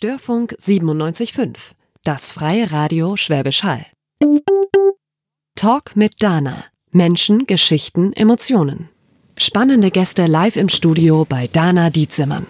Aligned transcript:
Störfunk 0.00 0.54
97.5, 0.60 1.72
das 2.04 2.30
freie 2.30 2.70
Radio 2.70 3.16
Schwäbisch 3.16 3.64
Hall. 3.64 3.84
Talk 5.56 5.96
mit 5.96 6.22
Dana. 6.22 6.66
Menschen, 6.92 7.48
Geschichten, 7.48 8.12
Emotionen. 8.12 8.90
Spannende 9.36 9.90
Gäste 9.90 10.26
live 10.26 10.54
im 10.54 10.68
Studio 10.68 11.26
bei 11.28 11.48
Dana 11.48 11.90
Dietzimmern. 11.90 12.46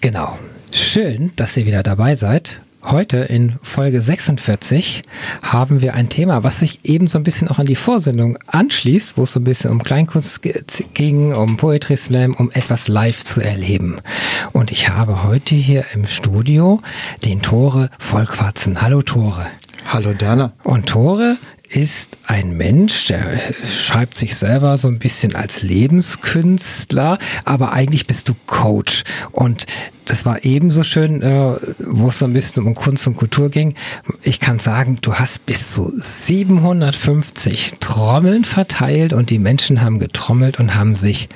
Genau. 0.00 0.38
Schön, 0.72 1.32
dass 1.34 1.56
ihr 1.56 1.66
wieder 1.66 1.82
dabei 1.82 2.14
seid. 2.14 2.60
Heute 2.84 3.16
in 3.18 3.58
Folge 3.60 4.00
46 4.00 5.02
haben 5.42 5.82
wir 5.82 5.94
ein 5.94 6.08
Thema, 6.08 6.44
was 6.44 6.60
sich 6.60 6.80
eben 6.84 7.08
so 7.08 7.18
ein 7.18 7.24
bisschen 7.24 7.48
auch 7.48 7.58
an 7.58 7.66
die 7.66 7.74
Vorsendung 7.74 8.38
anschließt, 8.46 9.18
wo 9.18 9.24
es 9.24 9.32
so 9.32 9.40
ein 9.40 9.44
bisschen 9.44 9.72
um 9.72 9.82
Kleinkunst 9.82 10.42
ging, 10.94 11.34
um 11.34 11.56
Poetry 11.56 11.96
Slam, 11.96 12.34
um 12.34 12.52
etwas 12.52 12.86
live 12.86 13.24
zu 13.24 13.40
erleben. 13.40 14.00
Und 14.52 14.70
ich 14.70 14.88
habe 14.88 15.24
heute 15.24 15.56
hier 15.56 15.84
im 15.94 16.06
Studio 16.06 16.80
den 17.24 17.42
Tore 17.42 17.90
Vollquatzen. 17.98 18.80
Hallo 18.80 19.02
Tore. 19.02 19.46
Hallo 19.86 20.14
Dana. 20.14 20.52
Und 20.62 20.86
Tore 20.86 21.36
ist 21.68 22.18
ein 22.28 22.56
Mensch, 22.56 23.08
der 23.08 23.38
schreibt 23.66 24.16
sich 24.16 24.36
selber 24.36 24.78
so 24.78 24.88
ein 24.88 24.98
bisschen 24.98 25.34
als 25.34 25.62
Lebenskünstler, 25.62 27.18
aber 27.44 27.72
eigentlich 27.72 28.06
bist 28.06 28.28
du 28.28 28.34
Coach. 28.46 29.02
Und 29.32 29.66
das 30.08 30.24
war 30.24 30.44
ebenso 30.44 30.84
schön, 30.84 31.22
äh, 31.22 31.54
wo 31.78 32.08
es 32.08 32.18
so 32.18 32.24
ein 32.24 32.32
bisschen 32.32 32.64
um 32.64 32.74
Kunst 32.74 33.06
und 33.06 33.16
Kultur 33.16 33.50
ging. 33.50 33.74
Ich 34.22 34.40
kann 34.40 34.58
sagen, 34.58 34.98
du 35.02 35.14
hast 35.14 35.44
bis 35.44 35.74
zu 35.74 35.92
750 35.96 37.74
Trommeln 37.78 38.44
verteilt 38.44 39.12
und 39.12 39.30
die 39.30 39.38
Menschen 39.38 39.82
haben 39.82 39.98
getrommelt 39.98 40.58
und 40.58 40.74
haben 40.74 40.94
sich 40.94 41.28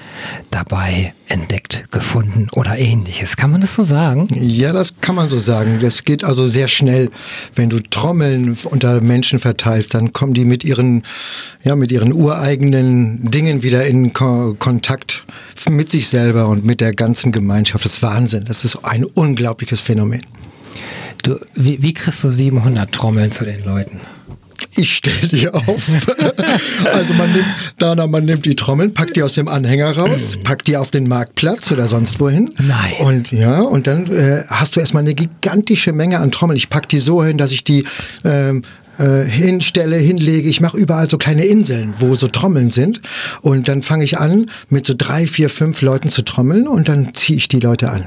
dabei 0.50 1.12
entdeckt, 1.28 1.84
gefunden 1.90 2.48
oder 2.52 2.78
ähnliches. 2.78 3.36
Kann 3.36 3.50
man 3.50 3.60
das 3.60 3.74
so 3.74 3.82
sagen? 3.82 4.28
Ja, 4.32 4.72
das 4.72 4.94
kann 5.00 5.14
man 5.14 5.28
so 5.28 5.38
sagen. 5.38 5.78
Das 5.80 6.04
geht 6.04 6.24
also 6.24 6.46
sehr 6.46 6.68
schnell. 6.68 7.10
Wenn 7.54 7.70
du 7.70 7.80
Trommeln 7.80 8.56
unter 8.64 9.00
Menschen 9.00 9.38
verteilst, 9.38 9.94
dann 9.94 10.12
kommen 10.12 10.34
die 10.34 10.44
mit 10.44 10.64
ihren, 10.64 11.02
ja, 11.62 11.76
mit 11.76 11.92
ihren 11.92 12.12
ureigenen 12.12 13.30
Dingen 13.30 13.62
wieder 13.62 13.86
in 13.86 14.12
Ko 14.12 14.54
Kontakt 14.58 15.24
mit 15.70 15.90
sich 15.90 16.08
selber 16.08 16.48
und 16.48 16.64
mit 16.64 16.80
der 16.80 16.94
ganzen 16.94 17.32
Gemeinschaft. 17.32 17.84
Das 17.84 17.94
ist 17.94 18.02
Wahnsinn. 18.02 18.44
Das 18.44 18.61
ist 18.64 18.78
ein 18.84 19.04
unglaubliches 19.04 19.80
Phänomen. 19.80 20.24
Du, 21.22 21.38
wie, 21.54 21.82
wie 21.82 21.94
kriegst 21.94 22.24
du 22.24 22.30
700 22.30 22.90
Trommeln 22.90 23.30
zu 23.30 23.44
den 23.44 23.64
Leuten? 23.64 24.00
ich 24.76 24.96
stelle 24.96 25.28
die 25.28 25.48
auf. 25.48 26.06
also 26.92 27.14
man 27.14 27.32
nimmt, 27.32 27.46
Dana, 27.78 28.06
man 28.06 28.24
nimmt 28.24 28.44
die 28.44 28.56
Trommeln, 28.56 28.94
packt 28.94 29.16
die 29.16 29.22
aus 29.22 29.34
dem 29.34 29.48
Anhänger 29.48 29.96
raus, 29.96 30.38
packt 30.42 30.66
die 30.68 30.76
auf 30.76 30.90
den 30.90 31.08
Marktplatz 31.08 31.70
oder 31.72 31.88
sonst 31.88 32.20
wohin. 32.20 32.50
Nein. 32.62 32.92
Und 33.00 33.32
ja, 33.32 33.60
und 33.60 33.86
dann 33.86 34.06
äh, 34.10 34.44
hast 34.48 34.76
du 34.76 34.80
erstmal 34.80 35.02
eine 35.02 35.14
gigantische 35.14 35.92
Menge 35.92 36.20
an 36.20 36.30
Trommeln. 36.30 36.56
Ich 36.56 36.70
pack 36.70 36.88
die 36.88 36.98
so 36.98 37.24
hin, 37.24 37.38
dass 37.38 37.52
ich 37.52 37.64
die 37.64 37.84
ähm, 38.24 38.62
äh, 38.98 39.24
hinstelle, 39.24 39.96
hinlege. 39.96 40.48
Ich 40.48 40.60
mache 40.60 40.76
überall 40.76 41.08
so 41.08 41.18
kleine 41.18 41.44
Inseln, 41.44 41.94
wo 41.98 42.14
so 42.14 42.28
Trommeln 42.28 42.70
sind. 42.70 43.00
Und 43.42 43.68
dann 43.68 43.82
fange 43.82 44.04
ich 44.04 44.18
an, 44.18 44.50
mit 44.68 44.86
so 44.86 44.94
drei, 44.96 45.26
vier, 45.26 45.50
fünf 45.50 45.82
Leuten 45.82 46.08
zu 46.08 46.22
trommeln 46.22 46.66
und 46.66 46.88
dann 46.88 47.12
ziehe 47.14 47.36
ich 47.36 47.48
die 47.48 47.60
Leute 47.60 47.90
an. 47.90 48.06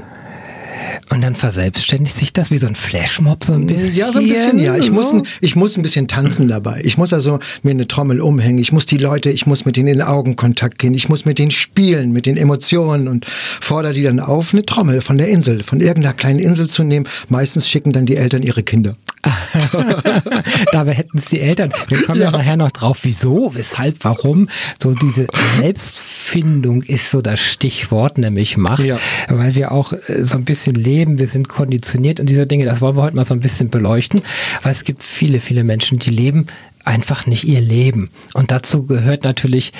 Und 1.10 1.22
dann 1.22 1.34
verselbstständigt 1.34 2.14
sich 2.14 2.32
das 2.32 2.50
wie 2.50 2.58
so 2.58 2.66
ein 2.66 2.74
Flashmob 2.74 3.44
so 3.44 3.54
ein 3.54 3.66
bisschen? 3.66 3.96
Ja, 3.96 4.12
so 4.12 4.18
ein 4.18 4.28
bisschen, 4.28 4.58
ja. 4.58 4.76
Ich 4.76 4.90
muss, 4.90 5.12
ein, 5.12 5.22
ich 5.40 5.56
muss 5.56 5.76
ein 5.76 5.82
bisschen 5.82 6.08
tanzen 6.08 6.48
dabei. 6.48 6.80
Ich 6.84 6.98
muss 6.98 7.12
also 7.12 7.38
mir 7.62 7.70
eine 7.70 7.86
Trommel 7.86 8.20
umhängen. 8.20 8.58
Ich 8.58 8.72
muss 8.72 8.86
die 8.86 8.98
Leute, 8.98 9.30
ich 9.30 9.46
muss 9.46 9.64
mit 9.64 9.76
denen 9.76 9.88
in 9.88 10.02
Augenkontakt 10.02 10.78
gehen. 10.78 10.94
Ich 10.94 11.08
muss 11.08 11.24
mit 11.24 11.38
denen 11.38 11.50
spielen, 11.50 12.12
mit 12.12 12.26
den 12.26 12.36
Emotionen 12.36 13.08
und 13.08 13.26
fordere 13.26 13.92
die 13.92 14.02
dann 14.02 14.20
auf, 14.20 14.52
eine 14.52 14.64
Trommel 14.64 15.00
von 15.00 15.18
der 15.18 15.28
Insel, 15.28 15.62
von 15.62 15.80
irgendeiner 15.80 16.14
kleinen 16.14 16.38
Insel 16.38 16.66
zu 16.66 16.82
nehmen. 16.82 17.06
Meistens 17.28 17.68
schicken 17.68 17.92
dann 17.92 18.06
die 18.06 18.16
Eltern 18.16 18.42
ihre 18.42 18.62
Kinder. 18.62 18.96
Dabei 20.72 20.92
hätten 20.94 21.18
es 21.18 21.26
die 21.26 21.40
Eltern. 21.40 21.72
Wir 21.88 22.02
kommen 22.02 22.20
ja. 22.20 22.30
ja. 22.30 22.36
nachher 22.36 22.56
noch 22.56 22.70
drauf, 22.70 23.00
wieso, 23.02 23.54
weshalb, 23.54 23.96
warum. 24.02 24.48
So 24.82 24.92
diese 24.92 25.26
Selbstfindung 25.58 26.82
ist 26.82 27.10
so 27.10 27.22
das 27.22 27.40
Stichwort, 27.40 28.18
nämlich 28.18 28.56
Macht, 28.56 28.84
ja. 28.84 28.98
weil 29.28 29.54
wir 29.54 29.72
auch 29.72 29.92
äh, 29.92 30.24
so 30.24 30.36
ein 30.38 30.44
bisschen 30.44 30.74
leben, 30.74 31.18
wir 31.18 31.28
sind 31.28 31.48
konditioniert 31.48 32.20
und 32.20 32.28
diese 32.28 32.46
Dinge, 32.46 32.64
das 32.64 32.80
wollen 32.80 32.96
wir 32.96 33.02
heute 33.02 33.16
mal 33.16 33.24
so 33.24 33.34
ein 33.34 33.40
bisschen 33.40 33.70
beleuchten, 33.70 34.22
weil 34.62 34.72
es 34.72 34.84
gibt 34.84 35.02
viele, 35.02 35.40
viele 35.40 35.64
Menschen, 35.64 35.98
die 35.98 36.10
leben 36.10 36.46
einfach 36.86 37.26
nicht 37.26 37.44
ihr 37.44 37.60
Leben. 37.60 38.10
Und 38.34 38.50
dazu 38.50 38.86
gehört 38.86 39.24
natürlich 39.24 39.72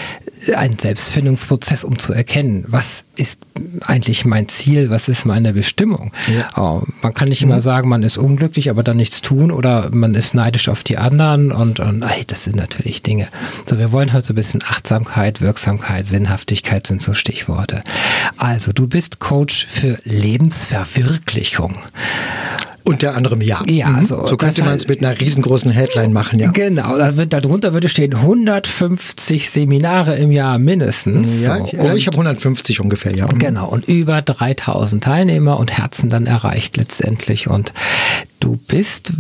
ein 0.55 0.79
Selbstfindungsprozess, 0.79 1.85
um 1.85 1.99
zu 1.99 2.13
erkennen, 2.13 2.65
was 2.69 3.05
ist 3.17 3.41
eigentlich 3.85 4.25
mein 4.25 4.49
Ziel, 4.49 4.91
was 4.91 5.09
ist 5.09 5.25
meine 5.25 5.53
Bestimmung. 5.53 6.13
Ja. 6.29 6.51
Oh, 6.57 6.83
man 7.03 7.15
kann 7.15 7.29
nicht 7.29 7.43
mhm. 7.43 7.51
immer 7.51 7.63
sagen, 7.63 7.89
man 7.89 8.03
ist 8.03 8.19
unglücklich, 8.19 8.71
aber 8.71 8.83
dann 8.83 8.97
nichts 8.97 9.23
tun 9.23 9.51
oder 9.51 9.91
man 9.93 10.15
ist 10.15 10.35
neidisch 10.35 10.69
auf 10.69 10.85
die 10.85 10.99
anderen 10.99 11.53
und, 11.53 11.81
und 11.81 12.03
ey, 12.03 12.25
das 12.27 12.45
sind 12.45 12.57
natürlich 12.57 13.03
Dinge. 13.03 13.29
So, 13.69 13.79
wir 13.79 13.93
wollen 13.93 14.13
heute 14.13 14.27
so 14.27 14.33
ein 14.33 14.37
bisschen 14.37 14.63
Achtsamkeit, 14.63 15.41
Wirksamkeit, 15.41 16.07
Sinnhaftigkeit 16.07 16.87
sind 16.87 17.03
so 17.03 17.15
Stichworte. 17.15 17.83
Also, 18.37 18.73
du 18.73 18.89
bist 18.89 19.21
Coach 19.21 19.67
für 19.69 19.99
Lebensverwirklichung. 20.05 21.77
Unter 22.87 23.17
anderem 23.17 23.41
ja. 23.41 23.61
Ja, 23.69 23.89
mhm. 23.89 24.07
so, 24.07 24.25
so 24.27 24.37
könnte 24.37 24.63
man 24.63 24.77
es 24.77 24.87
mit 24.87 25.05
einer 25.05 25.19
riesengroßen 25.19 25.73
Headline 25.73 26.13
machen, 26.13 26.39
ja. 26.39 26.53
Genau, 26.53 26.97
da 26.97 27.17
wird, 27.17 27.33
darunter 27.33 27.73
würde 27.73 27.89
stehen 27.89 28.15
150 28.15 29.51
Seminare 29.51 30.15
im 30.17 30.31
Jahr 30.31 30.59
mindestens. 30.59 31.43
Ja, 31.43 31.59
so. 31.59 31.67
ich, 31.67 31.73
ja, 31.73 31.95
ich 31.95 32.07
habe 32.07 32.17
150 32.17 32.81
ungefähr, 32.81 33.15
ja. 33.15 33.27
Mhm. 33.27 33.41
Genau, 33.41 33.69
und 33.69 33.89
über 33.89 34.23
3000 34.23 35.03
Teilnehmer 35.03 35.59
und 35.59 35.77
Herzen 35.77 36.11
dann 36.11 36.27
erreicht 36.27 36.77
letztendlich. 36.77 37.49
Und 37.49 37.73
du 38.47 38.57
bist, 38.69 39.13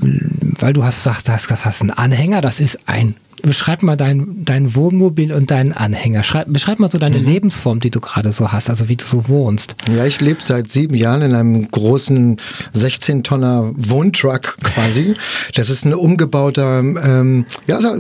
weil 0.60 0.72
du 0.72 0.84
hast 0.84 1.03
gesagt, 1.03 1.28
das 1.28 1.64
hast 1.64 1.81
einen 1.82 1.91
Anhänger, 1.91 2.41
das 2.41 2.60
ist 2.60 2.78
ein 2.87 3.16
beschreib 3.47 3.82
mal 3.82 3.97
dein, 3.97 4.44
dein 4.44 4.75
Wohnmobil 4.75 5.32
und 5.32 5.50
deinen 5.50 5.72
Anhänger. 5.72 6.22
Schreib, 6.25 6.47
beschreib 6.48 6.78
mal 6.78 6.88
so 6.88 6.98
deine 6.98 7.19
mhm. 7.19 7.26
Lebensform, 7.26 7.81
die 7.81 7.91
du 7.91 8.00
gerade 8.00 8.32
so 8.32 8.53
hast, 8.53 8.69
also 8.69 8.88
wie 8.88 8.97
du 8.97 9.04
so 9.04 9.28
wohnst. 9.28 9.76
Ja, 9.94 10.04
ich 10.04 10.20
lebe 10.20 10.42
seit 10.42 10.70
sieben 10.70 10.94
Jahren 10.94 11.22
in 11.22 11.34
einem 11.34 11.69
großen 11.70 12.36
16-Tonner 12.75 13.72
Wohntruck 13.76 14.56
quasi. 14.62 15.15
Das 15.54 15.70
ist 15.70 15.84
ein 15.84 15.94
umgebauter, 15.94 16.81
ähm, 16.81 17.47
ja, 17.66 17.76
also, 17.76 17.91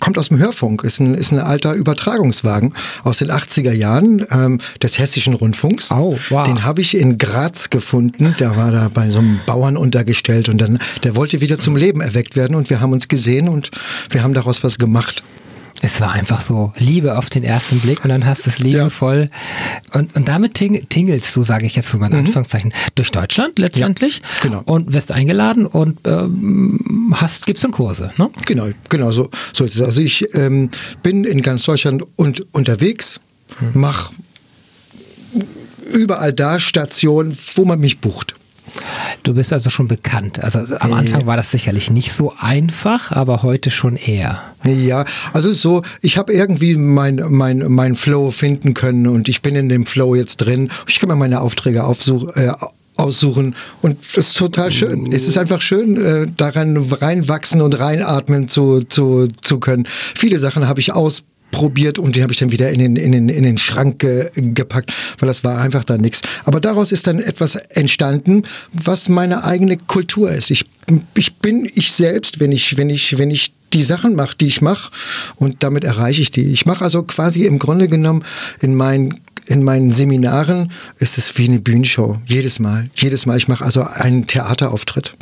kommt 0.00 0.18
aus 0.18 0.28
dem 0.28 0.38
Hörfunk, 0.38 0.82
ist 0.84 1.00
ein, 1.00 1.14
ist 1.14 1.32
ein 1.32 1.38
alter 1.38 1.74
Übertragungswagen 1.74 2.74
aus 3.04 3.18
den 3.18 3.30
80er 3.30 3.72
Jahren 3.72 4.26
ähm, 4.30 4.58
des 4.82 4.98
Hessischen 4.98 5.34
Rundfunks. 5.34 5.92
Oh, 5.92 6.18
wow. 6.30 6.46
Den 6.46 6.64
habe 6.64 6.80
ich 6.80 6.96
in 6.96 7.16
Graz 7.18 7.70
gefunden. 7.70 8.34
Der 8.40 8.56
war 8.56 8.72
da 8.72 8.88
bei 8.92 9.10
so 9.10 9.18
einem 9.18 9.40
Bauern 9.46 9.76
untergestellt 9.76 10.48
und 10.48 10.60
dann, 10.60 10.75
der 11.04 11.16
wollte 11.16 11.40
wieder 11.40 11.58
zum 11.58 11.76
Leben 11.76 12.00
erweckt 12.00 12.36
werden 12.36 12.54
und 12.54 12.70
wir 12.70 12.80
haben 12.80 12.92
uns 12.92 13.08
gesehen 13.08 13.48
und 13.48 13.70
wir 14.10 14.22
haben 14.22 14.34
daraus 14.34 14.64
was 14.64 14.78
gemacht. 14.78 15.22
Es 15.82 16.00
war 16.00 16.12
einfach 16.12 16.40
so 16.40 16.72
Liebe 16.78 17.18
auf 17.18 17.28
den 17.28 17.44
ersten 17.44 17.80
Blick 17.80 18.02
und 18.02 18.08
dann 18.08 18.24
hast 18.24 18.46
du 18.46 18.50
es 18.50 18.58
liebevoll. 18.58 19.28
Ja. 19.30 20.00
Und, 20.00 20.16
und 20.16 20.26
damit 20.28 20.54
ting, 20.54 20.88
tingelst 20.88 21.34
du, 21.36 21.42
sage 21.42 21.66
ich 21.66 21.76
jetzt 21.76 21.90
so 21.90 21.98
mal 21.98 22.06
in 22.06 22.12
mhm. 22.12 22.18
Anführungszeichen, 22.20 22.72
durch 22.94 23.10
Deutschland 23.10 23.58
letztendlich. 23.58 24.18
Ja, 24.18 24.48
genau. 24.48 24.62
Und 24.64 24.92
wirst 24.92 25.12
eingeladen 25.12 25.66
und 25.66 25.98
ähm, 26.06 27.14
hast, 27.14 27.46
gibst 27.46 27.62
dann 27.64 27.72
Kurse, 27.72 28.10
ne? 28.16 28.30
Genau, 28.46 28.68
genau, 28.88 29.10
so, 29.12 29.28
so 29.52 29.64
ist 29.64 29.76
es. 29.76 29.82
Also 29.82 30.00
ich 30.00 30.34
ähm, 30.34 30.70
bin 31.02 31.24
in 31.24 31.42
ganz 31.42 31.64
Deutschland 31.64 32.02
und, 32.16 32.54
unterwegs, 32.54 33.20
mhm. 33.60 33.70
mach 33.74 34.12
überall 35.92 36.32
da 36.32 36.58
Stationen, 36.58 37.36
wo 37.54 37.64
man 37.64 37.80
mich 37.80 38.00
bucht. 38.00 38.36
Du 39.22 39.34
bist 39.34 39.52
also 39.52 39.70
schon 39.70 39.88
bekannt. 39.88 40.42
Also 40.42 40.76
am 40.76 40.92
Anfang 40.92 41.26
war 41.26 41.36
das 41.36 41.50
sicherlich 41.50 41.90
nicht 41.90 42.12
so 42.12 42.32
einfach, 42.38 43.12
aber 43.12 43.42
heute 43.42 43.70
schon 43.70 43.96
eher. 43.96 44.40
Ja, 44.64 45.04
also 45.32 45.52
so, 45.52 45.82
ich 46.00 46.16
habe 46.16 46.32
irgendwie 46.32 46.76
mein, 46.76 47.22
mein, 47.28 47.64
mein 47.68 47.94
Flow 47.94 48.30
finden 48.30 48.74
können 48.74 49.06
und 49.06 49.28
ich 49.28 49.42
bin 49.42 49.56
in 49.56 49.68
dem 49.68 49.86
Flow 49.86 50.14
jetzt 50.14 50.38
drin. 50.38 50.70
Ich 50.86 51.00
kann 51.00 51.08
mir 51.08 51.16
meine 51.16 51.40
Aufträge 51.40 51.84
aufsuchen. 51.84 52.30
Äh, 52.34 52.52
aussuchen 52.98 53.54
und 53.82 53.98
das 54.16 54.28
ist 54.28 54.38
total 54.38 54.72
schön. 54.72 55.12
Es 55.12 55.28
ist 55.28 55.36
einfach 55.36 55.60
schön, 55.60 56.02
äh, 56.02 56.26
daran 56.34 56.78
reinwachsen 56.78 57.60
und 57.60 57.78
reinatmen 57.78 58.48
zu, 58.48 58.80
zu, 58.80 59.28
zu 59.42 59.60
können. 59.60 59.84
Viele 59.86 60.38
Sachen 60.38 60.66
habe 60.66 60.80
ich 60.80 60.94
ausprobiert 60.94 61.35
probiert 61.56 61.98
und 61.98 62.14
den 62.14 62.22
habe 62.22 62.34
ich 62.34 62.38
dann 62.38 62.52
wieder 62.52 62.70
in 62.70 62.78
den, 62.80 62.96
in 62.96 63.12
den, 63.12 63.30
in 63.30 63.42
den 63.42 63.56
Schrank 63.56 64.00
ge, 64.00 64.28
gepackt, 64.34 64.92
weil 65.18 65.26
das 65.26 65.42
war 65.42 65.58
einfach 65.58 65.84
da 65.84 65.96
nichts. 65.96 66.20
Aber 66.44 66.60
daraus 66.60 66.92
ist 66.92 67.06
dann 67.06 67.18
etwas 67.18 67.56
entstanden, 67.56 68.42
was 68.74 69.08
meine 69.08 69.42
eigene 69.42 69.78
Kultur 69.78 70.30
ist. 70.30 70.50
Ich, 70.50 70.66
ich 71.14 71.36
bin 71.36 71.66
ich 71.74 71.92
selbst, 71.92 72.40
wenn 72.40 72.52
ich, 72.52 72.76
wenn 72.76 72.90
ich, 72.90 73.16
wenn 73.16 73.30
ich 73.30 73.54
die 73.72 73.82
Sachen 73.82 74.16
mache, 74.16 74.36
die 74.38 74.48
ich 74.48 74.60
mache 74.60 74.92
und 75.36 75.62
damit 75.62 75.84
erreiche 75.84 76.20
ich 76.20 76.30
die. 76.30 76.52
Ich 76.52 76.66
mache 76.66 76.84
also 76.84 77.04
quasi 77.04 77.44
im 77.44 77.58
Grunde 77.58 77.88
genommen 77.88 78.22
in 78.60 78.74
meinen 78.74 79.18
in 79.46 79.62
meinen 79.62 79.92
Seminaren 79.92 80.72
ist 80.98 81.18
es 81.18 81.38
wie 81.38 81.46
eine 81.46 81.60
Bühnenshow. 81.60 82.18
Jedes 82.26 82.58
Mal. 82.58 82.90
Jedes 82.96 83.26
Mal. 83.26 83.38
Ich 83.38 83.46
mache 83.46 83.64
also 83.64 83.84
einen 83.84 84.26
Theaterauftritt. 84.26 85.14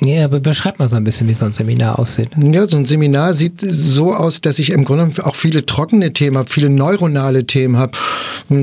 Ja, 0.00 0.24
aber 0.24 0.40
beschreib 0.40 0.78
mal 0.78 0.88
so 0.88 0.96
ein 0.96 1.04
bisschen, 1.04 1.28
wie 1.28 1.34
so 1.34 1.44
ein 1.44 1.52
Seminar 1.52 1.98
aussieht. 1.98 2.30
Ja, 2.36 2.66
so 2.66 2.76
ein 2.76 2.86
Seminar 2.86 3.34
sieht 3.34 3.60
so 3.60 4.12
aus, 4.12 4.40
dass 4.40 4.58
ich 4.58 4.70
im 4.70 4.84
Grunde 4.84 5.10
auch 5.24 5.36
viele 5.36 5.64
trockene 5.66 6.12
Themen 6.12 6.38
habe, 6.38 6.50
viele 6.50 6.70
neuronale 6.70 7.46
Themen 7.46 7.76
habe. 7.76 7.92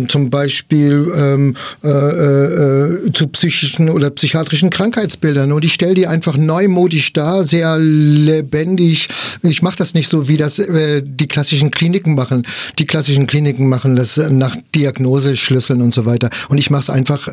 Zum 0.08 0.30
Beispiel 0.30 1.12
ähm, 1.16 1.56
äh, 1.84 1.90
äh, 1.90 3.12
zu 3.14 3.28
psychischen 3.28 3.90
oder 3.90 4.10
psychiatrischen 4.10 4.70
Krankheitsbildern. 4.70 5.52
Und 5.52 5.64
ich 5.64 5.74
stelle 5.74 5.94
die 5.94 6.08
einfach 6.08 6.36
neumodisch 6.36 7.14
dar, 7.14 7.44
sehr 7.44 7.78
lebendig. 7.80 9.08
Ich 9.42 9.62
mache 9.62 9.78
das 9.78 9.94
nicht 9.94 10.10
so, 10.10 10.28
wie 10.28 10.38
das 10.38 10.60
äh, 10.60 11.02
die 11.04 11.28
klassischen 11.28 11.72
Kliniken 11.72 12.16
machen. 12.16 12.44
Die 12.78 12.86
klassischen 12.86 13.28
Kliniken 13.28 13.70
machen 13.70 13.96
das 13.96 14.18
nach 14.18 14.56
Diagnoseschlüsseln 14.76 15.82
und 15.82 15.94
so 15.94 16.06
weiter. 16.06 16.30
Und 16.50 16.58
ich 16.58 16.70
mache 16.70 16.84
es 16.84 16.90
einfach 16.90 17.30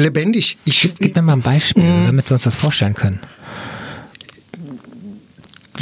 lebendig. 0.00 0.58
Ich, 0.64 0.94
Gib 0.98 1.16
mir 1.16 1.22
mal 1.22 1.34
ein 1.34 1.42
Beispiel, 1.42 1.82
mhm. 1.82 2.06
damit 2.06 2.30
wir 2.30 2.34
uns 2.34 2.44
das 2.44 2.56
vorstellen 2.56 2.94
können 2.94 3.20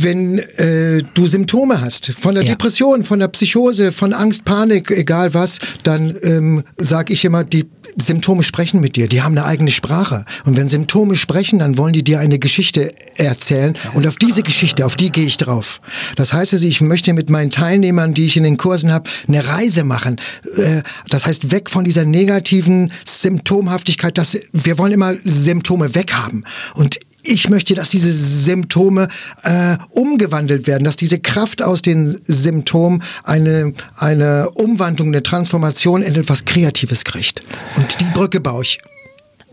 wenn 0.03 0.39
äh, 0.39 1.03
du 1.15 1.27
Symptome 1.27 1.81
hast, 1.81 2.07
von 2.12 2.35
der 2.35 2.45
ja. 2.45 2.51
Depression, 2.51 3.05
von 3.05 3.19
der 3.19 3.29
Psychose, 3.29 3.93
von 3.93 4.12
Angst, 4.12 4.45
Panik, 4.45 4.91
egal 4.91 5.35
was, 5.35 5.59
dann 5.83 6.17
ähm, 6.23 6.62
sage 6.77 7.12
ich 7.12 7.25
immer, 7.25 7.45
die 7.45 7.67
Symptome 7.97 8.43
sprechen 8.43 8.81
mit 8.81 8.97
dir, 8.97 9.09
die 9.09 9.23
haben 9.23 9.37
eine 9.37 9.47
eigene 9.47 9.71
Sprache. 9.71 10.25
Und 10.45 10.57
wenn 10.57 10.69
Symptome 10.69 11.17
sprechen, 11.17 11.59
dann 11.59 11.79
wollen 11.79 11.93
die 11.93 12.05
dir 12.05 12.21
eine 12.21 12.39
Geschichte 12.39 12.93
erzählen. 13.17 13.75
Und 13.95 14.07
auf 14.07 14.17
diese 14.17 14.43
Geschichte, 14.43 14.87
auf 14.87 14.97
die 14.97 15.11
gehe 15.11 15.27
ich 15.27 15.37
drauf. 15.37 15.81
Das 16.17 16.33
heißt 16.33 16.55
also, 16.55 16.67
ich 16.67 16.81
möchte 16.81 17.13
mit 17.13 17.31
meinen 17.31 17.51
Teilnehmern, 17.51 18.15
die 18.15 18.27
ich 18.27 18.37
in 18.37 18.45
den 18.45 18.57
Kursen 18.57 18.93
habe, 18.93 19.11
eine 19.29 19.47
Reise 19.47 19.85
machen. 19.85 20.17
Äh, 20.57 20.83
das 21.09 21.27
heißt, 21.27 21.51
weg 21.51 21.71
von 21.71 21.85
dieser 21.85 22.05
negativen 22.05 22.93
Symptomhaftigkeit, 23.07 24.17
dass 24.19 24.39
wir 24.53 24.79
wollen 24.79 24.93
immer 24.93 25.15
Symptome 25.25 25.95
weghaben. 25.95 26.45
Und 26.75 27.01
ich 27.31 27.49
möchte, 27.49 27.75
dass 27.75 27.91
diese 27.91 28.12
Symptome 28.12 29.09
äh, 29.44 29.77
umgewandelt 29.91 30.67
werden, 30.67 30.85
dass 30.85 30.97
diese 30.97 31.21
Kraft 31.21 31.62
aus 31.62 31.81
den 31.81 32.21
Symptomen 32.25 33.03
eine, 33.23 33.73
eine 33.97 34.50
Umwandlung, 34.50 35.09
eine 35.09 35.23
Transformation 35.23 36.03
in 36.03 36.15
etwas 36.17 36.44
Kreatives 36.44 37.05
kriegt. 37.05 37.43
Und 37.77 38.00
die 38.00 38.11
Brücke 38.12 38.41
baue 38.41 38.65
ich. 38.65 38.81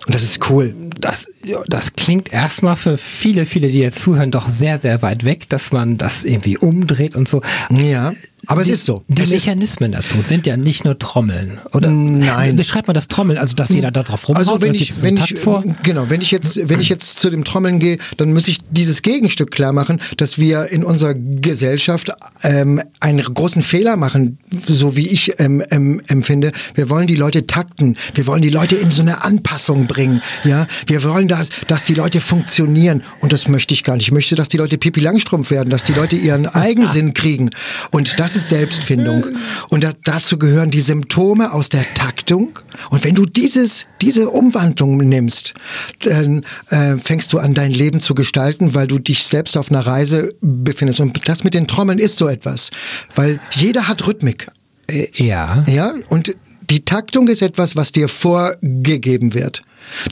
Und 0.06 0.14
das 0.16 0.24
ist 0.24 0.50
cool. 0.50 0.74
Das, 1.00 1.28
das 1.68 1.94
klingt 1.94 2.32
erstmal 2.32 2.78
für 2.78 2.98
viele, 2.98 3.46
viele, 3.46 3.68
die 3.68 3.80
jetzt 3.80 4.02
zuhören, 4.02 4.32
doch 4.32 4.50
sehr, 4.50 4.78
sehr 4.78 5.02
weit 5.02 5.24
weg, 5.26 5.50
dass 5.50 5.72
man 5.72 5.98
das 5.98 6.24
irgendwie 6.24 6.58
umdreht 6.58 7.16
und 7.16 7.28
so. 7.28 7.42
Ja. 7.70 8.14
Aber 8.48 8.62
es 8.62 8.70
ist 8.70 8.86
so. 8.86 9.04
Die 9.10 9.22
es 9.22 9.30
Mechanismen 9.30 9.92
dazu 9.92 10.22
sind 10.22 10.48
ja 10.48 10.56
nicht 10.56 10.86
nur 10.86 10.98
Trommeln, 10.98 11.58
oder? 11.74 11.90
Nein. 11.90 12.56
Beschreibt 12.56 12.88
man 12.88 12.96
das 12.96 13.10
Trommeln, 13.10 13.38
also 13.38 13.56
dass 13.56 13.70
jeder 13.70 13.92
da 13.92 14.04
drauf 14.04 14.28
rumhaut? 14.30 14.48
Also 14.48 14.62
wenn 14.62 14.74
ich, 14.74 15.02
wenn 15.02 15.18
ich, 15.18 15.38
vor? 15.38 15.66
genau, 15.84 16.10
wenn 16.10 16.22
ich 16.22 16.32
jetzt, 16.32 16.70
wenn 16.70 16.80
ich 16.80 16.88
jetzt 16.88 17.20
zu 17.20 17.30
dem 17.30 17.44
Trommeln 17.44 17.80
gehe, 17.80 17.98
dann 18.16 18.32
muss 18.32 18.48
ich 18.48 18.60
dieses 18.70 19.02
Gegenstück 19.02 19.52
klar 19.52 19.74
machen, 19.74 20.00
dass 20.16 20.40
wir 20.40 20.68
in 20.68 20.86
unserer 20.86 21.14
Gesellschaft 21.14 22.12
ähm, 22.44 22.82
einen 23.02 23.22
großen 23.22 23.62
Fehler 23.62 23.98
machen, 23.98 24.38
so 24.66 24.96
wie 24.96 25.08
ich 25.08 25.40
ähm, 25.40 25.62
ähm, 25.70 26.02
empfinde. 26.08 26.52
Wir 26.74 26.90
wollen 26.90 27.08
die 27.08 27.16
Leute 27.16 27.48
takten, 27.48 27.98
wir 28.14 28.28
wollen 28.28 28.42
die 28.42 28.50
Leute 28.50 28.76
in 28.76 28.92
so 28.92 29.02
eine 29.02 29.26
Anpassung 29.26 29.88
bringen, 29.88 30.22
ja. 30.46 30.66
Wir 30.86 31.04
wollen 31.04 31.28
das, 31.28 31.50
dass 31.68 31.84
die 31.84 31.96
Leute 31.96 32.22
funktionieren 32.22 33.04
und 33.20 33.34
das 33.34 33.50
möchte 33.50 33.74
ich 33.74 33.84
gar 33.84 33.98
nicht. 33.98 34.08
Ich 34.08 34.14
möchte, 34.14 34.36
dass 34.36 34.48
die 34.48 34.58
Leute 34.58 34.78
Pipi 34.78 35.02
Langstrumpf 35.02 35.52
werden, 35.52 35.70
dass 35.70 35.84
die 35.84 35.94
Leute 35.94 36.16
ihren 36.16 36.46
Eigensinn 36.48 37.14
kriegen 37.14 37.50
und 37.92 38.18
das 38.20 38.37
ist 38.38 38.50
Selbstfindung. 38.50 39.26
Und 39.70 39.84
da, 39.84 39.92
dazu 40.04 40.38
gehören 40.38 40.72
die 40.72 40.80
Symptome 40.80 41.52
aus 41.52 41.70
der 41.70 41.86
Taktung. 41.96 42.60
Und 42.90 43.04
wenn 43.04 43.16
du 43.16 43.26
dieses, 43.26 43.86
diese 44.02 44.30
Umwandlung 44.30 44.98
nimmst, 44.98 45.54
dann 46.02 46.44
äh, 46.70 46.98
fängst 46.98 47.34
du 47.34 47.40
an, 47.40 47.54
dein 47.54 47.72
Leben 47.72 48.00
zu 48.00 48.14
gestalten, 48.14 48.76
weil 48.76 48.88
du 48.88 49.00
dich 49.00 49.24
selbst 49.24 49.58
auf 49.58 49.72
einer 49.72 49.86
Reise 49.86 50.36
befindest. 50.42 51.00
Und 51.00 51.28
das 51.28 51.44
mit 51.44 51.54
den 51.54 51.68
Trommeln 51.68 52.00
ist 52.00 52.18
so 52.18 52.28
etwas. 52.28 52.70
Weil 53.16 53.40
jeder 53.52 53.88
hat 53.88 54.06
Rhythmik. 54.06 54.48
Äh, 54.88 55.08
ja. 55.16 55.62
Ja, 55.68 55.94
und 56.10 56.36
die 56.70 56.86
Taktung 56.86 57.28
ist 57.28 57.42
etwas, 57.42 57.76
was 57.76 57.92
dir 57.92 58.08
vorgegeben 58.08 59.34
wird. 59.34 59.64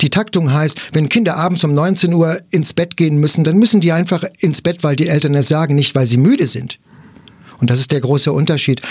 Die 0.02 0.10
Taktung 0.10 0.54
heißt, 0.54 0.80
wenn 0.94 1.10
Kinder 1.10 1.36
abends 1.36 1.64
um 1.64 1.74
19 1.74 2.14
Uhr 2.14 2.40
ins 2.50 2.74
Bett 2.74 2.98
gehen 2.98 3.18
müssen, 3.18 3.44
dann 3.44 3.58
müssen 3.58 3.82
die 3.82 3.92
einfach 3.92 4.24
ins 4.40 4.62
Bett, 4.62 4.84
weil 4.84 4.96
die 4.96 5.10
Eltern 5.10 5.36
es 5.36 5.50
sagen, 5.50 5.76
nicht 5.76 5.96
weil 5.96 6.08
sie 6.08 6.18
müde 6.18 6.48
sind. 6.48 6.80
Und 7.60 7.70
das 7.70 7.80
ist 7.80 7.92
der 7.92 8.02
große 8.02 8.32
Unterschied. 8.32 8.82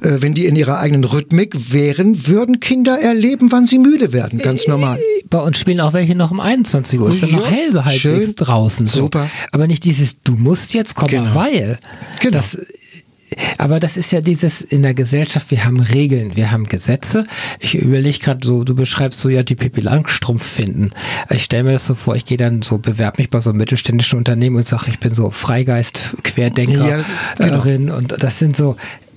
Äh, 0.00 0.18
wenn 0.20 0.34
die 0.34 0.46
in 0.46 0.56
ihrer 0.56 0.78
eigenen 0.78 1.04
Rhythmik 1.04 1.72
wären, 1.72 2.26
würden 2.26 2.60
Kinder 2.60 2.98
erleben, 2.98 3.52
wann 3.52 3.66
sie 3.66 3.78
müde 3.78 4.12
werden. 4.12 4.38
Ganz 4.38 4.66
normal. 4.66 4.98
Bei 5.30 5.38
uns 5.38 5.58
spielen 5.58 5.80
auch 5.80 5.92
welche 5.92 6.14
noch 6.14 6.30
um 6.30 6.40
21 6.40 7.00
Uhr. 7.00 7.10
Ist 7.10 7.22
dann 7.22 7.32
noch 7.32 7.50
hell 7.50 7.72
halbwegs 7.84 8.34
draußen. 8.34 8.86
So. 8.86 9.00
Super. 9.02 9.28
Aber 9.50 9.66
nicht 9.66 9.84
dieses, 9.84 10.18
du 10.18 10.32
musst 10.32 10.74
jetzt 10.74 10.94
kommen, 10.94 11.10
genau. 11.10 11.34
weil. 11.34 11.78
Genau. 12.20 12.32
Das 12.32 12.58
aber 13.58 13.80
das 13.80 13.96
ist 13.96 14.12
ja 14.12 14.20
dieses 14.20 14.62
in 14.62 14.82
der 14.82 14.94
Gesellschaft, 14.94 15.50
wir 15.50 15.64
haben 15.64 15.80
Regeln, 15.80 16.36
wir 16.36 16.50
haben 16.50 16.66
Gesetze. 16.66 17.24
Ich 17.60 17.74
überlege 17.74 18.18
gerade 18.18 18.46
so, 18.46 18.64
du 18.64 18.74
beschreibst 18.74 19.20
so 19.20 19.28
ja 19.28 19.42
die 19.42 19.54
Pippi 19.54 19.80
Langstrumpf 19.80 20.44
finden. 20.44 20.90
Ich 21.30 21.44
stelle 21.44 21.64
mir 21.64 21.72
das 21.72 21.86
so 21.86 21.94
vor, 21.94 22.16
ich 22.16 22.24
gehe 22.24 22.36
dann 22.36 22.62
so, 22.62 22.78
bewerbe 22.78 23.20
mich 23.20 23.30
bei 23.30 23.40
so 23.40 23.50
einem 23.50 23.58
mittelständischen 23.58 24.18
Unternehmen 24.18 24.56
und 24.56 24.66
sage, 24.66 24.86
ich 24.88 25.00
bin 25.00 25.14
so 25.14 25.30
Freigeist, 25.30 26.14
Querdenkerin 26.22 27.04
ja, 27.38 27.58
genau. 27.58 27.96
und 27.96 28.22
das 28.22 28.38
sind 28.38 28.56
so, 28.56 28.76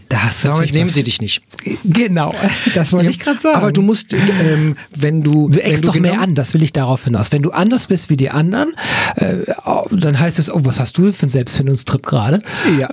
Damit 0.10 0.74
nehmen 0.74 0.90
sie 0.90 1.04
dich 1.04 1.22
nicht. 1.22 1.42
Genau, 1.84 2.34
das 2.74 2.92
wollte 2.92 3.06
ja, 3.06 3.12
ich 3.12 3.20
gerade 3.20 3.40
sagen. 3.40 3.58
Aber 3.58 3.72
du 3.72 3.82
musst, 3.82 4.14
ähm, 4.14 4.76
wenn 4.96 5.22
du. 5.22 5.50
Du 5.50 5.62
eckst 5.62 5.88
doch 5.88 5.94
genau 5.94 6.10
mehr 6.10 6.22
an, 6.22 6.36
das 6.36 6.54
will 6.54 6.64
ich 6.64 6.74
darauf 6.74 7.06
hinaus. 7.06 7.32
Wenn 7.32 7.42
du 7.42 7.52
anders 7.52 7.88
bist 7.88 8.10
wie 8.10 8.18
die 8.18 8.30
anderen, 8.30 8.74
äh, 9.16 9.36
dann 9.92 10.20
heißt 10.20 10.40
es, 10.40 10.52
oh, 10.52 10.62
was 10.64 10.80
hast 10.80 10.98
du 10.98 11.12
für 11.12 11.24
einen 11.24 11.30
Selbstfindungstrip 11.30 12.06
gerade? 12.06 12.40
Ja. 12.80 12.90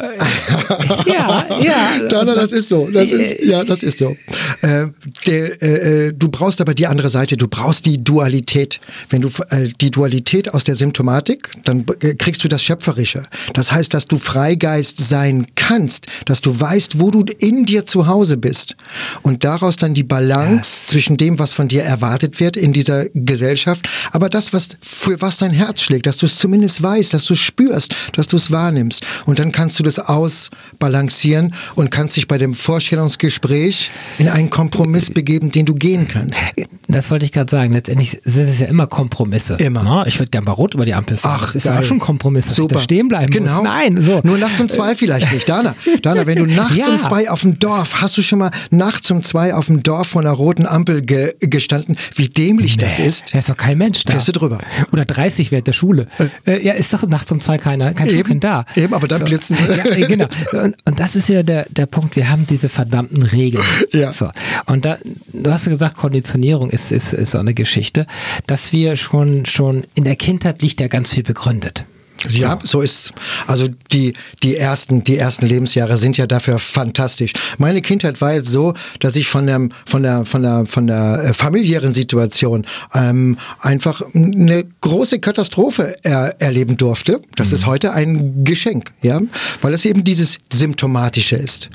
ja, 1.06 1.46
ja. 1.60 2.08
Dana, 2.10 2.34
das 2.34 2.52
ist 2.52 2.68
so. 2.68 2.88
Das 2.92 3.10
ist, 3.10 3.44
ja, 3.44 3.64
das 3.64 3.82
ist 3.82 3.98
so. 3.98 4.16
Äh, 4.62 4.86
der, 5.26 5.62
äh, 5.62 6.06
äh, 6.08 6.12
du 6.12 6.28
brauchst 6.28 6.60
aber 6.60 6.74
die 6.74 6.86
andere 6.86 7.08
Seite, 7.08 7.36
du 7.36 7.48
brauchst 7.48 7.86
die 7.86 8.02
Dualität. 8.02 8.80
Wenn 9.10 9.22
du 9.22 9.28
äh, 9.50 9.68
die 9.80 9.90
Dualität 9.90 10.52
aus 10.54 10.64
der 10.64 10.74
Symptomatik, 10.74 11.50
dann 11.64 11.84
äh, 12.00 12.14
kriegst 12.14 12.42
du 12.44 12.48
das 12.48 12.62
Schöpferische. 12.62 13.24
Das 13.54 13.72
heißt, 13.72 13.92
dass 13.94 14.06
du 14.06 14.18
Freigeist 14.18 14.98
sein 14.98 15.46
kannst, 15.54 16.06
dass 16.26 16.40
du 16.40 16.58
weißt, 16.58 16.98
wo 17.02 17.10
du 17.10 17.24
in 17.38 17.64
dir 17.64 17.84
zu 17.84 18.06
Hause 18.06 18.36
bist 18.36 18.76
und 19.22 19.42
daraus 19.42 19.76
dann 19.76 19.92
die 19.92 20.04
Balance 20.04 20.82
ja. 20.82 20.88
zwischen 20.92 21.16
dem, 21.16 21.40
was 21.40 21.52
von 21.52 21.66
dir 21.66 21.82
erwartet 21.82 22.38
wird 22.38 22.56
in 22.56 22.72
dieser 22.72 23.06
Gesellschaft, 23.12 23.88
aber 24.12 24.30
das, 24.30 24.52
was 24.52 24.68
für 24.80 25.20
was 25.20 25.38
dein 25.38 25.50
Herz 25.50 25.82
schlägt, 25.82 26.06
dass 26.06 26.18
du 26.18 26.26
es 26.26 26.38
zumindest 26.38 26.80
weißt, 26.80 27.12
dass 27.12 27.24
du 27.24 27.34
es 27.34 27.40
spürst, 27.40 27.92
dass 28.12 28.28
du 28.28 28.36
es 28.36 28.52
wahrnimmst 28.52 29.04
und 29.26 29.40
dann 29.40 29.50
kannst 29.50 29.80
du 29.80 29.82
das 29.82 29.98
ausbalancieren 29.98 31.54
und 31.74 31.90
kannst 31.90 32.16
dich 32.16 32.28
bei 32.28 32.38
dem 32.38 32.54
Vorstellungsgespräch 32.54 33.90
in 34.18 34.28
einen 34.28 34.48
Kompromiss 34.48 35.10
begeben, 35.14 35.50
den 35.50 35.66
du 35.66 35.74
gehen 35.74 36.06
kannst. 36.06 36.40
Das 36.88 37.10
wollte 37.10 37.24
ich 37.24 37.32
gerade 37.32 37.50
sagen. 37.50 37.72
Letztendlich 37.72 38.20
sind 38.24 38.44
es 38.44 38.60
ja 38.60 38.66
immer 38.66 38.86
Kompromisse. 38.86 39.54
Immer. 39.54 39.82
Na, 39.82 40.06
ich 40.06 40.18
würde 40.18 40.30
gern 40.30 40.44
bei 40.44 40.52
Rot 40.52 40.74
über 40.74 40.84
die 40.84 40.94
Ampel 40.94 41.16
fahren. 41.16 41.38
Ach, 41.40 41.46
das 41.46 41.56
ist 41.56 41.64
geil. 41.64 41.74
ja 41.74 41.80
auch 41.80 41.84
schon 41.84 41.98
Kompromiss, 41.98 42.46
dass 42.46 42.56
Super. 42.56 42.74
ich 42.74 42.80
da 42.80 42.84
stehen 42.84 43.08
bleiben 43.08 43.30
genau. 43.30 43.54
muss. 43.54 43.62
Nein, 43.64 44.00
so. 44.00 44.20
Nur 44.22 44.38
nachts 44.38 44.60
um 44.60 44.68
zwei 44.68 44.94
vielleicht 45.02 45.32
nicht. 45.32 45.48
Dana, 45.48 45.74
Dana, 46.02 46.26
wenn 46.26 46.38
du 46.38 46.46
nachts 46.54 46.76
ja. 46.76 46.91
Um 46.92 46.98
zwei 47.00 47.30
auf 47.30 47.42
dem 47.42 47.58
Dorf, 47.58 48.00
hast 48.00 48.16
du 48.16 48.22
schon 48.22 48.38
mal 48.38 48.50
nachts 48.70 49.10
um 49.10 49.22
zwei 49.22 49.54
auf 49.54 49.66
dem 49.66 49.82
Dorf 49.82 50.08
vor 50.08 50.20
einer 50.22 50.30
roten 50.30 50.66
Ampel 50.66 51.02
ge 51.02 51.34
gestanden? 51.40 51.96
Wie 52.14 52.28
dämlich 52.28 52.76
nee, 52.76 52.84
das 52.84 52.98
ist. 52.98 53.34
Da 53.34 53.38
ist 53.38 53.48
doch 53.48 53.56
kein 53.56 53.78
Mensch 53.78 54.04
da. 54.04 54.12
Fährst 54.12 54.28
du 54.28 54.32
drüber. 54.32 54.58
Oder 54.92 55.04
30 55.04 55.50
während 55.52 55.66
der 55.66 55.72
Schule. 55.72 56.06
Äh, 56.46 56.64
ja, 56.64 56.74
ist 56.74 56.92
doch 56.92 57.06
nachts 57.06 57.30
um 57.32 57.40
zwei 57.40 57.58
keiner, 57.58 57.94
kein 57.94 58.08
eben, 58.08 58.40
da. 58.40 58.64
Eben, 58.74 58.94
aber 58.94 59.08
dann 59.08 59.20
so. 59.20 59.24
blitzen. 59.24 59.56
Ja, 59.72 60.06
genau. 60.06 60.26
Und, 60.52 60.74
und, 60.84 61.00
das 61.00 61.16
ist 61.16 61.28
ja 61.28 61.42
der, 61.42 61.66
der 61.70 61.86
Punkt, 61.86 62.16
wir 62.16 62.28
haben 62.28 62.46
diese 62.46 62.68
verdammten 62.68 63.22
Regeln. 63.22 63.64
Ja. 63.92 64.12
So. 64.12 64.30
Und 64.66 64.84
da, 64.84 64.96
du 65.32 65.50
hast 65.50 65.66
ja 65.66 65.72
gesagt, 65.72 65.96
Konditionierung 65.96 66.70
ist, 66.70 66.92
ist, 66.92 67.12
ist 67.12 67.32
so 67.32 67.38
eine 67.38 67.52
Geschichte, 67.52 68.06
dass 68.46 68.72
wir 68.72 68.96
schon, 68.96 69.44
schon 69.44 69.84
in 69.94 70.04
der 70.04 70.16
Kindheit 70.16 70.62
liegt 70.62 70.80
ja 70.80 70.88
ganz 70.88 71.12
viel 71.12 71.22
begründet. 71.22 71.84
Ja, 72.30 72.58
so, 72.62 72.80
ist 72.80 73.12
Also 73.46 73.68
die, 73.92 74.14
die 74.42 74.56
ersten, 74.56 75.04
die 75.04 75.16
ersten 75.16 75.46
Lebensjahre 75.46 75.96
sind 75.96 76.16
ja 76.16 76.26
dafür 76.26 76.58
fantastisch. 76.58 77.32
Meine 77.58 77.82
Kindheit 77.82 78.20
war 78.20 78.34
jetzt 78.34 78.50
so, 78.50 78.74
dass 79.00 79.16
ich 79.16 79.28
von 79.28 79.46
der, 79.46 79.68
von 79.86 80.02
der, 80.02 80.24
von 80.24 80.42
der, 80.42 80.66
von 80.66 80.86
der 80.86 81.22
äh, 81.24 81.34
familiären 81.34 81.94
Situation 81.94 82.66
ähm, 82.94 83.36
einfach 83.60 84.02
eine 84.14 84.64
große 84.80 85.18
Katastrophe 85.20 85.94
er, 86.02 86.40
erleben 86.40 86.76
durfte. 86.76 87.20
Das 87.36 87.48
mhm. 87.48 87.54
ist 87.54 87.66
heute 87.66 87.92
ein 87.92 88.44
Geschenk, 88.44 88.92
ja, 89.00 89.20
weil 89.60 89.74
es 89.74 89.84
eben 89.84 90.04
dieses 90.04 90.38
Symptomatische 90.52 91.36
ist. 91.36 91.70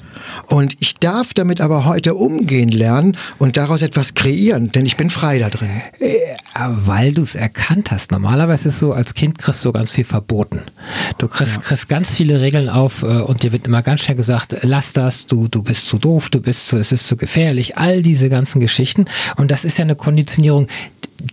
Und 0.48 0.76
ich 0.80 0.96
darf 0.96 1.34
damit 1.34 1.62
aber 1.62 1.86
heute 1.86 2.16
umgehen 2.16 2.70
lernen 2.70 3.16
und 3.38 3.58
daraus 3.58 3.82
etwas 3.82 4.14
kreieren, 4.14 4.72
denn 4.72 4.86
ich 4.86 4.98
bin 4.98 5.10
frei 5.10 5.40
da 5.40 5.50
drin. 5.50 5.70
Äh, 6.00 6.18
weil 6.70 7.14
du 7.14 7.22
es 7.22 7.36
erkannt 7.36 7.92
hast. 7.92 8.12
Normalerweise 8.12 8.70
ist 8.70 8.76
es 8.76 8.80
so, 8.80 8.94
als 8.94 9.14
Kind 9.14 9.38
kriegst 9.38 9.64
du 9.64 9.72
ganz 9.72 9.92
viel 9.92 10.06
Verbot 10.06 10.37
verboten. 10.38 10.62
Du 11.18 11.28
kriegst, 11.28 11.56
ja. 11.56 11.62
kriegst 11.62 11.90
ganz 11.90 12.16
viele 12.16 12.42
Regeln 12.42 12.70
auf 12.70 13.04
äh, 13.04 13.22
und 13.22 13.44
dir 13.44 13.52
wird 13.52 13.66
immer 13.66 13.82
ganz 13.82 14.02
schnell 14.02 14.18
gesagt, 14.18 14.56
lass 14.62 14.94
das, 14.94 15.26
du, 15.26 15.48
du 15.48 15.64
bist 15.64 15.88
zu 15.88 15.98
doof, 15.98 16.30
du 16.30 16.40
bist 16.40 16.68
zu, 16.68 16.78
es 16.78 16.92
ist 16.92 17.08
zu 17.08 17.18
gefährlich, 17.18 17.78
all 17.78 18.02
diese 18.02 18.30
ganzen 18.30 18.60
Geschichten. 18.60 19.06
Und 19.38 19.52
das 19.52 19.66
ist 19.66 19.78
ja 19.78 19.84
eine 19.84 19.96
Konditionierung, 19.96 20.68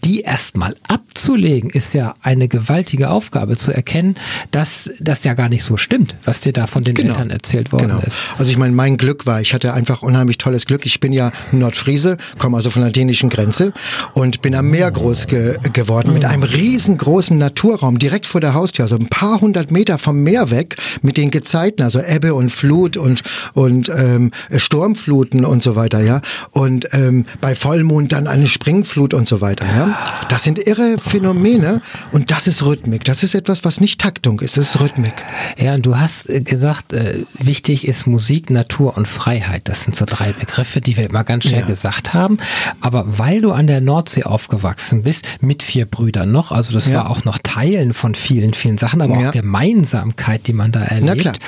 die 0.04 0.20
erstmal 0.20 0.74
abzulegen, 0.88 1.70
ist 1.70 1.94
ja 1.94 2.14
eine 2.22 2.48
gewaltige 2.48 3.10
Aufgabe 3.10 3.56
zu 3.56 3.72
erkennen, 3.72 4.16
dass 4.50 4.90
das 5.00 5.24
ja 5.24 5.34
gar 5.34 5.48
nicht 5.48 5.64
so 5.64 5.76
stimmt, 5.76 6.16
was 6.24 6.40
dir 6.40 6.52
da 6.52 6.66
von 6.66 6.84
den 6.84 6.94
genau. 6.94 7.14
Eltern 7.14 7.30
erzählt 7.30 7.72
worden 7.72 7.88
genau. 7.88 8.00
ist. 8.00 8.16
Also 8.38 8.50
ich 8.50 8.56
meine, 8.56 8.74
mein 8.74 8.96
Glück 8.96 9.26
war, 9.26 9.40
ich 9.40 9.54
hatte 9.54 9.74
einfach 9.74 10.02
unheimlich 10.02 10.38
tolles 10.38 10.66
Glück. 10.66 10.86
Ich 10.86 11.00
bin 11.00 11.12
ja 11.12 11.32
Nordfriese, 11.52 12.16
komme 12.38 12.56
also 12.56 12.70
von 12.70 12.82
der 12.82 12.90
dänischen 12.90 13.30
Grenze 13.30 13.72
und 14.12 14.42
bin 14.42 14.54
am 14.54 14.70
Meer 14.70 14.90
groß 14.90 15.26
ge 15.26 15.56
geworden 15.72 16.12
mit 16.12 16.24
einem 16.24 16.42
riesengroßen 16.42 17.36
Naturraum 17.38 17.98
direkt 17.98 18.26
vor 18.26 18.40
der 18.40 18.54
Haustür, 18.54 18.84
also 18.84 18.96
ein 18.96 19.08
paar 19.08 19.40
hundert 19.40 19.70
Meter 19.70 19.98
vom 19.98 20.22
Meer 20.22 20.50
weg 20.50 20.76
mit 21.02 21.16
den 21.16 21.30
Gezeiten, 21.30 21.82
also 21.82 22.00
Ebbe 22.00 22.34
und 22.34 22.50
Flut 22.50 22.96
und 22.96 23.22
und 23.54 23.88
ähm, 23.88 24.30
Sturmfluten 24.54 25.44
und 25.44 25.62
so 25.62 25.76
weiter, 25.76 26.00
ja. 26.00 26.20
Und 26.50 26.88
ähm, 26.92 27.26
bei 27.40 27.54
Vollmond 27.54 28.12
dann 28.12 28.26
eine 28.26 28.46
Springflut 28.46 29.14
und 29.14 29.28
so 29.28 29.40
weiter, 29.40 29.66
ja. 29.76 29.98
Das 30.28 30.44
sind 30.44 30.58
irre 30.58 30.96
Phänomene 30.98 31.82
und 32.12 32.30
das 32.30 32.46
ist 32.46 32.64
Rhythmik. 32.64 33.04
Das 33.04 33.22
ist 33.22 33.34
etwas, 33.34 33.64
was 33.64 33.80
nicht 33.80 34.00
Taktung 34.00 34.40
ist, 34.40 34.56
das 34.56 34.74
ist 34.74 34.80
Rhythmik. 34.80 35.14
Ja, 35.58 35.74
und 35.74 35.84
du 35.86 35.98
hast 35.98 36.28
äh, 36.28 36.40
gesagt, 36.40 36.92
äh, 36.92 37.24
wichtig 37.38 37.86
ist 37.86 38.06
Musik, 38.06 38.50
Natur 38.50 38.96
und 38.96 39.06
Freiheit. 39.06 39.68
Das 39.68 39.84
sind 39.84 39.94
so 39.96 40.04
drei 40.06 40.32
Begriffe, 40.32 40.80
die 40.80 40.96
wir 40.96 41.08
immer 41.08 41.24
ganz 41.24 41.44
schnell 41.44 41.60
ja. 41.60 41.66
gesagt 41.66 42.14
haben. 42.14 42.38
Aber 42.80 43.04
weil 43.06 43.40
du 43.40 43.52
an 43.52 43.66
der 43.66 43.80
Nordsee 43.80 44.24
aufgewachsen 44.24 45.02
bist, 45.02 45.24
mit 45.40 45.62
vier 45.62 45.86
Brüdern 45.86 46.32
noch, 46.32 46.52
also 46.52 46.72
das 46.72 46.88
ja. 46.88 46.96
war 46.96 47.10
auch 47.10 47.24
noch 47.24 47.42
Teilen 47.54 47.92
von 47.94 48.14
vielen, 48.14 48.52
vielen 48.52 48.78
Sachen, 48.78 49.00
aber 49.00 49.18
ja. 49.18 49.28
auch 49.28 49.32
Gemeinsamkeit, 49.32 50.46
die 50.48 50.52
man 50.52 50.72
da 50.72 50.82
erlebt. 50.82 51.38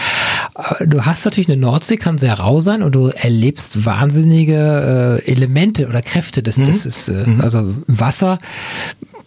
Äh, 0.78 0.86
du 0.86 1.04
hast 1.04 1.24
natürlich 1.24 1.48
eine 1.48 1.56
Nordsee, 1.56 1.96
kann 1.96 2.18
sehr 2.18 2.34
rau 2.34 2.60
sein 2.60 2.82
und 2.82 2.94
du 2.94 3.08
erlebst 3.08 3.84
wahnsinnige 3.84 5.20
äh, 5.24 5.30
Elemente 5.30 5.88
oder 5.88 6.02
Kräfte. 6.02 6.42
Das, 6.42 6.58
mhm. 6.58 6.66
das 6.66 6.86
ist 6.86 7.08
äh, 7.08 7.26
mhm. 7.26 7.40
also 7.40 7.74
Wasser 7.88 8.38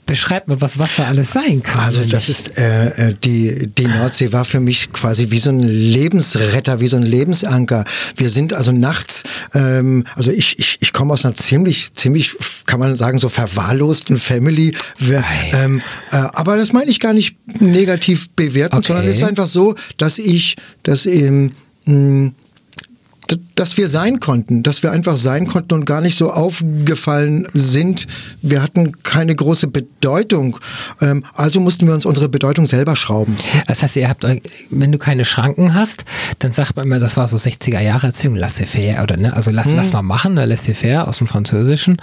Beschreib 0.10 0.48
mal, 0.48 0.60
was 0.60 0.80
Wasser 0.80 1.08
alles 1.08 1.34
sein 1.34 1.62
kann. 1.62 1.82
Also 1.82 2.04
das 2.04 2.30
ist 2.30 2.58
äh, 2.58 3.10
äh, 3.10 3.16
die 3.24 3.68
die 3.68 3.86
Nordsee 3.86 4.34
war 4.34 4.44
für 4.44 4.60
mich 4.60 4.92
quasi 4.92 5.30
wie 5.30 5.38
so 5.38 5.52
ein 5.52 5.62
Lebensretter, 5.62 6.80
wie 6.80 6.88
so 6.88 6.98
ein 6.98 7.04
Lebensanker. 7.04 7.86
Wir 8.18 8.30
sind 8.32 8.54
also 8.54 8.72
nachts, 8.72 9.22
ähm, 9.54 10.04
also 10.16 10.32
ich 10.32 10.58
ich, 10.58 10.78
ich 10.82 10.94
komme 10.94 11.14
aus 11.14 11.26
einer 11.26 11.36
ziemlich 11.36 11.94
ziemlich 11.94 12.36
kann 12.66 12.80
man 12.80 12.96
sagen 12.96 13.20
so 13.20 13.30
verwahrlosten 13.30 14.18
Family. 14.18 14.76
Wir, 14.98 15.24
ähm, 15.54 15.80
äh, 16.12 16.16
aber 16.16 16.58
das 16.58 16.74
meine 16.74 16.90
ich 16.90 17.00
gar 17.00 17.14
nicht 17.14 17.36
negativ 17.62 18.32
bewerten, 18.32 18.78
okay. 18.78 18.88
sondern 18.88 19.08
es 19.08 19.18
ist 19.18 19.24
einfach 19.24 19.48
so, 19.48 19.76
dass 19.98 20.18
ich, 20.18 20.56
dass 20.82 21.06
eben 21.06 21.56
mh, 21.86 22.32
dass 23.56 23.78
wir 23.78 23.88
sein 23.88 24.20
konnten, 24.20 24.64
dass 24.64 24.84
wir 24.84 24.92
einfach 24.92 25.18
sein 25.18 25.48
konnten 25.48 25.74
und 25.74 25.86
gar 25.86 26.02
nicht 26.02 26.18
so 26.18 26.32
aufgefallen 26.32 27.48
sind. 27.54 28.08
Wir 28.42 28.62
hatten 28.62 29.04
keine 29.04 29.36
große 29.36 29.68
Bedeutung. 29.68 30.58
Ähm, 31.02 31.24
also 31.36 31.60
mussten 31.60 31.88
wir 31.88 31.94
uns 31.94 32.06
unsere 32.06 32.30
Bedeutung 32.30 32.66
selber 32.66 32.96
schrauben. 32.96 33.36
Das 33.68 33.84
heißt, 33.84 33.96
ihr 33.98 34.10
habt, 34.10 34.26
wenn 34.72 34.92
du 34.92 34.98
keine 34.98 35.26
Schranken 35.26 35.74
hast, 35.74 36.06
dann 36.40 36.52
sagt 36.52 36.76
man 36.76 36.86
immer, 36.86 37.00
das 37.00 37.18
war 37.18 37.28
so 37.28 37.38
60er 37.38 37.82
Jahre 37.82 38.08
Erziehung, 38.08 38.36
laissez-faire, 38.36 39.04
oder 39.04 39.18
ne? 39.18 39.36
Also 39.36 39.52
lass, 39.52 39.66
hm. 39.66 39.76
lass 39.76 39.94
mal 39.94 40.02
machen, 40.02 40.34
ne? 40.34 40.46
laissez-faire 40.46 41.08
aus 41.08 41.18
dem 41.18 41.28
Französischen. 41.28 41.98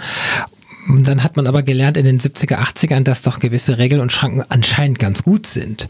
Dann 0.89 1.23
hat 1.23 1.35
man 1.35 1.47
aber 1.47 1.63
gelernt 1.63 1.97
in 1.97 2.05
den 2.05 2.19
70er, 2.19 2.57
80ern, 2.57 3.03
dass 3.03 3.21
doch 3.21 3.39
gewisse 3.39 3.77
Regeln 3.77 3.99
und 3.99 4.11
Schranken 4.11 4.43
anscheinend 4.47 4.99
ganz 4.99 5.23
gut 5.23 5.45
sind. 5.45 5.87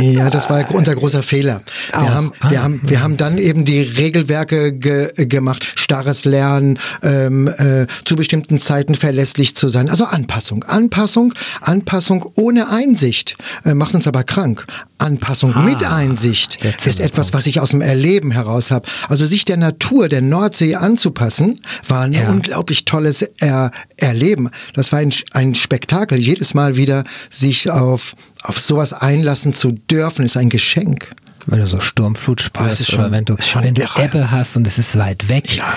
Ja, 0.00 0.30
das 0.30 0.48
war 0.50 0.70
unser 0.72 0.94
großer 0.94 1.22
Fehler. 1.22 1.62
Wir, 1.90 2.00
Auch. 2.00 2.10
haben, 2.10 2.32
wir, 2.48 2.60
ah, 2.60 2.62
haben, 2.62 2.80
wir 2.84 3.02
haben 3.02 3.16
dann 3.16 3.38
eben 3.38 3.64
die 3.64 3.80
Regelwerke 3.80 4.72
ge 4.72 5.10
gemacht, 5.26 5.64
starres 5.76 6.24
Lernen, 6.24 6.78
ähm, 7.02 7.48
äh, 7.48 7.86
zu 8.04 8.14
bestimmten 8.14 8.58
Zeiten 8.58 8.94
verlässlich 8.94 9.56
zu 9.56 9.68
sein. 9.68 9.88
Also 9.88 10.04
Anpassung, 10.04 10.64
Anpassung, 10.64 11.34
Anpassung 11.60 12.24
ohne 12.36 12.70
Einsicht 12.70 13.36
äh, 13.64 13.74
macht 13.74 13.94
uns 13.94 14.06
aber 14.06 14.22
krank. 14.22 14.64
Anpassung 14.98 15.54
ah, 15.54 15.62
mit 15.62 15.84
Einsicht 15.84 16.58
ist 16.84 17.00
etwas, 17.00 17.32
was 17.32 17.46
ich 17.46 17.60
aus 17.60 17.70
dem 17.70 17.80
Erleben 17.80 18.30
heraus 18.30 18.70
habe. 18.70 18.88
Also 19.08 19.26
sich 19.26 19.44
der 19.44 19.56
Natur, 19.56 20.08
der 20.08 20.22
Nordsee 20.22 20.74
anzupassen, 20.74 21.60
war 21.86 22.02
ein 22.02 22.12
ja. 22.12 22.30
unglaublich 22.30 22.84
tolles 22.84 23.22
er 23.38 23.70
Erleben. 23.96 24.50
Das 24.74 24.92
war 24.92 25.00
ein, 25.00 25.12
ein 25.32 25.54
Spektakel. 25.54 26.18
Jedes 26.18 26.54
Mal 26.54 26.76
wieder 26.76 27.04
sich 27.30 27.70
auf, 27.70 28.14
auf 28.42 28.58
sowas 28.58 28.92
einlassen 28.92 29.54
zu 29.54 29.72
dürfen, 29.72 30.24
ist 30.24 30.36
ein 30.36 30.48
Geschenk. 30.48 31.10
Wenn 31.46 31.60
du 31.60 31.66
so 31.66 31.80
Sturmflut 31.80 32.40
spürst 32.40 32.92
oder 32.94 33.10
wenn 33.10 33.24
du, 33.24 33.36
wenn 33.36 33.74
du 33.74 33.82
Ebbe 34.02 34.30
hast 34.30 34.56
und 34.56 34.66
es 34.66 34.78
ist 34.78 34.98
weit 34.98 35.28
weg. 35.28 35.54
Ja, 35.56 35.72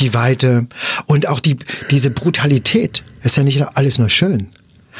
die 0.00 0.14
Weite 0.14 0.66
und 1.06 1.28
auch 1.28 1.40
die, 1.40 1.56
diese 1.90 2.10
Brutalität. 2.10 3.02
Ist 3.22 3.36
ja 3.36 3.42
nicht 3.42 3.60
alles 3.76 3.98
nur 3.98 4.08
schön. 4.08 4.48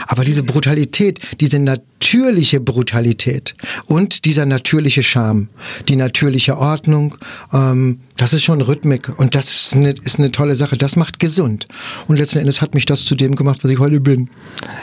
Aber 0.07 0.25
diese 0.25 0.43
Brutalität, 0.43 1.21
diese 1.41 1.59
natürliche 1.59 2.61
Brutalität 2.61 3.55
und 3.87 4.25
dieser 4.25 4.47
natürliche 4.47 5.03
Charme, 5.03 5.49
die 5.89 5.97
natürliche 5.97 6.57
Ordnung, 6.57 7.17
ähm, 7.53 8.01
das 8.19 8.33
ist 8.33 8.43
schon 8.43 8.61
Rhythmik 8.61 9.09
und 9.17 9.37
das 9.37 9.49
ist 9.49 9.77
eine, 9.77 9.91
ist 9.91 10.19
eine 10.19 10.33
tolle 10.33 10.57
Sache. 10.57 10.77
Das 10.77 10.97
macht 10.97 11.21
gesund. 11.21 11.69
Und 12.09 12.19
letzten 12.19 12.39
Endes 12.39 12.61
hat 12.61 12.75
mich 12.75 12.85
das 12.85 13.05
zu 13.05 13.15
dem 13.15 13.37
gemacht, 13.37 13.61
was 13.63 13.71
ich 13.71 13.79
heute 13.79 14.01
bin. 14.01 14.29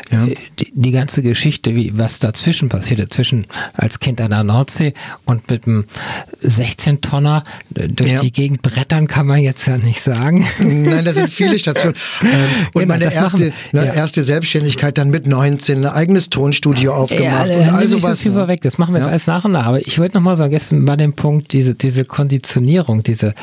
Ja. 0.09 0.25
Die, 0.57 0.71
die 0.73 0.91
ganze 0.91 1.21
Geschichte, 1.21 1.75
wie, 1.75 1.97
was 1.97 2.19
dazwischen 2.19 2.69
passierte, 2.69 3.09
zwischen 3.09 3.45
als 3.73 3.99
Kind 3.99 4.21
an 4.21 4.29
der 4.29 4.43
Nordsee 4.43 4.93
und 5.25 5.49
mit 5.49 5.67
einem 5.67 5.83
16-Tonner 6.43 7.43
durch 7.71 8.13
ja. 8.13 8.21
die 8.21 8.31
Gegend 8.31 8.61
brettern, 8.61 9.07
kann 9.07 9.27
man 9.27 9.41
jetzt 9.41 9.67
ja 9.67 9.77
nicht 9.77 9.99
sagen. 9.99 10.47
Nein, 10.59 11.03
da 11.03 11.11
sind 11.11 11.29
viele 11.29 11.59
Stationen. 11.59 11.95
Ähm, 12.21 12.29
und 12.73 12.81
genau, 12.81 12.93
meine 12.93 13.13
erste, 13.13 13.51
ne, 13.73 13.85
ja. 13.85 13.93
erste 13.93 14.23
Selbstständigkeit 14.23 14.97
dann 14.97 15.04
mit 15.09 15.27
19, 15.27 15.85
ein 15.85 15.91
eigenes 15.91 16.29
Tonstudio 16.29 16.93
aufgemacht 16.93 17.47
ja, 17.47 17.57
und 17.57 17.69
all 17.73 17.87
sowas. 17.87 18.23
Das, 18.23 18.25
ne? 18.25 18.55
das 18.61 18.77
machen 18.77 18.93
wir 18.93 18.99
jetzt 18.99 19.09
alles 19.09 19.27
nach 19.27 19.45
und 19.45 19.53
nach. 19.53 19.65
Aber 19.65 19.79
ich 19.79 19.99
wollte 19.99 20.15
nochmal 20.15 20.37
sagen, 20.37 20.51
gestern 20.51 20.85
bei 20.85 20.95
dem 20.95 21.13
Punkt, 21.13 21.53
diese, 21.53 21.75
diese 21.75 22.05
Konditionierung, 22.05 23.03
diese 23.03 23.33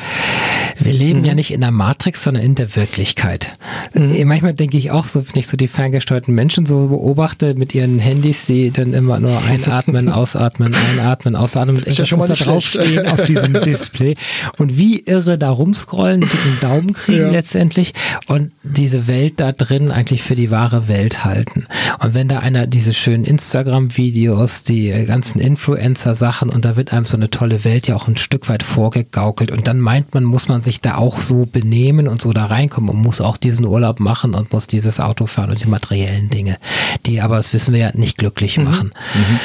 wir 0.79 0.93
leben 0.93 1.19
mhm. 1.19 1.25
ja 1.25 1.33
nicht 1.33 1.51
in 1.51 1.61
der 1.61 1.71
Matrix, 1.71 2.23
sondern 2.23 2.43
in 2.43 2.55
der 2.55 2.75
Wirklichkeit. 2.75 3.53
Mhm. 3.93 4.27
Manchmal 4.27 4.53
denke 4.53 4.77
ich 4.77 4.91
auch 4.91 5.07
so, 5.07 5.25
wenn 5.27 5.39
ich 5.39 5.47
so 5.47 5.57
die 5.57 5.67
ferngesteuerten 5.67 6.33
Menschen 6.33 6.65
so 6.65 6.87
beobachte 6.87 7.55
mit 7.55 7.75
ihren 7.75 7.99
Handys, 7.99 8.45
die 8.45 8.71
dann 8.71 8.93
immer 8.93 9.19
nur 9.19 9.37
einatmen, 9.49 10.09
ausatmen, 10.09 10.73
einatmen, 10.91 11.35
ausatmen, 11.35 11.75
mit 11.75 11.87
irgendwas 11.87 12.11
muss 12.11 12.27
da 12.27 12.45
draufstehen 12.45 13.07
auf 13.07 13.25
diesem 13.25 13.53
Display 13.63 14.15
und 14.57 14.77
wie 14.77 14.99
irre 14.99 15.37
da 15.37 15.49
rumscrollen, 15.49 16.21
dem 16.21 16.59
Daumen 16.61 16.93
kriegen 16.93 17.19
ja. 17.19 17.31
letztendlich 17.31 17.93
und 18.27 18.51
diese 18.63 19.07
Welt 19.07 19.33
da 19.37 19.51
drin 19.51 19.91
eigentlich 19.91 20.23
für 20.23 20.35
die 20.35 20.51
wahre 20.51 20.87
Welt 20.87 21.23
halten. 21.23 21.52
Und 21.99 22.13
wenn 22.13 22.27
da 22.27 22.39
einer 22.39 22.67
diese 22.67 22.93
schönen 22.93 23.25
Instagram-Videos, 23.25 24.63
die 24.63 24.89
ganzen 25.05 25.39
Influencer-Sachen 25.39 26.49
und 26.49 26.65
da 26.65 26.75
wird 26.75 26.93
einem 26.93 27.05
so 27.05 27.17
eine 27.17 27.29
tolle 27.29 27.63
Welt 27.63 27.87
ja 27.87 27.95
auch 27.95 28.07
ein 28.07 28.17
Stück 28.17 28.49
weit 28.49 28.63
vorgegaukelt 28.63 29.51
und 29.51 29.67
dann 29.67 29.79
meint 29.79 30.13
man, 30.13 30.23
muss 30.23 30.47
man 30.47 30.61
sich 30.61 30.81
da 30.81 30.95
auch 30.95 31.19
so 31.19 31.45
benehmen 31.45 32.07
und 32.07 32.21
so 32.21 32.33
da 32.33 32.45
reinkommen 32.45 32.89
und 32.89 32.97
muss 32.97 33.21
auch 33.21 33.37
diesen 33.37 33.65
Urlaub 33.65 33.99
machen 33.99 34.33
und 34.35 34.51
muss 34.51 34.67
dieses 34.67 34.99
Auto 34.99 35.27
fahren 35.27 35.51
und 35.51 35.63
die 35.63 35.69
materiellen 35.69 36.29
Dinge, 36.29 36.57
die 37.05 37.21
aber, 37.21 37.37
das 37.37 37.53
wissen 37.53 37.73
wir 37.73 37.79
ja, 37.81 37.91
nicht 37.93 38.17
glücklich 38.17 38.57
mhm. 38.57 38.63
machen. 38.65 38.91
Mhm. 39.13 39.39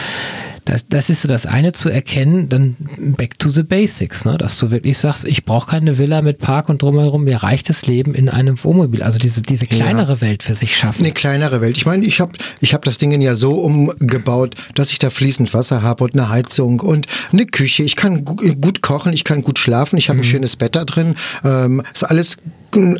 Das, 0.68 0.87
das 0.87 1.08
ist 1.08 1.22
so 1.22 1.28
das 1.28 1.46
eine 1.46 1.72
zu 1.72 1.88
erkennen, 1.88 2.50
dann 2.50 2.76
back 3.16 3.38
to 3.38 3.48
the 3.48 3.62
basics, 3.62 4.26
ne? 4.26 4.37
dass 4.37 4.58
du 4.58 4.70
wirklich 4.70 4.98
sagst, 4.98 5.25
ich 5.25 5.46
brauche 5.46 5.70
keine 5.70 5.96
Villa 5.96 6.20
mit 6.20 6.40
Park 6.40 6.68
und 6.68 6.82
drumherum, 6.82 7.25
mir 7.25 7.42
reicht 7.42 7.70
das 7.70 7.87
Leben 7.87 8.14
in 8.14 8.28
einem 8.28 8.62
Wohnmobil. 8.62 9.02
Also 9.02 9.18
diese, 9.18 9.40
diese 9.40 9.66
kleinere 9.66 10.12
ja. 10.12 10.20
Welt 10.20 10.42
für 10.42 10.52
sich 10.52 10.76
schaffen. 10.76 11.06
Eine 11.06 11.14
kleinere 11.14 11.62
Welt. 11.62 11.78
Ich 11.78 11.87
meine, 11.87 12.04
ich 12.04 12.20
habe 12.20 12.32
ich 12.60 12.75
hab 12.75 12.84
das 12.84 12.98
Ding 12.98 13.18
ja 13.18 13.34
so 13.34 13.52
umgebaut, 13.52 14.56
dass 14.75 14.90
ich 14.90 14.98
da 14.98 15.08
fließend 15.08 15.54
Wasser 15.54 15.80
habe 15.80 16.04
und 16.04 16.12
eine 16.12 16.28
Heizung 16.28 16.80
und 16.80 17.06
eine 17.32 17.46
Küche. 17.46 17.82
Ich 17.84 17.96
kann 17.96 18.22
gut 18.22 18.82
kochen, 18.82 19.14
ich 19.14 19.25
kann 19.25 19.40
gut 19.40 19.58
schlafen, 19.58 19.96
ich 19.96 20.10
habe 20.10 20.18
mhm. 20.18 20.25
ein 20.25 20.28
schönes 20.28 20.56
Bett 20.56 20.76
da 20.76 20.84
drin. 20.84 21.14
Ähm, 21.44 21.82
ist 21.94 22.04
alles 22.04 22.37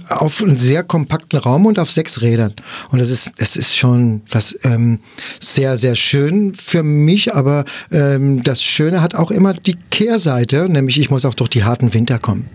auf 0.09 0.43
einen 0.43 0.57
sehr 0.57 0.83
kompakten 0.83 1.39
Raum 1.39 1.67
und 1.67 1.79
auf 1.79 1.91
sechs 1.91 2.23
Rädern. 2.23 2.55
Und 2.91 3.01
es 3.01 3.11
ist, 3.11 3.33
es 3.37 3.57
ist 3.57 3.77
schon 3.77 4.23
das 4.31 4.59
ähm, 4.65 5.01
sehr, 5.41 5.77
sehr 5.79 5.97
schön 5.97 6.55
für 6.55 6.83
mich, 6.83 7.35
aber 7.35 7.65
ähm, 7.91 8.43
das 8.43 8.63
Schöne 8.63 9.03
hat 9.03 9.15
auch 9.15 9.31
immer 9.31 9.55
die 9.55 9.77
Kehrseite, 9.91 10.69
nämlich 10.69 10.99
ich 10.99 11.11
muss 11.11 11.25
auch 11.25 11.35
durch 11.35 11.51
die 11.51 11.65
harten 11.65 11.93
Winter 11.95 12.19
kommen. 12.19 12.49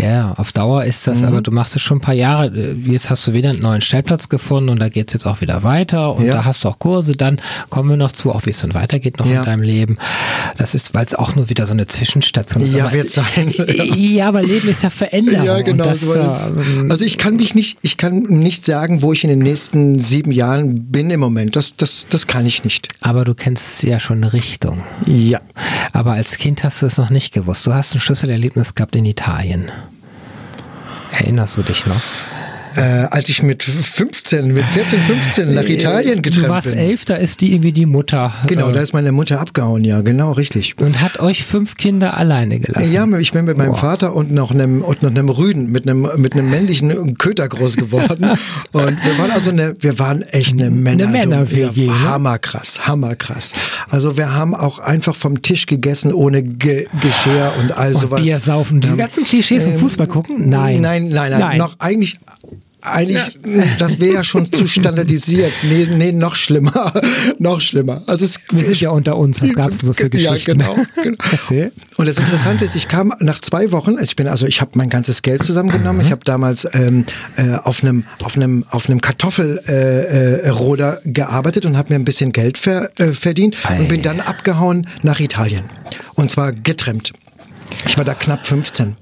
Ja, 0.00 0.32
auf 0.36 0.52
Dauer 0.52 0.84
ist 0.84 1.06
das, 1.06 1.20
mhm. 1.20 1.28
aber 1.28 1.42
du 1.42 1.50
machst 1.50 1.76
es 1.76 1.82
schon 1.82 1.98
ein 1.98 2.00
paar 2.00 2.14
Jahre. 2.14 2.52
Jetzt 2.84 3.10
hast 3.10 3.26
du 3.26 3.32
wieder 3.32 3.50
einen 3.50 3.60
neuen 3.60 3.80
Stellplatz 3.80 4.28
gefunden 4.28 4.70
und 4.70 4.80
da 4.80 4.88
geht 4.88 5.08
es 5.08 5.14
jetzt 5.14 5.26
auch 5.26 5.40
wieder 5.40 5.62
weiter 5.62 6.14
und 6.14 6.26
ja. 6.26 6.34
da 6.34 6.44
hast 6.44 6.64
du 6.64 6.68
auch 6.68 6.78
Kurse. 6.78 7.12
Dann 7.12 7.40
kommen 7.68 7.90
wir 7.90 7.96
noch 7.96 8.12
zu, 8.12 8.32
auch 8.32 8.46
wie 8.46 8.50
es 8.50 8.60
dann 8.60 8.74
weitergeht 8.74 9.18
noch 9.18 9.26
ja. 9.26 9.40
in 9.40 9.44
deinem 9.46 9.62
Leben. 9.62 9.98
Das 10.56 10.74
ist, 10.74 10.94
weil 10.94 11.04
es 11.04 11.14
auch 11.14 11.34
nur 11.34 11.48
wieder 11.50 11.66
so 11.66 11.72
eine 11.72 11.86
Zwischenstation 11.86 12.62
ist. 12.62 12.74
Ja, 12.74 12.84
aber, 12.86 12.92
wird 12.92 13.10
sein. 13.10 13.26
Ja. 13.98 14.28
aber 14.28 14.42
Leben 14.42 14.68
ist 14.68 14.82
ja 14.82 14.90
Veränderung. 14.90 15.46
Ja, 15.46 15.60
genau. 15.60 15.84
Das, 15.84 16.00
so 16.00 16.14
äh, 16.14 16.90
also 16.90 17.04
ich 17.04 17.18
kann 17.18 17.36
mich 17.36 17.54
nicht, 17.54 17.78
ich 17.82 17.96
kann 17.96 18.18
nicht 18.18 18.64
sagen, 18.64 19.02
wo 19.02 19.12
ich 19.12 19.24
in 19.24 19.30
den 19.30 19.38
nächsten 19.40 19.98
sieben 19.98 20.32
Jahren 20.32 20.90
bin 20.90 21.10
im 21.10 21.20
Moment. 21.20 21.56
Das, 21.56 21.76
das, 21.76 22.06
das 22.08 22.26
kann 22.26 22.46
ich 22.46 22.64
nicht. 22.64 22.88
Aber 23.00 23.24
du 23.24 23.34
kennst 23.34 23.82
ja 23.82 24.00
schon 24.00 24.18
eine 24.18 24.32
Richtung. 24.32 24.82
Ja. 25.06 25.40
Aber 25.92 26.12
als 26.12 26.38
Kind 26.38 26.62
hast 26.64 26.82
du 26.82 26.86
es 26.86 26.98
noch 26.98 27.10
nicht 27.10 27.32
gewusst. 27.32 27.66
Du 27.66 27.72
hast 27.72 27.94
ein 27.94 28.00
Schlüsselerlebnis 28.00 28.74
gehabt 28.74 28.94
in 28.96 29.04
Italien. 29.04 29.47
Erinnerst 31.10 31.56
du 31.56 31.62
dich 31.62 31.86
noch? 31.86 32.00
Äh, 32.78 33.06
als 33.10 33.28
ich 33.28 33.42
mit 33.42 33.62
15, 33.62 34.52
mit 34.52 34.64
14, 34.66 35.00
15 35.00 35.54
nach 35.54 35.64
Italien 35.64 36.22
getrennt 36.22 36.34
bin. 36.34 36.42
Du 36.44 36.48
warst 36.48 36.74
elf, 36.74 37.04
da 37.04 37.14
ist 37.14 37.40
die 37.40 37.52
irgendwie 37.52 37.72
die 37.72 37.86
Mutter. 37.86 38.32
Genau, 38.46 38.70
äh, 38.70 38.72
da 38.72 38.80
ist 38.80 38.92
meine 38.92 39.12
Mutter 39.12 39.40
abgehauen, 39.40 39.84
ja, 39.84 40.00
genau, 40.00 40.32
richtig. 40.32 40.76
Und 40.78 41.00
hat 41.00 41.20
euch 41.20 41.44
fünf 41.44 41.76
Kinder 41.76 42.16
alleine 42.16 42.60
gelassen? 42.60 42.92
Ja, 42.92 43.06
ich 43.18 43.32
bin 43.32 43.44
mit 43.44 43.56
meinem 43.56 43.72
Boah. 43.72 43.78
Vater 43.78 44.14
und 44.14 44.30
noch 44.30 44.52
einem, 44.52 44.82
und 44.82 45.02
noch 45.02 45.10
einem 45.10 45.28
Rüden, 45.28 45.70
mit 45.70 45.88
einem, 45.88 46.08
mit 46.16 46.34
einem 46.34 46.50
männlichen 46.50 47.18
Köter 47.18 47.48
groß 47.48 47.76
geworden. 47.76 48.24
und 48.72 49.04
wir 49.04 49.18
waren 49.18 49.30
also 49.30 49.50
eine, 49.50 49.74
wir 49.80 49.98
waren 49.98 50.22
echt 50.22 50.52
eine 50.52 50.70
Männer. 50.70 51.08
Eine 51.08 51.12
Männer 51.12 51.46
ja, 51.50 51.70
ne? 51.74 52.04
Hammerkrass, 52.04 52.86
hammerkrass. 52.86 53.52
Also 53.90 54.16
wir 54.16 54.34
haben 54.34 54.54
auch 54.54 54.78
einfach 54.78 55.16
vom 55.16 55.42
Tisch 55.42 55.66
gegessen 55.66 56.12
ohne 56.12 56.42
Ge 56.42 56.86
Geschirr 57.00 57.52
und 57.58 57.76
all 57.76 57.94
und 57.94 58.00
sowas. 58.00 58.22
Bier 58.22 58.38
saufen. 58.38 58.80
Die 58.80 58.96
ganzen 58.96 59.24
Klischees 59.24 59.66
ähm, 59.66 59.78
Fußball 59.78 60.06
gucken? 60.06 60.48
Nein. 60.48 60.80
Nein, 60.80 61.08
nein, 61.08 61.30
nein. 61.30 61.40
nein. 61.40 61.58
Noch 61.58 61.76
eigentlich 61.78 62.18
eigentlich, 62.80 63.38
ja. 63.44 63.64
das 63.78 63.98
wäre 63.98 64.14
ja 64.14 64.24
schon 64.24 64.50
zu 64.52 64.66
standardisiert. 64.66 65.52
Nee, 65.64 65.88
nee, 65.90 66.12
noch 66.12 66.36
schlimmer. 66.36 66.92
noch 67.38 67.60
schlimmer. 67.60 68.00
Also 68.06 68.24
es, 68.24 68.38
Wir 68.50 68.64
sind 68.64 68.80
ja 68.80 68.90
unter 68.90 69.16
uns, 69.16 69.42
was 69.42 69.52
gab 69.52 69.70
es 69.70 69.78
denn 69.78 69.88
so 69.88 69.92
für 69.92 70.08
Geschichten? 70.08 70.60
Ja, 70.60 70.74
genau. 70.74 70.86
genau. 71.02 71.16
Erzähl. 71.32 71.72
Und 71.96 72.06
das 72.06 72.18
Interessante 72.18 72.64
ist, 72.64 72.76
ich 72.76 72.86
kam 72.86 73.12
nach 73.18 73.40
zwei 73.40 73.72
Wochen, 73.72 73.92
also 73.92 74.04
ich 74.04 74.16
bin 74.16 74.28
also, 74.28 74.46
ich 74.46 74.60
habe 74.60 74.72
mein 74.74 74.90
ganzes 74.90 75.22
Geld 75.22 75.42
zusammengenommen. 75.42 76.02
Mhm. 76.02 76.06
Ich 76.06 76.12
habe 76.12 76.24
damals 76.24 76.68
ähm, 76.74 77.04
äh, 77.36 77.56
auf 77.64 77.82
einem 77.82 78.04
auf 78.22 78.36
einem 78.36 78.64
auf 78.70 78.88
einem 78.88 79.00
Kartoffelroder 79.00 81.00
äh, 81.04 81.08
äh, 81.08 81.12
gearbeitet 81.12 81.66
und 81.66 81.76
habe 81.76 81.92
mir 81.92 81.98
ein 81.98 82.04
bisschen 82.04 82.32
Geld 82.32 82.58
ver, 82.58 82.90
äh, 82.98 83.12
verdient 83.12 83.56
Ei. 83.64 83.80
und 83.80 83.88
bin 83.88 84.02
dann 84.02 84.20
abgehauen 84.20 84.86
nach 85.02 85.18
Italien. 85.18 85.64
Und 86.14 86.30
zwar 86.30 86.52
getrennt. 86.52 87.12
Ich 87.86 87.96
war 87.96 88.04
da 88.04 88.14
knapp 88.14 88.46
15. 88.46 88.96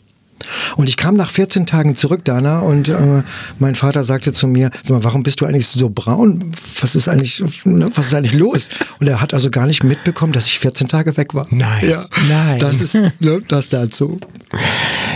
Und 0.76 0.88
ich 0.88 0.97
kam 0.97 1.17
nach 1.17 1.31
14 1.31 1.67
Tagen 1.67 1.97
zurück, 1.97 2.25
Dana, 2.25 2.61
und 2.61 2.88
äh, 2.88 3.23
mein 3.59 3.75
Vater 3.75 4.05
sagte 4.05 4.33
zu 4.33 4.47
mir, 4.47 4.71
sag 4.83 4.91
mal, 4.91 5.05
warum 5.05 5.23
bist 5.23 5.41
du 5.41 5.47
eigentlich 5.47 5.67
so 5.67 5.91
braun? 5.91 6.53
Was 6.81 6.95
ist 6.95 7.09
eigentlich, 7.09 7.43
ne, 7.65 7.91
was 7.95 8.07
ist 8.07 8.15
eigentlich 8.15 8.35
los? 8.35 8.69
Und 9.00 9.09
er 9.09 9.21
hat 9.21 9.35
also 9.35 9.50
gar 9.50 9.67
nicht 9.67 9.85
mitbekommen, 9.85 10.33
dass 10.33 10.47
ich 10.47 10.59
14 10.59 10.88
Tage 10.88 11.17
weg 11.17 11.35
war. 11.35 11.47
Nein, 11.50 11.88
ja, 11.88 12.05
nein. 12.29 12.59
Das 12.59 12.81
ist 12.81 12.95
ne, 12.95 13.12
das 13.49 13.69
dazu. 13.69 14.21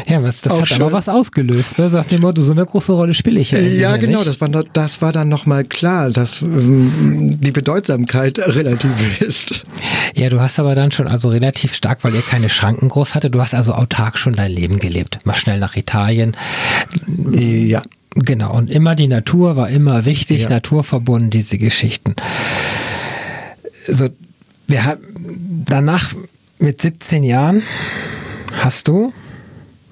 Ja, 0.07 0.23
was, 0.23 0.41
das 0.41 0.53
Auch 0.53 0.63
hat 0.63 0.69
schön. 0.69 0.83
aber 0.83 0.93
was 0.93 1.09
ausgelöst. 1.09 1.79
Ne? 1.79 1.89
Sagt 1.89 2.13
dem 2.13 2.21
Motto, 2.21 2.43
so 2.43 2.53
eine 2.53 2.67
große 2.67 2.93
Rolle 2.93 3.15
spiele 3.15 3.41
ich 3.41 3.53
ja. 3.53 3.61
Ja, 3.61 3.97
genau. 3.97 4.25
Das 4.25 4.41
war, 4.41 4.49
das 4.49 5.03
war 5.03 5.13
dann 5.13 5.29
nochmal 5.29 5.65
klar, 5.65 6.11
dass 6.11 6.43
ähm, 6.43 7.39
die 7.41 7.53
Bedeutsamkeit 7.53 8.39
relativ 8.39 9.21
ist. 9.21 9.65
Ja, 10.15 10.29
du 10.29 10.41
hast 10.41 10.59
aber 10.59 10.75
dann 10.75 10.91
schon 10.91 11.07
also 11.07 11.29
relativ 11.29 11.75
stark, 11.75 12.03
weil 12.03 12.15
ihr 12.15 12.23
keine 12.23 12.49
Schranken 12.49 12.89
groß 12.89 13.15
hatte, 13.15 13.31
du 13.31 13.41
hast 13.41 13.55
also 13.55 13.73
autark 13.73 14.19
schon 14.19 14.35
dein 14.35 14.51
Leben 14.51 14.79
gelebt. 14.79 15.19
Mal 15.27 15.37
schnell 15.37 15.59
nach 15.59 15.77
Italien. 15.77 16.37
Ja. 17.31 17.83
Genau. 18.15 18.53
Und 18.53 18.71
immer 18.71 18.97
die 18.97 19.07
Natur 19.07 19.57
war 19.57 19.69
immer 19.69 20.05
wichtig, 20.05 20.43
ja. 20.43 20.49
naturverbunden, 20.49 21.31
diese 21.31 21.59
Geschichten. 21.59 22.17
So, 23.87 24.09
wir 24.67 24.85
haben 24.85 25.01
danach 25.67 26.15
mit 26.59 26.83
17 26.83 27.23
Jahren 27.23 27.63
hast 28.53 28.89
du 28.89 29.13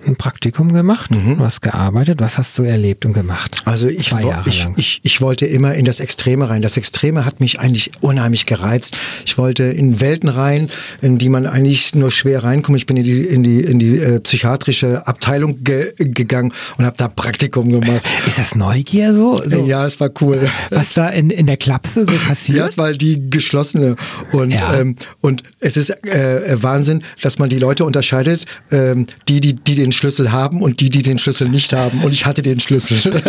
ein 0.06 0.16
Praktikum 0.16 0.72
gemacht, 0.72 1.10
mhm. 1.10 1.38
du 1.38 1.44
hast 1.44 1.60
gearbeitet, 1.60 2.20
was 2.20 2.38
hast 2.38 2.56
du 2.58 2.62
erlebt 2.62 3.04
und 3.04 3.12
gemacht? 3.12 3.60
Also 3.64 3.88
ich, 3.88 4.12
ich, 4.46 4.66
ich, 4.76 5.00
ich, 5.02 5.20
wollte 5.20 5.46
immer 5.46 5.74
in 5.74 5.84
das 5.84 6.00
Extreme 6.00 6.48
rein. 6.48 6.62
Das 6.62 6.76
Extreme 6.76 7.24
hat 7.24 7.40
mich 7.40 7.60
eigentlich 7.60 7.92
unheimlich 8.00 8.46
gereizt. 8.46 8.96
Ich 9.26 9.38
wollte 9.38 9.64
in 9.64 10.00
Welten 10.00 10.28
rein, 10.28 10.70
in 11.00 11.18
die 11.18 11.28
man 11.28 11.46
eigentlich 11.46 11.94
nur 11.94 12.10
schwer 12.10 12.44
reinkommt. 12.44 12.78
Ich 12.78 12.86
bin 12.86 12.96
in 12.96 13.04
die, 13.04 13.22
in 13.22 13.42
die, 13.42 13.60
in 13.60 13.78
die 13.78 13.98
äh, 13.98 14.20
psychiatrische 14.20 15.06
Abteilung 15.06 15.64
ge 15.64 15.92
gegangen 15.98 16.52
und 16.76 16.84
habe 16.84 16.96
da 16.96 17.08
Praktikum 17.08 17.68
gemacht. 17.70 18.02
Ist 18.26 18.38
das 18.38 18.54
Neugier 18.54 19.12
so? 19.14 19.40
so? 19.44 19.66
Ja, 19.66 19.84
es 19.84 20.00
war 20.00 20.10
cool. 20.20 20.40
Was 20.70 20.94
da 20.94 21.08
in, 21.08 21.30
in 21.30 21.46
der 21.46 21.56
Klapse 21.56 22.04
so 22.04 22.12
passiert? 22.28 22.58
Ja, 22.58 22.66
es 22.68 22.78
war 22.78 22.92
die 22.92 23.30
geschlossene. 23.30 23.96
Und, 24.32 24.50
ja. 24.50 24.80
ähm, 24.80 24.96
und 25.20 25.42
es 25.60 25.76
ist 25.76 25.90
äh, 26.06 26.62
Wahnsinn, 26.62 27.02
dass 27.22 27.38
man 27.38 27.48
die 27.48 27.58
Leute 27.58 27.84
unterscheidet, 27.84 28.44
ähm, 28.70 29.06
die, 29.28 29.40
die, 29.40 29.54
die 29.54 29.74
den 29.74 29.87
Schlüssel 29.92 30.32
haben 30.32 30.60
und 30.60 30.80
die, 30.80 30.90
die 30.90 31.02
den 31.02 31.18
Schlüssel 31.18 31.48
nicht 31.48 31.72
haben. 31.72 32.02
Und 32.04 32.12
ich 32.12 32.26
hatte 32.26 32.42
den 32.42 32.60
Schlüssel. 32.60 32.98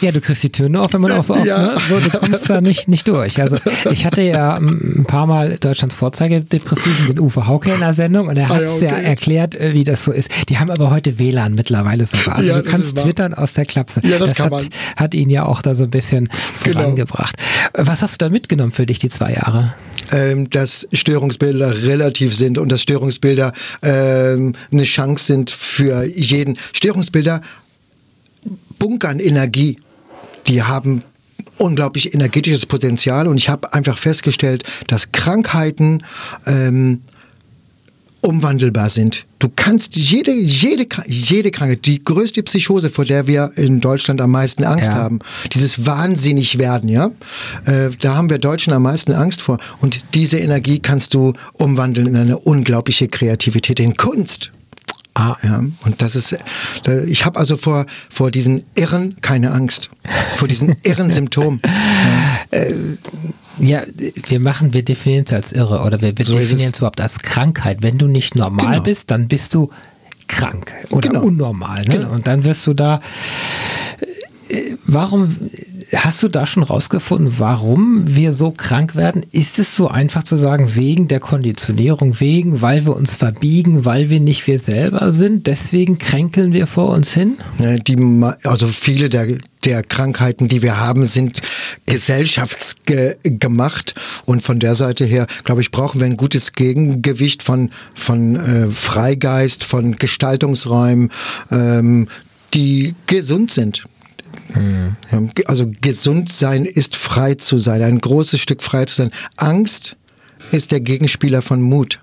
ja, 0.00 0.12
du 0.12 0.20
kriegst 0.20 0.42
die 0.42 0.50
Tür 0.50 0.68
nur 0.68 0.82
auf, 0.82 0.92
wenn 0.92 1.00
man 1.00 1.12
auf, 1.12 1.30
auf 1.30 1.44
ja. 1.44 1.58
ne? 1.58 1.72
so, 1.88 1.98
du 1.98 2.18
kommst 2.18 2.48
da 2.50 2.60
nicht, 2.60 2.88
nicht 2.88 3.06
durch. 3.08 3.40
Also 3.40 3.56
ich 3.90 4.04
hatte 4.04 4.22
ja 4.22 4.54
ein 4.54 5.04
paar 5.06 5.26
Mal 5.26 5.56
Deutschlands 5.58 5.94
Vorzeigedepressiven, 5.94 7.06
den 7.08 7.20
Uwe 7.20 7.46
Hauke 7.46 7.72
in 7.72 7.80
der 7.80 7.94
Sendung 7.94 8.28
und 8.28 8.36
er 8.36 8.48
hat 8.48 8.62
es 8.62 8.82
ah, 8.82 8.84
ja, 8.84 8.92
okay. 8.92 9.02
ja, 9.02 9.08
erklärt, 9.08 9.56
äh, 9.56 9.74
wie 9.74 9.84
das 9.84 10.04
so 10.04 10.12
ist. 10.12 10.30
Die 10.48 10.58
haben 10.58 10.70
aber 10.70 10.90
heute 10.90 11.18
WLAN 11.18 11.54
mittlerweile 11.54 12.06
sogar. 12.06 12.36
Also 12.36 12.50
ja, 12.50 12.58
du 12.60 12.70
kannst 12.70 12.96
twittern 12.98 13.34
aus 13.34 13.54
der 13.54 13.66
Klapse. 13.66 14.00
Ja, 14.04 14.18
das, 14.18 14.30
das 14.30 14.38
kann 14.38 14.46
hat, 14.46 14.52
man. 14.52 14.66
hat 14.96 15.14
ihn 15.14 15.30
ja 15.30 15.46
auch 15.46 15.62
da 15.62 15.74
so 15.74 15.84
ein 15.84 15.90
bisschen 15.90 16.28
genau. 16.62 16.80
vorangebracht. 16.80 17.36
Genau. 17.36 17.88
Was 17.88 18.02
hast 18.02 18.20
du 18.20 18.26
da 18.26 18.30
mitgenommen 18.30 18.72
für 18.72 18.86
dich, 18.86 18.98
die 18.98 19.08
zwei 19.08 19.32
Jahre? 19.32 19.74
Ähm, 20.10 20.48
dass 20.48 20.88
Störungsbilder 20.92 21.82
relativ 21.82 22.34
sind 22.34 22.56
und 22.56 22.72
dass 22.72 22.82
Störungsbilder 22.82 23.52
ähm, 23.82 24.54
eine 24.72 24.84
Chance 24.84 25.17
sind 25.26 25.50
für 25.50 26.04
jeden. 26.04 26.56
Störungsbilder 26.72 27.40
bunkern 28.78 29.18
Energie. 29.18 29.76
Die 30.46 30.62
haben 30.62 31.02
unglaublich 31.58 32.14
energetisches 32.14 32.66
Potenzial 32.66 33.26
und 33.26 33.36
ich 33.36 33.48
habe 33.48 33.72
einfach 33.72 33.98
festgestellt, 33.98 34.62
dass 34.86 35.12
Krankheiten 35.12 36.02
ähm, 36.46 37.02
umwandelbar 38.20 38.90
sind. 38.90 39.26
Du 39.38 39.48
kannst 39.54 39.96
jede, 39.96 40.32
jede, 40.32 40.86
jede 41.06 41.50
Krankheit, 41.50 41.86
die 41.86 42.02
größte 42.02 42.42
Psychose, 42.42 42.90
vor 42.90 43.04
der 43.04 43.28
wir 43.28 43.52
in 43.54 43.80
Deutschland 43.80 44.20
am 44.20 44.32
meisten 44.32 44.64
Angst 44.64 44.92
ja. 44.92 44.98
haben, 44.98 45.20
dieses 45.52 45.86
wahnsinnig 45.86 46.58
werden, 46.58 46.88
ja, 46.88 47.10
äh, 47.66 47.90
da 48.00 48.16
haben 48.16 48.30
wir 48.30 48.38
Deutschen 48.38 48.72
am 48.72 48.82
meisten 48.82 49.12
Angst 49.12 49.40
vor. 49.40 49.58
Und 49.80 50.00
diese 50.14 50.38
Energie 50.38 50.80
kannst 50.80 51.14
du 51.14 51.34
umwandeln 51.52 52.08
in 52.08 52.16
eine 52.16 52.38
unglaubliche 52.38 53.06
Kreativität, 53.06 53.78
in 53.78 53.96
Kunst. 53.96 54.50
Ah. 55.18 55.36
Ja, 55.42 55.58
und 55.58 56.00
das 56.00 56.14
ist, 56.14 56.38
ich 57.06 57.24
habe 57.24 57.40
also 57.40 57.56
vor, 57.56 57.86
vor 58.08 58.30
diesen 58.30 58.62
Irren 58.76 59.16
keine 59.20 59.50
Angst. 59.50 59.90
Vor 60.36 60.46
diesen 60.46 60.76
irren 60.82 61.10
Symptomen. 61.10 61.60
Ja. 62.50 62.58
Äh, 62.60 62.74
ja, 63.58 63.82
wir 64.28 64.40
machen, 64.40 64.72
wir 64.72 64.84
definieren 64.84 65.24
es 65.26 65.32
als 65.32 65.52
irre 65.52 65.82
oder 65.82 66.00
wir, 66.00 66.16
wir 66.16 66.24
so 66.24 66.38
definieren 66.38 66.70
es 66.72 66.78
überhaupt 66.78 67.00
als 67.00 67.18
Krankheit. 67.18 67.78
Wenn 67.82 67.98
du 67.98 68.06
nicht 68.06 68.36
normal 68.36 68.74
genau. 68.74 68.84
bist, 68.84 69.10
dann 69.10 69.28
bist 69.28 69.52
du 69.52 69.68
krank 70.28 70.72
oder 70.90 71.08
genau. 71.08 71.22
unnormal. 71.22 71.82
Ne? 71.82 71.96
Genau. 71.96 72.10
Und 72.12 72.26
dann 72.26 72.44
wirst 72.44 72.66
du 72.66 72.74
da. 72.74 73.00
Äh, 74.48 74.74
warum 74.86 75.36
hast 75.94 76.22
du 76.22 76.28
da 76.28 76.46
schon 76.46 76.62
rausgefunden, 76.62 77.38
warum 77.38 78.02
wir 78.06 78.34
so 78.34 78.50
krank 78.50 78.94
werden? 78.94 79.24
Ist 79.32 79.58
es 79.58 79.74
so 79.74 79.88
einfach 79.88 80.22
zu 80.22 80.36
sagen, 80.36 80.74
wegen 80.74 81.08
der 81.08 81.20
Konditionierung, 81.20 82.20
wegen, 82.20 82.60
weil 82.60 82.84
wir 82.84 82.94
uns 82.94 83.16
verbiegen, 83.16 83.86
weil 83.86 84.10
wir 84.10 84.20
nicht 84.20 84.46
wir 84.46 84.58
selber 84.58 85.12
sind, 85.12 85.46
deswegen 85.46 85.96
kränkeln 85.98 86.52
wir 86.52 86.66
vor 86.66 86.90
uns 86.90 87.14
hin? 87.14 87.38
Die, 87.58 87.96
also 88.44 88.66
viele 88.66 89.08
der, 89.08 89.38
der 89.64 89.82
Krankheiten, 89.82 90.48
die 90.48 90.60
wir 90.62 90.78
haben, 90.78 91.06
sind 91.06 91.40
gesellschaftsgemacht 91.86 93.94
und 94.26 94.42
von 94.42 94.60
der 94.60 94.74
Seite 94.74 95.06
her, 95.06 95.26
glaube 95.44 95.62
ich, 95.62 95.70
brauchen 95.70 96.00
wir 96.00 96.06
ein 96.06 96.18
gutes 96.18 96.52
Gegengewicht 96.52 97.42
von, 97.42 97.70
von 97.94 98.36
äh, 98.36 98.70
Freigeist, 98.70 99.64
von 99.64 99.96
Gestaltungsräumen, 99.96 101.10
ähm, 101.50 102.08
die 102.52 102.94
gesund 103.06 103.50
sind. 103.50 103.84
Mhm. 104.54 104.96
Also 105.46 105.70
gesund 105.80 106.28
sein 106.28 106.64
ist 106.64 106.96
frei 106.96 107.34
zu 107.34 107.58
sein, 107.58 107.82
ein 107.82 108.00
großes 108.00 108.40
Stück 108.40 108.62
frei 108.62 108.84
zu 108.84 108.96
sein. 108.96 109.10
Angst 109.36 109.96
ist 110.52 110.72
der 110.72 110.80
Gegenspieler 110.80 111.42
von 111.42 111.60
Mut. 111.60 111.98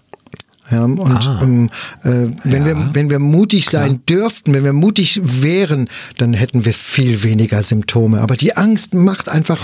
Ja, 0.72 0.84
und 0.84 1.00
ah, 1.00 1.40
ähm, 1.44 1.70
äh, 2.04 2.28
wenn, 2.44 2.66
ja, 2.66 2.70
wir, 2.70 2.90
wenn 2.94 3.10
wir 3.12 3.20
mutig 3.20 3.68
klar. 3.68 3.84
sein 3.84 4.00
dürften, 4.10 4.56
wenn 4.56 4.64
wir 4.64 4.74
mutig 4.74 5.22
wären, 5.24 5.88
dann 6.18 6.34
hätten 6.34 6.66
wir 6.66 6.74
viel 6.74 7.22
weniger 7.22 7.62
Symptome. 7.62 8.20
Aber 8.22 8.36
die 8.36 8.56
Angst 8.56 8.96
macht 8.96 9.30
einfach, 9.30 9.60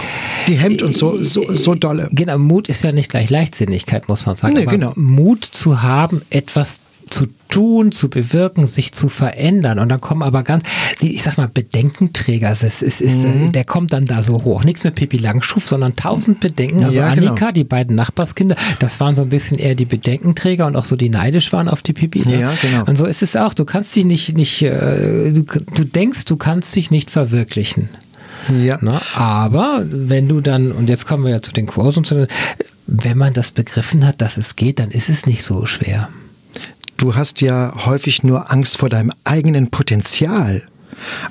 die 0.47 0.53
hemmt 0.53 0.83
uns 0.83 0.99
so, 0.99 1.11
so, 1.15 1.43
so 1.51 1.73
dolle. 1.73 2.07
Genau, 2.11 2.37
Mut 2.37 2.67
ist 2.67 2.83
ja 2.83 2.91
nicht 2.91 3.09
gleich 3.09 3.31
Leichtsinnigkeit, 3.31 4.09
muss 4.09 4.27
man 4.27 4.35
sagen. 4.35 4.53
Nee, 4.53 4.65
genau. 4.65 4.93
Mut 4.95 5.43
zu 5.43 5.81
haben, 5.81 6.21
etwas 6.29 6.83
zu 7.11 7.27
tun, 7.49 7.91
zu 7.91 8.09
bewirken, 8.09 8.65
sich 8.65 8.93
zu 8.93 9.09
verändern. 9.09 9.77
Und 9.77 9.89
dann 9.89 9.99
kommen 9.99 10.23
aber 10.23 10.43
ganz, 10.43 10.63
die, 11.01 11.13
ich 11.13 11.21
sag 11.21 11.37
mal, 11.37 11.47
Bedenkenträger, 11.47 12.49
es 12.49 12.63
ist, 12.63 12.81
es 12.81 13.01
ist, 13.01 13.25
mhm. 13.25 13.51
der 13.51 13.65
kommt 13.65 13.93
dann 13.93 14.05
da 14.05 14.23
so 14.23 14.43
hoch. 14.43 14.63
Nichts 14.63 14.83
mit 14.83 14.95
Pippi 14.95 15.17
Langschuf, 15.17 15.67
sondern 15.67 15.95
tausend 15.95 16.39
Bedenken. 16.39 16.83
Also 16.83 16.97
ja, 16.97 17.09
Annika, 17.09 17.35
genau. 17.35 17.51
die 17.51 17.63
beiden 17.65 17.95
Nachbarskinder, 17.95 18.55
das 18.79 18.99
waren 18.99 19.13
so 19.13 19.21
ein 19.23 19.29
bisschen 19.29 19.59
eher 19.59 19.75
die 19.75 19.85
Bedenkenträger 19.85 20.65
und 20.65 20.75
auch 20.75 20.85
so 20.85 20.95
die 20.95 21.09
neidisch 21.09 21.51
waren 21.51 21.67
auf 21.67 21.81
die 21.81 21.93
Pippi. 21.93 22.19
Ne? 22.19 22.39
Ja, 22.39 22.53
genau. 22.61 22.85
Und 22.85 22.97
so 22.97 23.05
ist 23.05 23.21
es 23.21 23.35
auch. 23.35 23.53
Du 23.53 23.65
kannst 23.65 23.95
dich 23.95 24.05
nicht, 24.05 24.35
nicht, 24.37 24.61
äh, 24.61 25.31
du, 25.31 25.43
du 25.43 25.83
denkst, 25.83 26.25
du 26.25 26.37
kannst 26.37 26.75
dich 26.75 26.89
nicht 26.89 27.11
verwirklichen. 27.11 27.89
Ja. 28.63 28.79
Na, 28.81 28.99
aber 29.15 29.85
wenn 29.85 30.27
du 30.27 30.41
dann, 30.41 30.71
und 30.71 30.89
jetzt 30.89 31.05
kommen 31.05 31.25
wir 31.25 31.31
ja 31.31 31.41
zu 31.41 31.51
den 31.51 31.67
zu, 31.67 32.27
wenn 32.87 33.17
man 33.17 33.33
das 33.33 33.51
begriffen 33.51 34.05
hat, 34.07 34.21
dass 34.21 34.37
es 34.37 34.55
geht, 34.55 34.79
dann 34.79 34.89
ist 34.89 35.09
es 35.09 35.27
nicht 35.27 35.43
so 35.43 35.65
schwer 35.65 36.09
du 37.01 37.15
hast 37.15 37.41
ja 37.41 37.73
häufig 37.85 38.23
nur 38.23 38.51
Angst 38.51 38.77
vor 38.77 38.89
deinem 38.89 39.11
eigenen 39.23 39.71
Potenzial. 39.71 40.63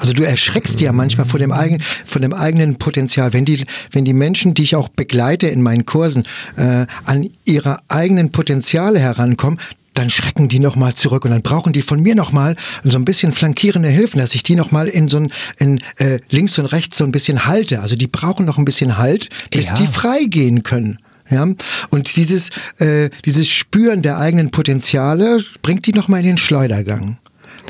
Also 0.01 0.13
du 0.13 0.25
erschreckst 0.25 0.81
ja 0.81 0.93
manchmal 0.93 1.27
vor 1.27 1.39
dem 1.39 1.53
eigenen, 1.53 1.81
von 2.05 2.23
dem 2.23 2.33
eigenen 2.33 2.77
Potenzial. 2.77 3.33
Wenn 3.33 3.45
die, 3.45 3.65
wenn 3.93 4.05
die 4.05 4.13
Menschen, 4.13 4.55
die 4.55 4.65
ich 4.65 4.75
auch 4.75 4.89
begleite 4.89 5.47
in 5.47 5.63
meinen 5.63 5.87
Kursen, 5.87 6.25
äh, 6.57 6.87
an 7.05 7.31
ihre 7.45 7.79
eigenen 7.89 8.33
Potenziale 8.33 8.99
herankommen, 8.99 9.61
dann 9.95 10.11
schrecken 10.11 10.49
die 10.49 10.59
nochmal 10.59 10.95
zurück 10.95 11.25
und 11.25 11.31
dann 11.31 11.43
brauchen 11.43 11.73
die 11.73 11.83
von 11.83 12.01
mir 12.01 12.15
nochmal 12.15 12.57
so 12.83 12.97
ein 12.97 13.05
bisschen 13.05 13.33
flankierende 13.33 13.89
Hilfen, 13.89 14.19
dass 14.19 14.35
ich 14.35 14.43
die 14.43 14.57
nochmal 14.57 14.89
in 14.89 15.09
so 15.09 15.19
ein, 15.19 15.33
in, 15.59 15.81
äh, 15.99 16.19
links 16.31 16.59
und 16.59 16.67
rechts 16.67 16.99
so 16.99 17.05
ein 17.05 17.13
bisschen 17.13 17.47
halte. 17.47 17.81
Also 17.81 17.97
die 17.97 18.07
brauchen 18.09 18.47
noch 18.47 18.59
ein 18.59 18.65
bisschen 18.65 18.99
Halt, 18.99 19.29
bis 19.51 19.69
ja. 19.69 19.75
die 19.75 19.87
freigehen 19.87 20.63
können. 20.65 20.99
Ja, 21.31 21.47
und 21.91 22.17
dieses, 22.17 22.51
äh, 22.79 23.11
dieses 23.25 23.49
Spüren 23.49 24.03
der 24.03 24.19
eigenen 24.19 24.51
Potenziale 24.51 25.39
bringt 25.63 25.87
die 25.87 25.93
nochmal 25.93 26.21
in 26.21 26.27
den 26.27 26.39
Schleudergang 26.39 27.19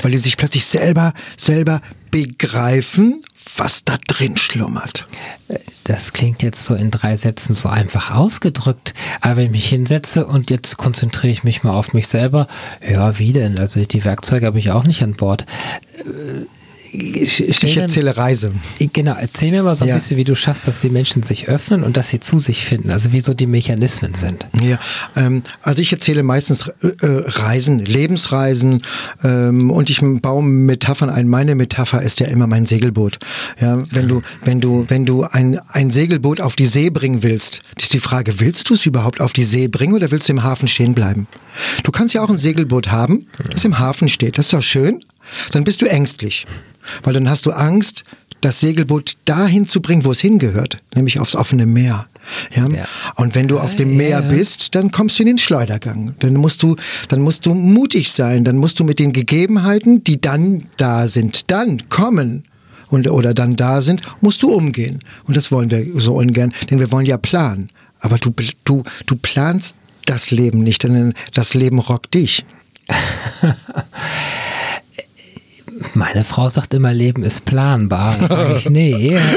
weil 0.01 0.11
die 0.11 0.17
sich 0.17 0.37
plötzlich 0.37 0.65
selber, 0.65 1.13
selber 1.37 1.81
begreifen, 2.11 3.23
was 3.57 3.83
da 3.83 3.97
drin 4.07 4.37
schlummert. 4.37 5.07
Das 5.85 6.13
klingt 6.13 6.43
jetzt 6.43 6.63
so 6.63 6.75
in 6.75 6.91
drei 6.91 7.17
Sätzen 7.17 7.53
so 7.53 7.69
einfach 7.69 8.11
ausgedrückt, 8.11 8.93
aber 9.19 9.37
wenn 9.37 9.45
ich 9.45 9.51
mich 9.51 9.69
hinsetze 9.69 10.25
und 10.25 10.49
jetzt 10.49 10.77
konzentriere 10.77 11.33
ich 11.33 11.43
mich 11.43 11.63
mal 11.63 11.73
auf 11.73 11.93
mich 11.93 12.07
selber, 12.07 12.47
ja, 12.87 13.17
wie 13.17 13.33
denn? 13.33 13.59
Also 13.59 13.83
die 13.83 14.05
Werkzeuge 14.05 14.45
habe 14.45 14.59
ich 14.59 14.71
auch 14.71 14.83
nicht 14.83 15.03
an 15.03 15.15
Bord 15.15 15.45
ich 16.93 17.77
erzähle 17.77 18.17
Reise. 18.17 18.51
Genau, 18.93 19.15
erzähl 19.17 19.51
mir 19.51 19.63
mal 19.63 19.77
so 19.77 19.85
ein 19.85 19.89
ja. 19.89 19.95
bisschen, 19.95 20.17
wie 20.17 20.23
du 20.23 20.35
schaffst, 20.35 20.67
dass 20.67 20.81
die 20.81 20.89
Menschen 20.89 21.23
sich 21.23 21.47
öffnen 21.47 21.83
und 21.83 21.97
dass 21.97 22.09
sie 22.09 22.19
zu 22.19 22.39
sich 22.39 22.63
finden, 22.63 22.89
also 22.89 23.13
wie 23.13 23.21
so 23.21 23.33
die 23.33 23.47
Mechanismen 23.47 24.13
sind. 24.13 24.45
Ja, 24.61 24.77
ähm, 25.15 25.41
also 25.61 25.81
ich 25.81 25.91
erzähle 25.91 26.23
meistens 26.23 26.67
äh, 26.67 26.93
Reisen, 27.01 27.79
Lebensreisen 27.79 28.83
ähm, 29.23 29.71
und 29.71 29.89
ich 29.89 30.01
baue 30.01 30.43
Metaphern 30.43 31.09
ein. 31.09 31.27
Meine 31.27 31.55
Metapher 31.55 32.01
ist 32.01 32.19
ja 32.19 32.27
immer 32.27 32.47
mein 32.47 32.65
Segelboot. 32.65 33.19
Ja, 33.59 33.81
wenn 33.91 34.07
du, 34.07 34.21
wenn 34.43 34.59
du, 34.59 34.85
wenn 34.87 35.05
du 35.05 35.23
ein, 35.23 35.59
ein 35.69 35.91
Segelboot 35.91 36.41
auf 36.41 36.55
die 36.55 36.65
See 36.65 36.89
bringen 36.89 37.23
willst, 37.23 37.61
ist 37.77 37.93
die 37.93 37.99
Frage, 37.99 38.39
willst 38.39 38.69
du 38.69 38.73
es 38.73 38.85
überhaupt 38.85 39.21
auf 39.21 39.33
die 39.33 39.43
See 39.43 39.67
bringen 39.67 39.93
oder 39.93 40.11
willst 40.11 40.27
du 40.27 40.33
im 40.33 40.43
Hafen 40.43 40.67
stehen 40.67 40.93
bleiben? 40.93 41.27
Du 41.83 41.91
kannst 41.91 42.13
ja 42.13 42.21
auch 42.21 42.29
ein 42.29 42.37
Segelboot 42.37 42.91
haben, 42.91 43.27
das 43.49 43.65
im 43.65 43.79
Hafen 43.79 44.09
steht. 44.09 44.37
Das 44.37 44.47
ist 44.47 44.53
doch 44.53 44.63
schön. 44.63 45.03
Dann 45.51 45.63
bist 45.63 45.81
du 45.81 45.85
ängstlich. 45.85 46.45
Weil 47.03 47.13
dann 47.13 47.29
hast 47.29 47.45
du 47.45 47.51
Angst, 47.51 48.03
das 48.41 48.59
Segelboot 48.59 49.17
dahin 49.25 49.67
zu 49.67 49.81
bringen, 49.81 50.03
wo 50.03 50.11
es 50.11 50.19
hingehört, 50.19 50.81
nämlich 50.95 51.19
aufs 51.19 51.35
offene 51.35 51.65
Meer. 51.65 52.07
Ja? 52.55 52.67
ja. 52.67 52.85
Und 53.15 53.35
wenn 53.35 53.47
du 53.47 53.59
auf 53.59 53.75
dem 53.75 53.95
Meer 53.95 54.21
bist, 54.23 54.75
dann 54.75 54.91
kommst 54.91 55.17
du 55.17 55.23
in 55.23 55.27
den 55.27 55.37
Schleudergang. 55.37 56.15
Dann 56.19 56.33
musst 56.33 56.63
du, 56.63 56.75
dann 57.07 57.21
musst 57.21 57.45
du 57.45 57.53
mutig 57.53 58.11
sein. 58.11 58.43
Dann 58.43 58.57
musst 58.57 58.79
du 58.79 58.83
mit 58.83 58.99
den 58.99 59.13
Gegebenheiten, 59.13 60.03
die 60.03 60.19
dann 60.19 60.67
da 60.77 61.07
sind, 61.07 61.51
dann 61.51 61.89
kommen 61.89 62.43
und, 62.89 63.09
oder 63.09 63.33
dann 63.33 63.55
da 63.55 63.81
sind, 63.81 64.01
musst 64.19 64.43
du 64.43 64.49
umgehen. 64.49 64.99
Und 65.25 65.37
das 65.37 65.51
wollen 65.51 65.71
wir 65.71 65.85
so 65.95 66.15
ungern, 66.15 66.53
denn 66.69 66.79
wir 66.79 66.91
wollen 66.91 67.05
ja 67.05 67.17
planen. 67.17 67.69
Aber 67.99 68.17
du, 68.17 68.33
du, 68.65 68.83
du 69.05 69.15
planst 69.15 69.75
das 70.05 70.31
Leben 70.31 70.59
nicht, 70.59 70.83
denn 70.83 71.13
das 71.33 71.53
Leben 71.53 71.79
rockt 71.79 72.13
dich. 72.13 72.43
Meine 75.93 76.23
Frau 76.23 76.49
sagt 76.49 76.73
immer, 76.73 76.93
Leben 76.93 77.23
ist 77.23 77.45
planbar. 77.45 78.15
Dann 78.19 78.29
sage 78.29 78.55
ich, 78.57 78.69
nee. 78.69 79.17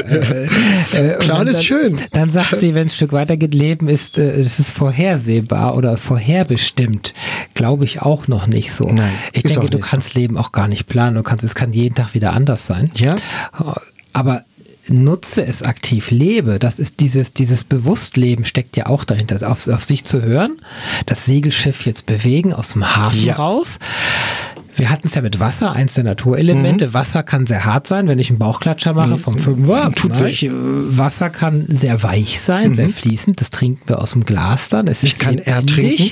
Äh, 0.95 0.97
äh, 0.97 1.17
Plan 1.17 1.47
ist 1.47 1.65
schön. 1.65 1.97
Dann 2.11 2.29
sagt 2.29 2.57
sie, 2.57 2.73
wenn 2.73 2.87
es 2.87 2.93
ein 2.93 2.95
Stück 2.95 3.11
weiter 3.11 3.37
geht, 3.37 3.53
Leben 3.53 3.89
ist, 3.89 4.17
äh, 4.17 4.31
es 4.31 4.59
ist 4.59 4.69
vorhersehbar 4.69 5.75
oder 5.75 5.97
vorherbestimmt. 5.97 7.13
Glaube 7.53 7.85
ich 7.85 8.01
auch 8.01 8.27
noch 8.27 8.47
nicht 8.47 8.71
so. 8.71 8.87
Nein, 8.87 9.11
ich 9.33 9.43
denke, 9.43 9.69
du 9.69 9.79
kannst 9.79 10.13
so. 10.13 10.19
Leben 10.19 10.37
auch 10.37 10.51
gar 10.51 10.67
nicht 10.67 10.87
planen. 10.87 11.15
Du 11.15 11.23
kannst, 11.23 11.43
es 11.43 11.55
kann 11.55 11.73
jeden 11.73 11.95
Tag 11.95 12.13
wieder 12.13 12.33
anders 12.33 12.65
sein. 12.67 12.91
Ja. 12.97 13.15
Aber 14.13 14.43
nutze 14.87 15.43
es 15.43 15.63
aktiv, 15.63 16.11
lebe. 16.11 16.59
Das 16.59 16.79
ist 16.79 16.99
dieses, 16.99 17.33
dieses 17.33 17.63
Bewusstleben 17.63 18.45
steckt 18.45 18.77
ja 18.77 18.87
auch 18.87 19.03
dahinter, 19.03 19.49
auf, 19.49 19.67
auf 19.67 19.83
sich 19.83 20.03
zu 20.03 20.21
hören, 20.21 20.61
das 21.05 21.25
Segelschiff 21.25 21.85
jetzt 21.85 22.05
bewegen 22.05 22.53
aus 22.53 22.73
dem 22.73 22.95
Hafen 22.95 23.25
ja. 23.25 23.35
raus 23.35 23.79
wir 24.77 24.89
hatten 24.89 25.07
es 25.07 25.15
ja 25.15 25.21
mit 25.21 25.39
Wasser, 25.39 25.71
eins 25.71 25.93
der 25.93 26.03
Naturelemente. 26.03 26.87
Mhm. 26.87 26.93
Wasser 26.93 27.23
kann 27.23 27.47
sehr 27.47 27.65
hart 27.65 27.87
sein, 27.87 28.07
wenn 28.07 28.19
ich 28.19 28.29
einen 28.29 28.39
Bauchklatscher 28.39 28.93
mache 28.93 29.11
mhm. 29.11 29.19
vom 29.19 29.37
Fünfer. 29.37 29.91
Tut 29.91 30.19
weh. 30.19 30.51
Wasser 30.51 31.29
kann 31.29 31.65
sehr 31.67 32.03
weich 32.03 32.39
sein, 32.39 32.69
mhm. 32.69 32.75
sehr 32.75 32.89
fließend. 32.89 33.39
Das 33.39 33.51
trinken 33.51 33.87
wir 33.87 34.01
aus 34.01 34.11
dem 34.11 34.25
Glas 34.25 34.69
dann. 34.69 34.87
Es 34.87 35.03
ich 35.03 35.13
ist 35.13 35.19
kann 35.19 35.37
ertrinken. 35.37 36.11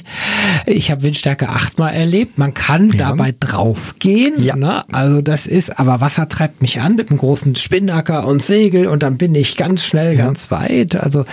Ich 0.65 0.91
habe 0.91 1.03
Windstärke 1.03 1.49
achtmal 1.49 1.93
erlebt. 1.93 2.37
Man 2.37 2.53
kann 2.53 2.89
ja. 2.91 3.09
dabei 3.09 3.33
draufgehen. 3.37 4.41
Ja. 4.41 4.55
Ne? 4.55 4.85
Also 4.91 5.21
das 5.21 5.45
ist, 5.45 5.79
aber 5.79 5.99
Wasser 5.99 6.29
treibt 6.29 6.61
mich 6.61 6.79
an 6.79 6.95
mit 6.95 7.09
einem 7.09 7.19
großen 7.19 7.55
Spinnacker 7.55 8.25
und 8.25 8.41
Segel 8.41 8.87
und 8.87 9.03
dann 9.03 9.17
bin 9.17 9.35
ich 9.35 9.57
ganz 9.57 9.83
schnell, 9.83 10.15
ja. 10.15 10.25
ganz 10.25 10.51
weit. 10.51 10.95
Also 10.95 11.25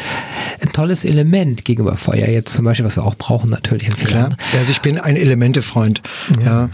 ein 0.60 0.72
tolles 0.72 1.04
Element 1.04 1.64
gegenüber 1.64 1.96
Feuer 1.96 2.28
jetzt 2.28 2.54
zum 2.54 2.64
Beispiel, 2.64 2.86
was 2.86 2.96
wir 2.96 3.04
auch 3.04 3.16
brauchen 3.16 3.50
natürlich. 3.50 3.88
Klar. 3.90 4.30
Also 4.58 4.70
ich 4.70 4.80
bin 4.80 4.98
ein 4.98 5.16
Elementefreund. 5.16 6.02
Mhm. 6.36 6.42
Ja 6.44 6.70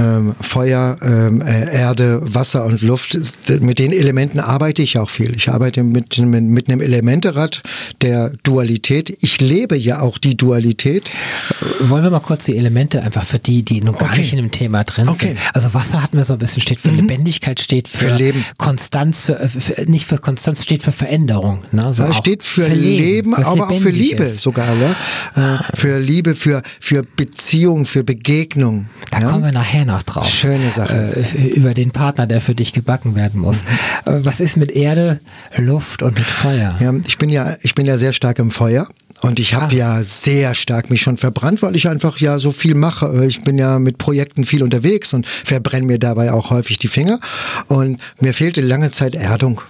ähm, 0.00 0.34
Feuer, 0.40 0.96
ähm, 1.02 1.42
äh, 1.42 1.76
Erde, 1.76 2.20
Wasser 2.22 2.64
und 2.64 2.82
Luft. 2.82 3.18
Mit 3.60 3.78
den 3.78 3.92
Elementen 3.92 4.40
arbeite 4.40 4.82
ich 4.82 4.98
auch 4.98 5.10
viel. 5.10 5.34
Ich 5.34 5.50
arbeite 5.50 5.82
mit, 5.82 6.18
mit, 6.18 6.42
mit 6.42 6.68
einem 6.68 6.80
Elementerad 6.80 7.62
der 8.00 8.30
Dualität. 8.42 9.16
Ich 9.20 9.40
lebe 9.40 9.76
ja 9.76 10.00
auch 10.00 10.18
die 10.18 10.36
Dualität. 10.36 11.10
Wollen 11.80 12.02
wir 12.02 12.10
mal 12.10 12.20
kurz 12.20 12.46
die 12.46 12.56
Elemente 12.56 13.02
einfach 13.02 13.24
für 13.24 13.38
die, 13.38 13.62
die 13.62 13.80
noch 13.80 13.98
gar 13.98 14.08
okay. 14.08 14.20
nicht 14.20 14.32
in 14.32 14.38
dem 14.38 14.50
Thema 14.50 14.84
drin 14.84 15.08
okay. 15.08 15.26
sind. 15.28 15.38
Also 15.52 15.74
Wasser 15.74 16.02
hatten 16.02 16.16
wir 16.16 16.24
so 16.24 16.34
ein 16.34 16.38
bisschen, 16.38 16.62
steht 16.62 16.80
für 16.80 16.90
mhm. 16.90 17.00
Lebendigkeit, 17.00 17.60
steht 17.60 17.88
für, 17.88 18.06
für 18.06 18.16
Leben. 18.16 18.44
Konstanz, 18.58 19.26
für, 19.26 19.48
für, 19.48 19.90
nicht 19.90 20.06
für 20.06 20.18
Konstanz, 20.18 20.62
steht 20.62 20.82
für 20.82 20.92
Veränderung. 20.92 21.60
Ne? 21.72 21.84
Also 21.84 22.04
ja, 22.04 22.14
steht 22.14 22.42
für, 22.42 22.64
für 22.64 22.72
Leben, 22.72 23.30
Leben 23.32 23.34
aber 23.34 23.70
auch 23.70 23.80
für 23.80 23.90
Liebe 23.90 24.24
ist. 24.24 24.40
sogar. 24.40 24.74
Ne? 24.74 24.94
Äh, 25.36 25.76
für 25.76 25.98
Liebe, 25.98 26.34
für, 26.34 26.62
für 26.80 27.02
Beziehung, 27.02 27.84
für 27.86 28.04
Begegnung. 28.04 28.86
Da 29.10 29.20
ja? 29.20 29.30
kommen 29.30 29.44
wir 29.44 29.52
nachher 29.52 29.84
noch 29.90 30.02
drauf. 30.02 30.28
Schöne 30.28 30.70
Sache. 30.70 30.94
Äh, 31.36 31.48
über 31.48 31.74
den 31.74 31.90
Partner, 31.90 32.26
der 32.26 32.40
für 32.40 32.54
dich 32.54 32.72
gebacken 32.72 33.14
werden 33.14 33.40
muss. 33.40 33.62
Mhm. 34.06 34.12
Äh, 34.12 34.24
was 34.24 34.40
ist 34.40 34.56
mit 34.56 34.70
Erde, 34.70 35.20
Luft 35.56 36.02
und 36.02 36.18
mit 36.18 36.26
Feuer? 36.26 36.74
Ja, 36.80 36.92
ich 37.06 37.18
bin 37.18 37.28
ja, 37.28 37.56
ich 37.62 37.74
bin 37.74 37.86
ja 37.86 37.98
sehr 37.98 38.12
stark 38.12 38.38
im 38.38 38.50
Feuer. 38.50 38.86
Und 39.22 39.38
ich 39.38 39.52
habe 39.52 39.66
ah. 39.66 39.76
ja 39.76 40.02
sehr 40.02 40.54
stark 40.54 40.88
mich 40.88 41.02
schon 41.02 41.18
verbrannt, 41.18 41.60
weil 41.62 41.76
ich 41.76 41.88
einfach 41.88 42.16
ja 42.18 42.38
so 42.38 42.52
viel 42.52 42.74
mache. 42.74 43.26
Ich 43.26 43.42
bin 43.42 43.58
ja 43.58 43.78
mit 43.78 43.98
Projekten 43.98 44.44
viel 44.44 44.62
unterwegs 44.62 45.12
und 45.12 45.26
verbrenne 45.26 45.86
mir 45.86 45.98
dabei 45.98 46.32
auch 46.32 46.50
häufig 46.50 46.78
die 46.78 46.88
Finger. 46.88 47.20
Und 47.66 48.00
mir 48.20 48.32
fehlte 48.32 48.62
lange 48.62 48.90
Zeit 48.92 49.14
Erdung. 49.14 49.60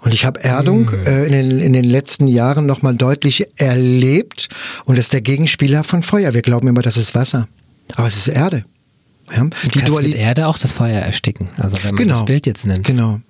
Und 0.00 0.14
ich 0.14 0.24
habe 0.24 0.42
Erdung 0.42 0.90
mhm. 0.90 1.06
äh, 1.06 1.26
in, 1.26 1.32
den, 1.32 1.60
in 1.60 1.72
den 1.72 1.84
letzten 1.84 2.26
Jahren 2.26 2.66
nochmal 2.66 2.94
deutlich 2.94 3.46
erlebt. 3.56 4.48
Und 4.84 4.98
das 4.98 5.06
ist 5.06 5.12
der 5.12 5.22
Gegenspieler 5.22 5.84
von 5.84 6.02
Feuer. 6.02 6.34
Wir 6.34 6.42
glauben 6.42 6.66
immer, 6.66 6.82
das 6.82 6.96
ist 6.96 7.14
Wasser. 7.14 7.46
Aber 7.96 8.08
es 8.08 8.16
ist 8.16 8.28
Erde. 8.28 8.64
Ja, 9.36 9.44
die 9.74 9.80
Dualität. 9.82 10.20
Erde 10.20 10.46
auch 10.46 10.58
das 10.58 10.72
Feuer 10.72 11.00
ersticken. 11.00 11.48
Also 11.58 11.76
wenn 11.82 11.94
man 11.94 11.96
genau, 11.96 12.14
das 12.14 12.24
Bild 12.24 12.46
jetzt 12.46 12.66
nimmt. 12.66 12.84
Genau. 12.84 13.20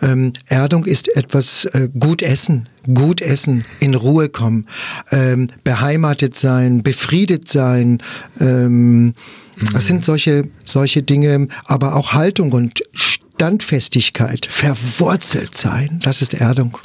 Ähm, 0.00 0.32
Erdung 0.46 0.84
ist 0.84 1.14
etwas 1.16 1.64
äh, 1.66 1.88
gut 1.98 2.22
essen, 2.22 2.68
gut 2.94 3.20
essen, 3.20 3.64
in 3.80 3.94
Ruhe 3.94 4.28
kommen, 4.28 4.66
ähm, 5.10 5.48
beheimatet 5.64 6.36
sein, 6.36 6.82
befriedet 6.82 7.48
sein. 7.48 7.98
Ähm, 8.40 9.04
mhm. 9.04 9.14
Das 9.72 9.86
sind 9.86 10.04
solche 10.04 10.48
solche 10.64 11.02
Dinge, 11.02 11.48
aber 11.66 11.96
auch 11.96 12.12
Haltung 12.12 12.52
und 12.52 12.82
Standfestigkeit, 12.92 14.46
verwurzelt 14.46 15.56
sein. 15.56 16.00
Das 16.02 16.22
ist 16.22 16.34
Erdung. 16.34 16.78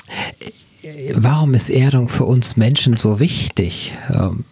Warum 1.13 1.53
ist 1.53 1.69
Erdung 1.69 2.09
für 2.09 2.25
uns 2.25 2.57
Menschen 2.57 2.97
so 2.97 3.19
wichtig? 3.19 3.95
Ähm 4.13 4.45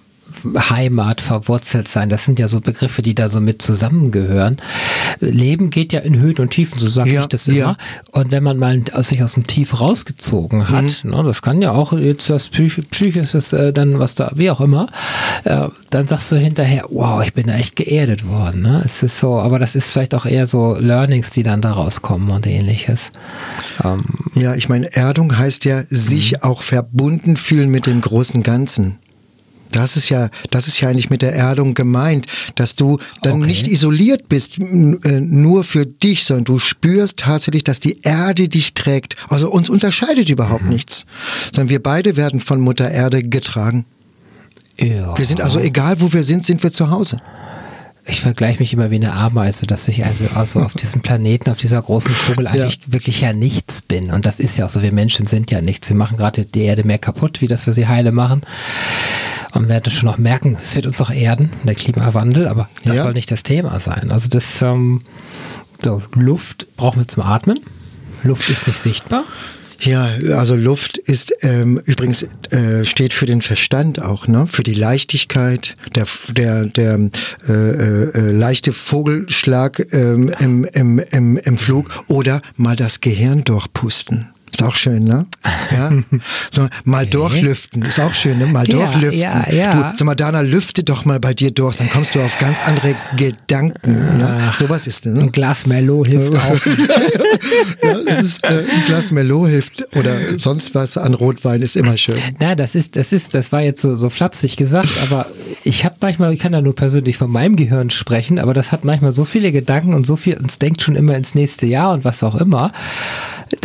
Heimat, 0.70 1.22
verwurzelt 1.22 1.88
sein, 1.88 2.10
das 2.10 2.26
sind 2.26 2.40
ja 2.40 2.48
so 2.48 2.62
Begriffe, 2.62 3.02
die 3.02 3.16
da 3.16 3.30
so 3.30 3.42
mit 3.42 3.62
zusammengehören. 3.62 4.58
Leben 5.20 5.70
geht 5.70 5.94
ja 5.94 6.02
in 6.02 6.18
Höhen 6.20 6.38
und 6.38 6.52
Tiefen, 6.52 6.78
so 6.80 6.88
sage 6.88 7.12
ja, 7.12 7.22
ich 7.22 7.28
das 7.28 7.48
immer. 7.48 7.58
Ja. 7.58 7.78
Und 8.12 8.32
wenn 8.32 8.44
man 8.44 8.58
mal 8.58 8.82
sich 8.98 9.24
aus 9.24 9.34
dem 9.34 9.48
Tief 9.48 9.80
rausgezogen 9.80 10.70
hat, 10.70 11.04
mhm. 11.04 11.12
ne, 11.12 11.24
das 11.24 11.42
kann 11.42 11.62
ja 11.62 11.72
auch 11.72 11.94
jetzt 11.94 12.30
das 12.30 12.50
Psych 12.50 12.84
Psychisches 12.90 13.54
äh, 13.54 13.74
dann 13.74 14.00
was 14.00 14.16
da, 14.16 14.32
wie 14.36 14.50
auch 14.50 14.62
immer, 14.62 14.88
äh, 15.44 15.68
dann 15.90 16.08
sagst 16.08 16.32
du 16.32 16.38
hinterher, 16.38 16.86
wow, 16.90 17.24
ich 17.24 17.34
bin 17.34 17.48
da 17.48 17.54
echt 17.54 17.76
geerdet 17.76 18.28
worden. 18.28 18.62
Ne? 18.62 18.82
Es 18.86 19.04
ist 19.04 19.20
so, 19.20 19.40
aber 19.40 19.60
das 19.60 19.76
ist 19.76 19.90
vielleicht 19.92 20.16
auch 20.16 20.26
eher 20.26 20.48
so 20.48 20.76
Learnings, 20.78 21.32
die 21.32 21.44
dann 21.44 21.62
da 21.62 21.72
rauskommen 21.72 22.30
und 22.30 22.48
ähnliches. 22.48 23.12
Ähm, 23.84 23.98
ja, 24.34 24.56
ich 24.56 24.70
meine, 24.70 24.92
Erdung 24.94 25.38
heißt 25.38 25.66
ja, 25.66 25.84
sich 25.84 26.34
mhm. 26.34 26.38
auch 26.44 26.62
verbunden 26.62 27.38
fühlen 27.38 27.70
mit 27.70 27.86
dem 27.86 28.02
großen 28.02 28.44
Ganzen. 28.44 29.00
Das 29.76 29.98
ist 29.98 30.08
ja, 30.08 30.30
das 30.52 30.70
ist 30.70 30.80
ja 30.80 30.88
eigentlich 30.88 31.10
mit 31.10 31.22
der 31.22 31.36
Erdung 31.36 31.74
gemeint, 31.74 32.28
dass 32.56 32.76
du 32.76 32.98
dann 33.24 33.40
okay. 33.40 33.48
nicht 33.48 33.68
isoliert 33.68 34.30
bist, 34.30 34.58
äh, 34.58 34.64
nur 35.20 35.66
für 35.66 35.86
dich, 35.86 36.24
sondern 36.24 36.46
du 36.46 36.60
spürst 36.60 37.20
tatsächlich, 37.20 37.66
dass 37.66 37.82
die 37.82 38.00
Erde 38.02 38.48
dich 38.48 38.74
trägt. 38.74 39.18
Also 39.28 39.52
uns 39.52 39.70
unterscheidet 39.70 40.30
überhaupt 40.30 40.64
mhm. 40.64 40.70
nichts, 40.70 41.06
sondern 41.54 41.70
wir 41.70 41.84
beide 41.84 42.16
werden 42.16 42.40
von 42.40 42.62
Mutter 42.62 42.90
Erde 42.90 43.22
getragen. 43.22 43.86
Ja. 44.80 45.18
Wir 45.18 45.26
sind 45.26 45.42
also 45.42 45.60
egal, 45.60 46.00
wo 46.00 46.14
wir 46.14 46.24
sind, 46.24 46.46
sind 46.46 46.64
wir 46.64 46.72
zu 46.72 46.90
Hause. 46.90 47.18
Ich 48.08 48.22
vergleiche 48.22 48.60
mich 48.60 48.72
immer 48.72 48.92
wie 48.92 48.96
eine 48.96 49.14
Ameise, 49.14 49.66
dass 49.66 49.88
ich 49.88 50.06
also, 50.06 50.26
also 50.36 50.60
auf 50.60 50.74
diesem 50.74 51.02
Planeten, 51.02 51.50
auf 51.50 51.58
dieser 51.58 51.82
großen 51.82 52.14
Kugel 52.14 52.48
eigentlich 52.48 52.80
ja. 52.86 52.94
wirklich 52.94 53.22
ja 53.22 53.34
nichts 53.34 53.82
bin. 53.82 54.12
Und 54.12 54.28
das 54.28 54.40
ist 54.40 54.58
ja 54.58 54.66
auch 54.66 54.70
so, 54.70 54.84
wir 54.84 54.94
Menschen 54.94 55.26
sind 55.26 55.50
ja 55.50 55.62
nichts. 55.62 55.90
Wir 55.90 55.96
machen 55.96 56.16
gerade 56.16 56.46
die 56.46 56.62
Erde 56.62 56.84
mehr 56.84 57.00
kaputt, 57.00 57.42
wie 57.42 57.48
dass 57.48 57.66
wir 57.66 57.74
sie 57.74 57.88
heile 57.88 58.12
machen. 58.12 58.42
Und 59.54 59.70
werden 59.70 59.92
schon 59.92 60.08
noch 60.08 60.18
merken, 60.18 60.58
es 60.62 60.76
wird 60.76 60.86
uns 60.86 61.02
auch 61.02 61.10
erden, 61.10 61.50
der 61.64 61.76
Klimawandel, 61.76 62.48
aber 62.48 62.70
das 62.84 62.96
ja. 62.96 63.04
soll 63.04 63.14
nicht 63.14 63.32
das 63.32 63.42
Thema 63.42 63.80
sein. 63.80 64.12
Also 64.12 64.28
das, 64.28 64.62
ähm, 64.62 65.02
so, 65.84 66.04
Luft 66.14 66.68
brauchen 66.76 67.00
wir 67.02 67.08
zum 67.08 67.24
Atmen. 67.24 67.60
Luft 68.24 68.50
ist 68.50 68.68
nicht 68.68 68.80
sichtbar. 68.80 69.24
Ja, 69.82 70.08
also 70.36 70.56
Luft 70.56 70.98
ist 70.98 71.34
ähm, 71.42 71.82
übrigens 71.86 72.26
äh, 72.52 72.86
steht 72.86 73.14
für 73.14 73.26
den 73.26 73.42
Verstand 73.42 74.02
auch, 74.02 74.28
ne? 74.28 74.48
Für 74.48 74.64
die 74.64 74.74
Leichtigkeit, 74.74 75.76
der 75.96 76.06
der 76.30 76.66
der 76.66 77.10
äh, 77.48 77.54
äh, 77.54 78.32
leichte 78.32 78.74
Vogelschlag 78.74 79.82
ähm, 79.94 80.34
im, 80.40 80.64
im, 80.66 81.00
im, 81.00 81.38
im 81.38 81.58
Flug 81.58 81.90
oder 82.08 82.42
mal 82.58 82.76
das 82.76 83.02
Gehirn 83.02 83.44
durchpusten. 83.44 84.35
Ist 84.56 84.64
auch 84.64 84.76
schön, 84.76 85.04
ne? 85.04 85.26
Ja. 85.72 85.92
So, 86.52 86.66
mal 86.86 87.06
durchlüften. 87.06 87.82
Ist 87.82 88.00
auch 88.00 88.14
schön, 88.14 88.38
ne? 88.38 88.46
Mal 88.46 88.66
ja, 88.70 88.78
durchlüften. 88.78 89.20
Ja, 89.20 89.50
ja. 89.52 89.92
Du, 89.92 89.98
sag 89.98 90.06
mal, 90.06 90.16
Dana, 90.16 90.40
lüfte 90.40 90.84
doch 90.84 91.04
mal 91.04 91.20
bei 91.20 91.34
dir 91.34 91.52
durch, 91.52 91.76
dann 91.76 91.90
kommst 91.90 92.16
du 92.16 92.22
auf 92.22 92.38
ganz 92.38 92.62
andere 92.66 92.96
Gedanken. 93.18 93.98
Ja? 94.18 94.54
Sowas 94.54 94.88
ist, 94.88 95.06
ne? 95.06 95.20
Ein 95.20 95.32
Glas 95.34 95.66
Merlot 95.66 96.08
hilft 96.08 96.34
auch. 96.34 96.66
ja, 97.84 97.98
es 98.06 98.22
ist, 98.22 98.44
äh, 98.46 98.60
ein 98.60 98.86
Glas 98.86 99.12
Merlot 99.12 99.50
hilft 99.50 99.84
oder 99.98 100.40
sonst 100.40 100.74
was 100.74 100.98
an 100.98 101.14
Rotwein 101.14 101.62
ist 101.62 101.76
immer 101.76 101.98
schön. 101.98 102.20
Na, 102.40 102.56
das 102.56 102.76
ist, 102.76 102.96
das 102.96 103.12
ist, 103.12 103.36
das 103.36 103.52
war 103.52 103.62
jetzt 103.62 103.82
so, 103.82 103.98
so 103.98 104.10
flapsig 104.10 104.56
gesagt, 104.56 104.90
aber 105.10 105.26
ich 105.66 105.84
habe 105.84 105.96
manchmal, 106.00 106.34
ich 106.34 106.40
kann 106.40 106.54
da 106.54 106.62
nur 106.62 106.76
persönlich 106.76 107.18
von 107.18 107.30
meinem 107.30 107.58
Gehirn 107.58 107.90
sprechen, 107.90 108.40
aber 108.40 108.54
das 108.54 108.72
hat 108.72 108.86
manchmal 108.86 109.12
so 109.12 109.26
viele 109.26 109.52
Gedanken 109.52 109.94
und 109.94 110.08
so 110.08 110.16
viel, 110.16 110.38
uns 110.38 110.60
denkt 110.60 110.82
schon 110.82 110.96
immer 110.96 111.16
ins 111.16 111.36
nächste 111.36 111.66
Jahr 111.66 111.92
und 111.92 112.06
was 112.06 112.24
auch 112.24 112.36
immer 112.36 112.72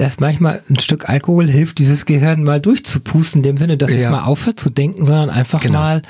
dass 0.01 0.19
manchmal 0.19 0.63
ein 0.71 0.79
Stück 0.79 1.09
Alkohol 1.09 1.49
hilft, 1.49 1.79
dieses 1.79 2.07
Gehirn 2.07 2.43
mal 2.43 2.61
durchzupusten, 2.61 3.43
in 3.43 3.51
dem 3.51 3.59
Sinne, 3.59 3.77
dass 3.77 3.91
ja. 3.91 3.97
es 3.97 4.11
mal 4.11 4.23
aufhört 4.23 4.59
zu 4.59 4.71
denken, 4.71 5.05
sondern 5.05 5.29
einfach 5.29 5.61
genau. 5.61 5.79
mal 5.79 6.03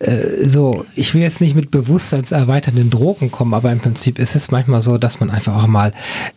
äh, 0.00 0.46
so, 0.46 0.84
ich 0.96 1.14
will 1.14 1.22
jetzt 1.22 1.40
nicht 1.40 1.54
mit 1.54 1.70
bewusstseinserweiternden 1.70 2.90
Drogen 2.90 3.30
kommen, 3.30 3.54
aber 3.54 3.70
im 3.70 3.78
Prinzip 3.78 4.18
ist 4.18 4.34
es 4.34 4.50
manchmal 4.50 4.82
so, 4.82 4.98
dass 4.98 5.20
man 5.20 5.30
einfach 5.30 5.54
auch 5.56 5.68
mal 5.68 5.92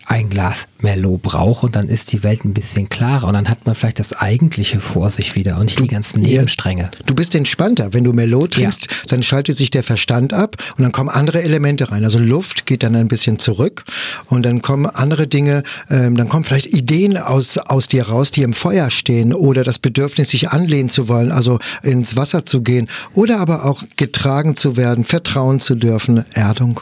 ein 0.05 0.29
Glas 0.29 0.67
Merlot 0.81 1.23
braucht 1.23 1.63
und 1.63 1.75
dann 1.75 1.89
ist 1.89 2.13
die 2.13 2.21
Welt 2.21 2.45
ein 2.45 2.53
bisschen 2.53 2.89
klarer 2.89 3.27
und 3.27 3.33
dann 3.33 3.49
hat 3.49 3.65
man 3.65 3.73
vielleicht 3.75 3.99
das 3.99 4.13
Eigentliche 4.13 4.79
vor 4.79 5.09
sich 5.09 5.35
wieder 5.35 5.57
und 5.57 5.65
nicht 5.65 5.79
die 5.79 5.87
ganzen 5.87 6.21
Nebenstränge. 6.21 6.89
Du 7.07 7.15
bist 7.15 7.33
entspannter. 7.33 7.91
Wenn 7.91 8.03
du 8.03 8.13
Merlot 8.13 8.53
trinkst, 8.53 8.83
ja. 8.83 8.97
dann 9.09 9.23
schaltet 9.23 9.57
sich 9.57 9.71
der 9.71 9.83
Verstand 9.83 10.33
ab 10.33 10.55
und 10.77 10.83
dann 10.83 10.91
kommen 10.91 11.09
andere 11.09 11.41
Elemente 11.41 11.91
rein. 11.91 12.03
Also 12.03 12.19
Luft 12.19 12.67
geht 12.67 12.83
dann 12.83 12.95
ein 12.95 13.07
bisschen 13.07 13.39
zurück 13.39 13.83
und 14.27 14.43
dann 14.43 14.61
kommen 14.61 14.85
andere 14.85 15.27
Dinge, 15.27 15.63
ähm, 15.89 16.15
dann 16.15 16.29
kommen 16.29 16.43
vielleicht 16.43 16.67
Ideen 16.67 16.98
aus, 17.17 17.57
aus 17.57 17.87
dir 17.87 18.07
raus, 18.07 18.31
die 18.31 18.43
im 18.43 18.53
Feuer 18.53 18.89
stehen 18.89 19.33
oder 19.33 19.63
das 19.63 19.79
Bedürfnis, 19.79 20.29
sich 20.29 20.49
anlehnen 20.49 20.89
zu 20.89 21.07
wollen, 21.07 21.31
also 21.31 21.59
ins 21.83 22.15
Wasser 22.15 22.45
zu 22.45 22.61
gehen 22.61 22.87
oder 23.13 23.39
aber 23.39 23.65
auch 23.65 23.83
getragen 23.95 24.55
zu 24.55 24.77
werden, 24.77 25.03
vertrauen 25.03 25.59
zu 25.59 25.75
dürfen, 25.75 26.25
Erdung. 26.33 26.81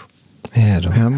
Erdung. 0.53 0.93
Ja. 0.95 1.11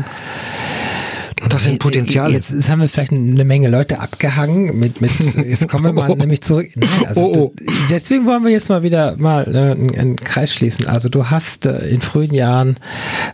Das 1.47 1.63
sind 1.63 1.79
Potenziale. 1.79 2.33
Jetzt, 2.33 2.51
jetzt, 2.51 2.69
haben 2.69 2.81
wir 2.81 2.89
vielleicht 2.89 3.11
eine 3.11 3.45
Menge 3.45 3.69
Leute 3.69 3.99
abgehangen 3.99 4.77
mit, 4.79 4.99
mit 5.01 5.11
jetzt 5.47 5.67
kommen 5.69 5.85
wir 5.85 5.93
mal 5.93 6.15
nämlich 6.15 6.41
zurück. 6.41 6.67
Nein, 6.75 6.89
also 7.07 7.21
oh, 7.21 7.37
oh. 7.37 7.53
deswegen 7.89 8.25
wollen 8.25 8.43
wir 8.43 8.51
jetzt 8.51 8.69
mal 8.69 8.83
wieder 8.83 9.15
mal 9.17 9.47
äh, 9.55 9.99
einen 9.99 10.15
Kreis 10.17 10.53
schließen. 10.53 10.87
Also 10.87 11.09
du 11.09 11.27
hast 11.29 11.65
äh, 11.65 11.87
in 11.89 12.01
frühen 12.01 12.33
Jahren 12.33 12.77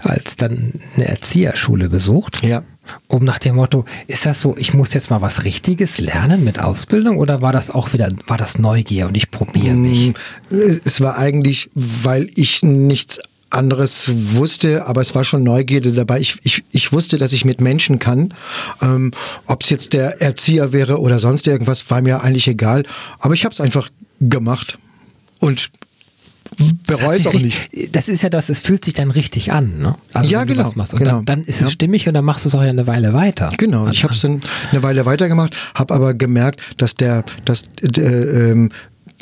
als 0.02 0.38
dann 0.38 0.74
eine 0.96 1.08
Erzieherschule 1.08 1.90
besucht. 1.90 2.44
Ja 2.44 2.64
um 3.08 3.24
nach 3.24 3.40
dem 3.40 3.56
Motto, 3.56 3.86
ist 4.08 4.26
das 4.26 4.42
so, 4.42 4.56
ich 4.58 4.74
muss 4.74 4.94
jetzt 4.94 5.10
mal 5.10 5.22
was 5.22 5.44
Richtiges 5.44 6.00
lernen 6.00 6.44
mit 6.44 6.60
Ausbildung 6.60 7.18
oder 7.18 7.42
war 7.42 7.54
das 7.54 7.70
auch 7.70 7.94
wieder, 7.94 8.12
war 8.28 8.38
das 8.38 8.58
Neugier 8.58 9.08
und 9.08 9.16
ich 9.16 9.32
probiere 9.32 9.76
mm, 9.76 9.82
mich? 9.82 10.14
Es 10.50 11.02
war 11.02 11.18
eigentlich, 11.18 11.70
weil 11.74 12.30
ich 12.36 12.62
nichts 12.64 13.20
anderes 13.56 14.12
wusste, 14.36 14.86
aber 14.86 15.02
es 15.02 15.16
war 15.16 15.26
schon 15.26 15.44
Neugierde 15.44 15.92
dabei. 15.92 16.20
Ich, 16.20 16.38
ich, 16.44 16.64
ich 16.72 16.92
wusste, 16.94 17.18
dass 17.18 17.34
ich 17.34 17.46
mit 17.46 17.62
Menschen 17.62 18.00
kann. 18.00 18.34
Ähm, 18.82 19.12
Ob 19.48 19.64
es 19.64 19.70
jetzt 19.70 19.94
der 19.94 20.22
Erzieher 20.22 20.74
wäre 20.74 21.00
oder 21.00 21.20
sonst 21.20 21.48
irgendwas, 21.48 21.90
war 21.90 22.02
mir 22.02 22.24
eigentlich 22.24 22.48
egal. 22.48 22.84
Aber 23.20 23.34
ich 23.34 23.46
habe 23.46 23.54
es 23.54 23.62
einfach 23.62 23.90
gemacht. 24.20 24.78
Und 25.40 25.70
bereue 26.88 27.18
es 27.18 27.28
auch 27.28 27.34
nicht. 27.34 27.70
Das 27.96 28.08
ist 28.08 28.24
ja 28.24 28.30
das, 28.30 28.50
es 28.50 28.62
fühlt 28.62 28.86
sich 28.86 28.94
dann 28.94 29.12
richtig 29.12 29.52
an, 29.52 29.80
ne? 29.80 29.96
Also, 30.14 30.30
ja, 30.30 30.44
genau. 30.44 30.68
Und 30.68 30.90
genau. 30.98 31.12
Dann, 31.12 31.26
dann, 31.26 31.42
ist 31.44 31.56
es 31.56 31.62
ja. 31.62 31.70
stimmig 31.70 32.08
und 32.08 32.14
dann 32.14 32.26
machst 32.26 32.46
du 32.46 32.50
es 32.50 32.56
auch 32.56 32.64
ja 32.64 32.70
eine 32.70 32.88
Weile 32.88 33.14
weiter. 33.14 33.52
Genau, 33.58 33.88
ich 33.88 34.04
habe 34.04 34.14
es 34.14 34.22
dann 34.22 34.42
eine 34.72 34.84
Weile 34.84 35.06
weitergemacht, 35.06 35.56
habe 35.74 35.94
aber 35.94 36.14
gemerkt, 36.14 36.62
dass 36.78 36.96
der, 36.96 37.24
dass 37.44 37.64
äh, 37.82 38.52
ähm, 38.52 38.70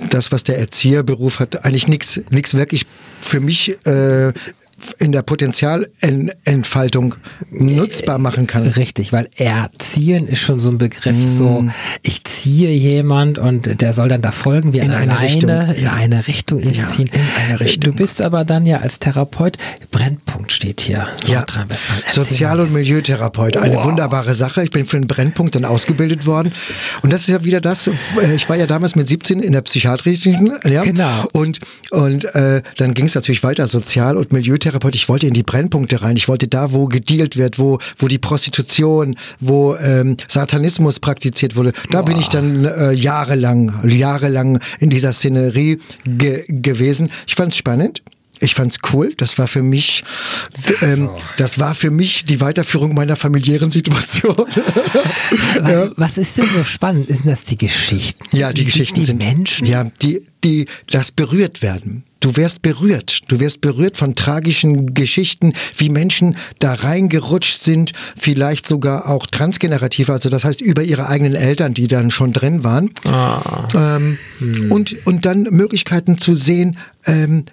das, 0.09 0.31
was 0.31 0.43
der 0.43 0.57
Erzieherberuf 0.59 1.39
hat, 1.39 1.65
eigentlich 1.65 1.87
nichts 1.87 2.21
nichts 2.29 2.55
wirklich 2.55 2.85
für 3.21 3.39
mich 3.39 3.77
äh, 3.85 4.33
in 4.99 5.11
der 5.11 5.21
Potenzialentfaltung 5.21 7.15
nutzbar 7.51 8.17
machen 8.17 8.47
kann. 8.47 8.63
Richtig, 8.63 9.13
weil 9.13 9.29
erziehen 9.37 10.27
ist 10.27 10.39
schon 10.39 10.59
so 10.59 10.69
ein 10.69 10.77
Begriff, 10.77 11.15
mm. 11.15 11.27
so 11.27 11.65
ich 12.01 12.23
ziehe 12.23 12.69
jemand 12.71 13.37
und 13.37 13.81
der 13.81 13.93
soll 13.93 14.09
dann 14.09 14.21
da 14.21 14.31
folgen 14.31 14.73
wie 14.73 14.79
in 14.79 14.91
eine 14.91 15.19
Richtung. 15.21 15.49
in 15.49 15.83
ja. 15.83 15.93
eine 15.93 16.27
Richtung 16.27 16.59
ja, 16.59 16.83
ziehen. 16.83 17.09
In 17.13 17.43
eine 17.43 17.59
Richtung. 17.59 17.91
Du 17.91 17.97
bist 17.97 18.21
aber 18.21 18.45
dann 18.45 18.65
ja 18.65 18.77
als 18.77 18.99
Therapeut, 18.99 19.57
Brennpunkt 19.91 20.51
steht 20.51 20.81
hier. 20.81 21.07
Ja, 21.27 21.45
Sozial- 22.13 22.59
und 22.59 22.73
Milieutherapeut, 22.73 23.57
eine 23.57 23.75
wow. 23.75 23.85
wunderbare 23.85 24.33
Sache. 24.33 24.63
Ich 24.63 24.71
bin 24.71 24.85
für 24.85 24.99
den 24.99 25.07
Brennpunkt 25.07 25.55
dann 25.55 25.65
ausgebildet 25.65 26.25
worden 26.25 26.51
und 27.01 27.13
das 27.13 27.21
ist 27.21 27.27
ja 27.27 27.43
wieder 27.43 27.61
das, 27.61 27.87
äh, 27.87 27.93
ich 28.35 28.49
war 28.49 28.57
ja 28.57 28.65
damals 28.65 28.95
mit 28.95 29.07
17 29.07 29.39
in 29.39 29.53
der 29.53 29.61
psychiatrischen, 29.83 30.59
ja, 30.63 30.83
genau. 30.83 31.25
und, 31.33 31.59
und 31.91 32.25
äh, 32.35 32.61
dann 32.77 32.93
ging 32.93 33.05
es 33.05 33.15
natürlich 33.15 33.43
weiter, 33.43 33.67
Sozial- 33.67 34.17
und 34.17 34.31
Milieutherapeut 34.31 34.63
Therapeut, 34.63 34.95
ich 34.95 35.09
wollte 35.09 35.27
in 35.27 35.33
die 35.33 35.43
Brennpunkte 35.43 36.01
rein. 36.01 36.15
Ich 36.15 36.27
wollte 36.27 36.47
da, 36.47 36.71
wo 36.71 36.85
gedealt 36.85 37.37
wird, 37.37 37.59
wo, 37.59 37.79
wo 37.97 38.07
die 38.07 38.17
Prostitution, 38.17 39.15
wo 39.39 39.75
ähm, 39.75 40.15
Satanismus 40.27 40.99
praktiziert 40.99 41.55
wurde. 41.55 41.73
Da 41.91 42.01
Boah. 42.01 42.05
bin 42.05 42.17
ich 42.17 42.29
dann 42.29 42.65
äh, 42.65 42.91
jahrelang, 42.91 43.73
jahrelang 43.85 44.59
in 44.79 44.89
dieser 44.89 45.11
Szenerie 45.11 45.79
ge 46.05 46.43
gewesen. 46.47 47.09
Ich 47.27 47.35
fand 47.35 47.51
es 47.51 47.57
spannend. 47.57 48.01
Ich 48.43 48.55
fand's 48.55 48.79
cool. 48.91 49.13
Das 49.15 49.37
war 49.37 49.47
für 49.47 49.63
mich, 49.63 50.03
ähm, 50.81 51.09
das 51.37 51.59
war 51.59 51.73
für 51.73 51.91
mich 51.91 52.25
die 52.25 52.41
Weiterführung 52.41 52.93
meiner 52.93 53.15
familiären 53.15 53.71
Situation. 53.71 54.35
ja. 55.55 55.89
Was 55.95 56.17
ist 56.17 56.37
denn 56.37 56.47
so 56.53 56.63
spannend? 56.65 57.07
Sind 57.07 57.25
das 57.25 57.45
die 57.45 57.57
Geschichten? 57.57 58.35
Ja, 58.35 58.49
die, 58.49 58.61
die 58.61 58.65
Geschichten 58.65 58.99
die 58.99 59.05
sind 59.05 59.23
Menschen. 59.23 59.65
Ja, 59.65 59.85
die, 60.01 60.19
die 60.43 60.65
das 60.91 61.11
berührt 61.11 61.61
werden. 61.61 62.03
Du 62.19 62.35
wirst 62.35 62.61
berührt. 62.61 63.21
Du 63.29 63.39
wirst 63.39 63.61
berührt 63.61 63.95
von 63.95 64.13
tragischen 64.15 64.93
Geschichten, 64.93 65.53
wie 65.77 65.89
Menschen 65.89 66.35
da 66.59 66.73
reingerutscht 66.73 67.61
sind, 67.61 67.93
vielleicht 68.17 68.67
sogar 68.67 69.09
auch 69.09 69.25
transgenerativ, 69.25 70.09
also 70.09 70.29
das 70.29 70.43
heißt 70.43 70.61
über 70.61 70.83
ihre 70.83 71.07
eigenen 71.07 71.35
Eltern, 71.35 71.73
die 71.73 71.87
dann 71.87 72.11
schon 72.11 72.33
drin 72.33 72.63
waren. 72.63 72.91
Ah. 73.05 73.67
Ähm, 73.75 74.17
hm. 74.39 74.71
und, 74.71 75.05
und 75.05 75.25
dann 75.25 75.43
Möglichkeiten 75.43 76.17
zu 76.17 76.35
sehen, 76.35 76.77
ähm, 77.05 77.45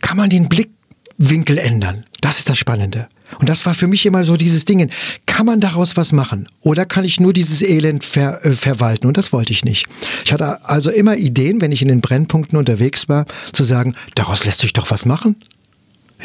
kann 0.00 0.16
man 0.16 0.30
den 0.30 0.48
Blickwinkel 0.48 1.58
ändern. 1.58 2.04
Das 2.20 2.38
ist 2.38 2.48
das 2.48 2.58
Spannende. 2.58 3.08
Und 3.38 3.48
das 3.48 3.66
war 3.66 3.74
für 3.74 3.86
mich 3.86 4.06
immer 4.06 4.24
so 4.24 4.36
dieses 4.36 4.64
Ding, 4.64 4.88
kann 5.26 5.46
man 5.46 5.60
daraus 5.60 5.96
was 5.96 6.12
machen? 6.12 6.48
Oder 6.62 6.86
kann 6.86 7.04
ich 7.04 7.20
nur 7.20 7.32
dieses 7.32 7.62
Elend 7.62 8.02
ver, 8.02 8.44
äh, 8.44 8.52
verwalten? 8.52 9.06
Und 9.06 9.16
das 9.16 9.32
wollte 9.32 9.52
ich 9.52 9.64
nicht. 9.64 9.86
Ich 10.24 10.32
hatte 10.32 10.64
also 10.64 10.90
immer 10.90 11.16
Ideen, 11.16 11.60
wenn 11.60 11.72
ich 11.72 11.82
in 11.82 11.88
den 11.88 12.00
Brennpunkten 12.00 12.58
unterwegs 12.58 13.08
war, 13.08 13.26
zu 13.52 13.62
sagen, 13.62 13.94
daraus 14.14 14.44
lässt 14.44 14.60
sich 14.60 14.72
doch 14.72 14.90
was 14.90 15.04
machen. 15.04 15.36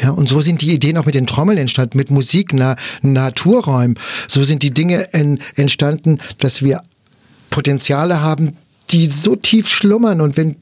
Ja, 0.02 0.10
und 0.10 0.28
so 0.28 0.40
sind 0.40 0.62
die 0.62 0.72
Ideen 0.72 0.98
auch 0.98 1.06
mit 1.06 1.14
den 1.14 1.26
Trommeln 1.26 1.58
entstanden, 1.58 1.98
mit 1.98 2.10
Musik, 2.10 2.52
na, 2.52 2.74
Naturräumen. 3.02 3.96
So 4.28 4.42
sind 4.42 4.62
die 4.64 4.74
Dinge 4.74 5.12
en, 5.12 5.38
entstanden, 5.54 6.18
dass 6.38 6.62
wir 6.62 6.82
Potenziale 7.50 8.20
haben, 8.20 8.56
die 8.90 9.06
so 9.06 9.36
tief 9.36 9.68
schlummern. 9.68 10.20
Und 10.20 10.36
wenn 10.36 10.56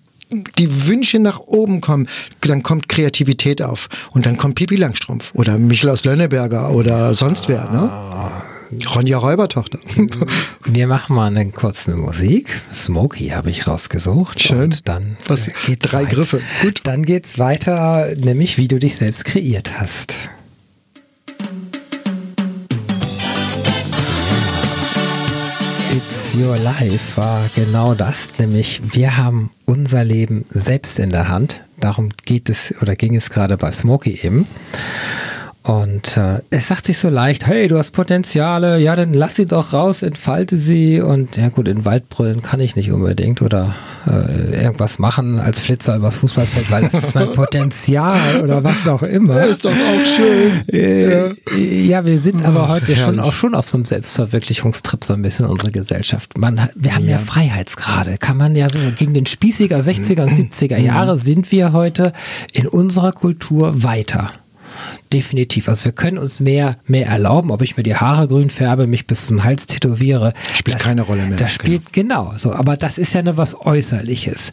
die 0.59 0.87
Wünsche 0.87 1.19
nach 1.19 1.41
oben 1.41 1.81
kommen, 1.81 2.09
dann 2.41 2.63
kommt 2.63 2.89
Kreativität 2.89 3.63
auf. 3.63 3.89
Und 4.13 4.27
dann 4.27 4.37
kommt 4.37 4.55
Pipi 4.57 4.77
Langstrumpf 4.77 5.35
oder 5.35 5.59
Michel 5.59 5.91
aus 5.91 6.05
Lönneberger 6.05 6.73
oder 6.73 7.15
sonst 7.15 7.49
wer. 7.49 7.71
Ne? 7.71 7.91
Ronja 8.95 9.19
Räubertochter. 9.19 9.79
Wir 10.65 10.87
machen 10.87 11.17
mal 11.17 11.27
eine 11.27 11.51
kurze 11.51 11.95
Musik. 11.95 12.49
Smokey 12.73 13.29
habe 13.29 13.51
ich 13.51 13.67
rausgesucht. 13.67 14.41
Schön. 14.41 14.65
Und 14.65 14.89
dann 14.89 15.17
Was, 15.29 15.51
geht's 15.67 15.91
drei 15.91 16.05
weiter. 16.05 16.15
Griffe. 16.15 16.41
Gut. 16.63 16.81
Dann 16.85 17.05
geht's 17.05 17.39
weiter, 17.39 18.15
nämlich 18.17 18.57
wie 18.57 18.69
du 18.69 18.79
dich 18.79 18.97
selbst 18.97 19.27
kreiert 19.27 19.79
hast. 19.79 20.15
It's 26.05 26.35
Your 26.35 26.59
Life 26.59 27.17
war 27.17 27.49
genau 27.55 27.95
das, 27.95 28.31
nämlich 28.39 28.81
wir 28.93 29.17
haben 29.19 29.51
unser 29.67 30.05
Leben 30.05 30.45
selbst 30.51 30.99
in 30.99 31.11
der 31.11 31.29
Hand. 31.29 31.63
Darum 31.79 32.09
geht 32.25 32.51
es 32.51 32.75
oder 32.83 32.97
ging 32.97 33.15
es 33.15 33.31
gerade 33.31 33.57
bei 33.57 33.71
Smokey 33.71 34.19
eben. 34.25 34.45
Und 35.63 36.17
äh, 36.17 36.41
es 36.51 36.69
sagt 36.69 36.87
sich 36.87 36.99
so 36.99 37.09
leicht, 37.09 37.47
hey, 37.47 37.69
du 37.69 37.79
hast 37.79 37.93
Potenziale, 37.93 38.79
ja, 38.81 38.97
dann 38.97 39.15
lass 39.15 39.37
sie 39.37 39.47
doch 39.47 39.73
raus, 39.73 40.03
entfalte 40.03 40.57
sie. 40.57 41.01
Und 41.01 41.37
ja 41.37 41.51
gut, 41.51 41.69
in 41.69 41.85
Wald 41.85 42.09
brüllen 42.09 42.43
kann 42.43 42.59
ich 42.59 42.75
nicht 42.75 42.91
unbedingt 42.91 43.43
oder 43.43 43.73
äh, 44.09 44.65
irgendwas 44.65 44.99
machen 44.99 45.39
als 45.39 45.61
Flitzer 45.61 45.95
übers 45.95 46.19
Fußballfeld, 46.19 46.69
weil 46.73 46.83
das 46.83 46.95
ist 46.95 47.15
mein 47.15 47.31
Potenzial 47.33 48.19
oder 48.43 48.65
was 48.65 48.89
auch 48.89 49.05
immer. 49.05 49.35
Das 49.35 49.51
ist 49.51 49.65
doch 49.65 49.71
auch 49.71 50.17
schön. 50.17 50.69
Äh, 50.69 51.29
ja. 51.87 52.05
wir 52.05 52.19
sind 52.19 52.45
aber 52.45 52.69
heute 52.69 52.95
Ach, 52.97 53.05
schon 53.05 53.21
auch 53.21 53.33
schon 53.33 53.55
auf 53.55 53.69
so 53.69 53.79
einem 53.79 53.85
Selbstverwirklichungstrip 53.85 55.05
so 55.05 55.15
ein 55.15 55.23
bisschen 55.23 55.47
unsere 55.47 55.71
Gesellschaft. 55.71 56.37
Man, 56.37 56.61
wir 56.75 56.97
haben 56.97 57.05
ja. 57.05 57.13
ja 57.13 57.19
Freiheitsgrade, 57.19 58.19
kann 58.19 58.37
man 58.37 58.57
ja 58.57 58.69
so 58.69 58.81
gegen 58.97 59.15
den 59.15 59.27
Spießiger 59.27 59.79
60er 59.79 60.23
und 60.23 60.33
70er 60.33 60.77
Jahre 60.79 61.17
sind 61.17 61.53
wir 61.53 61.73
heute 61.73 62.13
in 62.53 62.67
unserer 62.67 63.13
Kultur 63.13 63.85
weiter 63.85 64.29
definitiv. 65.13 65.69
Also 65.69 65.87
wir 65.87 65.93
können 65.93 66.19
uns 66.19 66.41
mehr, 66.41 66.77
mehr 66.87 67.07
erlauben, 67.07 67.51
ob 67.51 67.63
ich 67.63 67.77
mir 67.77 67.83
die 67.83 67.97
Haare 67.97 68.29
grün 68.29 68.51
färbe, 68.51 68.87
mich 68.87 69.07
bis 69.07 69.27
zum 69.27 69.45
Hals 69.45 69.67
tätowiere. 69.67 70.33
Spielt 70.55 70.77
das, 70.77 70.83
keine 70.83 71.03
Rolle 71.03 71.27
mehr. 71.27 71.39
Das 71.39 71.53
spielt 71.53 71.93
genau. 71.93 72.25
genau 72.27 72.39
so. 72.39 72.53
Aber 72.53 72.77
das 72.77 72.99
ist 72.99 73.15
ja 73.15 73.23
nur 73.23 73.37
was 73.37 73.61
Äußerliches. 73.61 74.53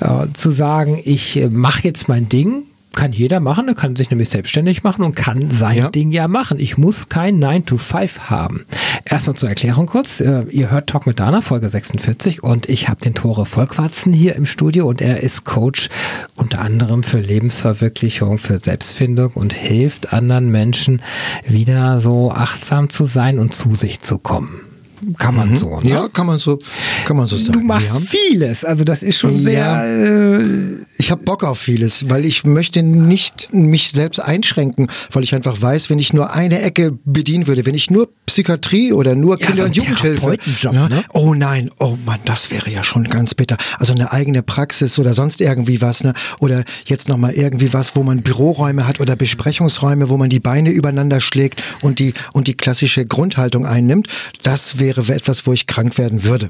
Äh, 0.00 0.26
zu 0.32 0.50
sagen, 0.52 1.00
ich 1.04 1.36
äh, 1.36 1.48
mache 1.48 1.82
jetzt 1.84 2.08
mein 2.08 2.28
Ding, 2.28 2.64
kann 2.98 3.12
jeder 3.12 3.38
machen, 3.38 3.68
er 3.68 3.76
kann 3.76 3.94
sich 3.94 4.10
nämlich 4.10 4.28
selbstständig 4.28 4.82
machen 4.82 5.04
und 5.04 5.14
kann 5.14 5.50
sein 5.52 5.76
ja. 5.76 5.88
Ding 5.88 6.10
ja 6.10 6.26
machen. 6.26 6.58
Ich 6.58 6.78
muss 6.78 7.08
kein 7.08 7.38
9 7.38 7.64
to 7.64 7.78
5 7.78 8.22
haben. 8.28 8.64
Erstmal 9.04 9.36
zur 9.36 9.48
Erklärung 9.48 9.86
kurz. 9.86 10.20
Äh, 10.20 10.46
ihr 10.50 10.72
hört 10.72 10.88
Talk 10.88 11.06
mit 11.06 11.20
Dana, 11.20 11.40
Folge 11.40 11.68
46 11.68 12.42
und 12.42 12.68
ich 12.68 12.88
habe 12.88 13.00
den 13.00 13.14
Tore 13.14 13.46
Vollquatzen 13.46 14.12
hier 14.12 14.34
im 14.34 14.46
Studio 14.46 14.88
und 14.88 15.00
er 15.00 15.22
ist 15.22 15.44
Coach 15.44 15.90
unter 16.34 16.60
anderem 16.60 17.04
für 17.04 17.20
Lebensverwirklichung, 17.20 18.36
für 18.36 18.58
Selbstfindung 18.58 19.30
und 19.34 19.52
hilft 19.52 20.12
anderen 20.12 20.50
Menschen 20.50 21.00
wieder 21.46 22.00
so 22.00 22.32
achtsam 22.32 22.90
zu 22.90 23.06
sein 23.06 23.38
und 23.38 23.54
zu 23.54 23.76
sich 23.76 24.00
zu 24.00 24.18
kommen 24.18 24.60
kann 25.16 25.34
man 25.34 25.50
mhm. 25.50 25.56
so. 25.56 25.78
Ne? 25.80 25.90
Ja, 25.90 26.08
kann 26.08 26.26
man 26.26 26.38
so, 26.38 26.58
kann 27.04 27.16
man 27.16 27.26
so 27.26 27.36
sagen. 27.36 27.60
Du 27.60 27.64
machst 27.64 27.92
vieles, 28.06 28.64
also 28.64 28.84
das 28.84 29.02
ist 29.02 29.18
schon 29.18 29.40
sehr. 29.40 29.58
Ja, 29.58 29.84
äh, 29.84 30.44
ich 30.96 31.10
habe 31.10 31.22
Bock 31.22 31.44
auf 31.44 31.58
vieles, 31.58 32.08
weil 32.10 32.24
ich 32.24 32.44
möchte 32.44 32.82
nicht 32.82 33.52
mich 33.52 33.90
selbst 33.90 34.20
einschränken, 34.20 34.88
weil 35.12 35.22
ich 35.22 35.34
einfach 35.34 35.60
weiß, 35.60 35.90
wenn 35.90 35.98
ich 35.98 36.12
nur 36.12 36.32
eine 36.32 36.60
Ecke 36.60 36.98
bedienen 37.04 37.46
würde, 37.46 37.66
wenn 37.66 37.74
ich 37.74 37.90
nur 37.90 38.08
Psychiatrie 38.28 38.92
oder 38.92 39.14
nur 39.14 39.36
Kinder- 39.36 39.50
ja, 39.50 39.56
so 39.56 39.64
und 39.64 39.76
Jugendhilfe. 39.76 40.36
Ne? 40.72 40.88
Ne? 40.88 41.04
Oh 41.14 41.34
nein, 41.34 41.70
oh 41.78 41.96
Mann, 42.04 42.20
das 42.24 42.50
wäre 42.50 42.70
ja 42.70 42.84
schon 42.84 43.04
ganz 43.04 43.34
bitter. 43.34 43.56
Also 43.78 43.94
eine 43.94 44.12
eigene 44.12 44.42
Praxis 44.42 44.98
oder 44.98 45.14
sonst 45.14 45.40
irgendwie 45.40 45.80
was, 45.80 46.04
ne? 46.04 46.12
Oder 46.38 46.62
jetzt 46.86 47.08
nochmal 47.08 47.32
irgendwie 47.32 47.72
was, 47.72 47.96
wo 47.96 48.02
man 48.02 48.22
Büroräume 48.22 48.86
hat 48.86 49.00
oder 49.00 49.16
Besprechungsräume, 49.16 50.08
wo 50.08 50.16
man 50.16 50.30
die 50.30 50.40
Beine 50.40 50.70
übereinander 50.70 51.20
schlägt 51.20 51.62
und 51.80 51.98
die, 51.98 52.14
und 52.32 52.46
die 52.48 52.54
klassische 52.54 53.06
Grundhaltung 53.06 53.66
einnimmt. 53.66 54.08
Das 54.42 54.78
wäre 54.78 54.87
etwas, 54.96 55.46
wo 55.46 55.52
ich 55.52 55.66
krank 55.66 55.98
werden 55.98 56.24
würde. 56.24 56.48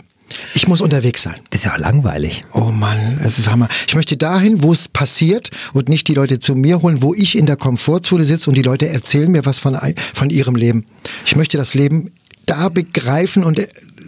Ich 0.54 0.68
muss 0.68 0.80
unterwegs 0.80 1.22
sein. 1.22 1.36
Das 1.50 1.60
ist 1.60 1.64
ja 1.64 1.74
auch 1.74 1.78
langweilig. 1.78 2.44
Oh 2.52 2.70
Mann, 2.70 3.18
es 3.22 3.38
ist 3.38 3.50
Hammer. 3.50 3.68
Ich 3.86 3.94
möchte 3.94 4.16
dahin, 4.16 4.62
wo 4.62 4.72
es 4.72 4.88
passiert 4.88 5.50
und 5.72 5.88
nicht 5.88 6.06
die 6.08 6.14
Leute 6.14 6.38
zu 6.38 6.54
mir 6.54 6.82
holen, 6.82 7.02
wo 7.02 7.14
ich 7.14 7.36
in 7.36 7.46
der 7.46 7.56
Komfortzone 7.56 8.24
sitze 8.24 8.50
und 8.50 8.56
die 8.56 8.62
Leute 8.62 8.88
erzählen 8.88 9.30
mir 9.30 9.46
was 9.46 9.58
von, 9.58 9.76
von 10.14 10.30
ihrem 10.30 10.56
Leben. 10.56 10.84
Ich 11.24 11.36
möchte 11.36 11.56
das 11.56 11.74
Leben 11.74 12.12
da 12.48 12.68
begreifen 12.68 13.44
und 13.44 13.58
äh, 13.58 13.66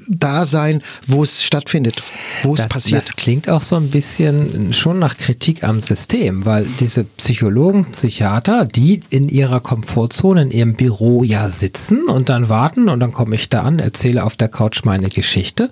da 0.09 0.46
sein, 0.46 0.83
wo 1.07 1.22
es 1.22 1.44
stattfindet, 1.44 2.03
wo 2.42 2.55
es 2.55 2.66
passiert. 2.66 3.03
Das 3.03 3.16
klingt 3.16 3.48
auch 3.48 3.62
so 3.62 3.76
ein 3.76 3.90
bisschen 3.90 4.72
schon 4.72 4.98
nach 4.98 5.16
Kritik 5.16 5.62
am 5.62 5.83
System, 5.83 6.44
weil 6.44 6.66
diese 6.81 7.05
Psychologen, 7.05 7.87
Psychiater, 7.92 8.64
die 8.64 9.03
in 9.11 9.29
ihrer 9.29 9.61
Komfortzone 9.61 10.42
in 10.42 10.50
ihrem 10.50 10.74
Büro 10.74 11.22
ja 11.22 11.48
sitzen 11.48 12.09
und 12.09 12.29
dann 12.29 12.48
warten 12.48 12.88
und 12.88 13.00
dann 13.00 13.12
komme 13.12 13.37
ich 13.37 13.48
da 13.48 13.62
an, 13.62 13.79
erzähle 13.79 14.24
auf 14.24 14.37
der 14.37 14.48
Couch 14.48 14.85
meine 14.85 15.09
Geschichte 15.09 15.70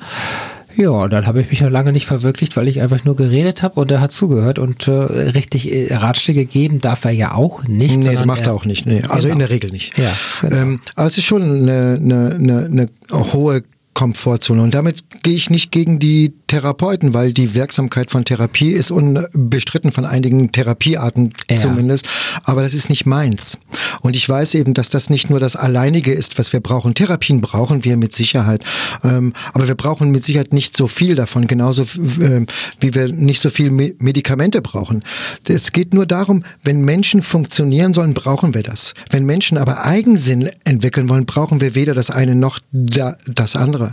ja, 0.79 1.09
dann 1.09 1.27
habe 1.27 1.43
ich 1.43 1.51
mich 1.51 1.61
ja 1.61 1.69
lange 1.69 1.93
nicht 1.93 2.07
verwirklicht, 2.07 2.57
weil 2.57 2.69
ich 2.69 2.81
einfach 2.81 3.05
nur 3.05 3.17
geredet 3.17 3.63
habe 3.63 3.81
und 3.81 3.91
er 3.91 4.01
hat 4.01 4.13
zugehört 4.13 4.59
und 4.59 4.87
äh, 4.87 4.93
richtig 4.93 5.73
äh, 5.73 5.95
Ratschläge 5.95 6.45
geben 6.45 6.81
darf 6.81 7.05
er 7.05 7.11
ja 7.11 7.35
auch 7.35 7.65
nicht. 7.65 7.97
Nee, 7.99 8.17
macht 8.25 8.47
er 8.47 8.55
auch 8.55 8.65
nicht. 8.65 8.87
Nee. 8.87 9.03
Also 9.03 9.23
genau. 9.23 9.33
in 9.33 9.39
der 9.41 9.51
Regel 9.51 9.71
nicht. 9.71 9.99
Ja, 9.99 10.13
genau. 10.41 10.57
ähm, 10.57 10.81
es 10.97 11.19
ist 11.19 11.25
schon 11.25 11.43
eine, 11.43 11.99
eine, 12.01 12.35
eine, 12.35 12.65
eine 12.67 12.87
hohe 13.33 13.63
Komfortzone. 13.99 14.63
Und 14.63 14.75
damit 14.75 15.03
gehe 15.25 15.35
ich 15.35 15.51
nicht 15.51 15.73
gegen 15.73 15.99
die 15.99 16.33
Therapeuten, 16.47 17.15
weil 17.15 17.33
die 17.33 17.57
Wirksamkeit 17.57 18.13
von 18.13 18.25
Therapie 18.25 18.71
ist 18.71 18.93
unbestritten 18.93 19.91
von 19.91 20.05
einigen 20.05 20.53
Therapiearten 20.53 21.33
ja. 21.51 21.57
zumindest. 21.57 22.07
Aber 22.45 22.63
das 22.63 22.75
ist 22.75 22.91
nicht 22.91 23.07
meins. 23.07 23.59
Und 24.01 24.15
ich 24.15 24.29
weiß 24.29 24.55
eben, 24.55 24.73
dass 24.73 24.89
das 24.89 25.11
nicht 25.11 25.31
nur 25.31 25.41
das 25.41 25.57
Alleinige 25.57 26.13
ist, 26.13 26.39
was 26.39 26.53
wir 26.53 26.61
brauchen. 26.61 26.95
Therapien 26.95 27.41
brauchen 27.41 27.85
wir 27.85 27.97
mit 27.97 28.13
Sicherheit. 28.13 28.63
Ähm, 29.03 29.33
aber 29.53 29.67
wir 29.67 29.75
brauchen 29.75 30.13
mit 30.13 30.23
Sicherheit 30.23 30.53
nicht 30.53 30.77
so 30.77 30.87
viel 30.87 31.17
davon, 31.17 31.49
genauso 31.49 31.83
äh, 31.83 32.47
wie 32.79 32.95
wir 32.95 33.09
nicht 33.09 33.41
so 33.41 33.51
viel 33.51 33.73
Medikamente 33.73 34.63
brauchen. 34.63 35.03
Es 35.49 35.73
geht 35.73 35.93
nur 35.93 36.07
darum, 36.07 36.45
wenn 36.63 36.83
Menschen 36.83 37.21
funktionieren 37.21 37.95
sollen, 37.95 38.15
brauchen 38.15 38.55
wir 38.55 38.63
das. 38.63 38.95
Wenn 39.11 39.27
Menschen 39.27 39.59
aber 39.59 39.85
Eigensinn 39.85 40.51
entwickeln 40.63 41.09
wollen, 41.09 41.27
brauchen 41.27 41.61
wir 41.61 41.75
weder 41.75 41.95
das 41.95 42.11
eine 42.11 42.37
noch 42.37 42.61
das 42.71 43.57
andere. 43.57 43.88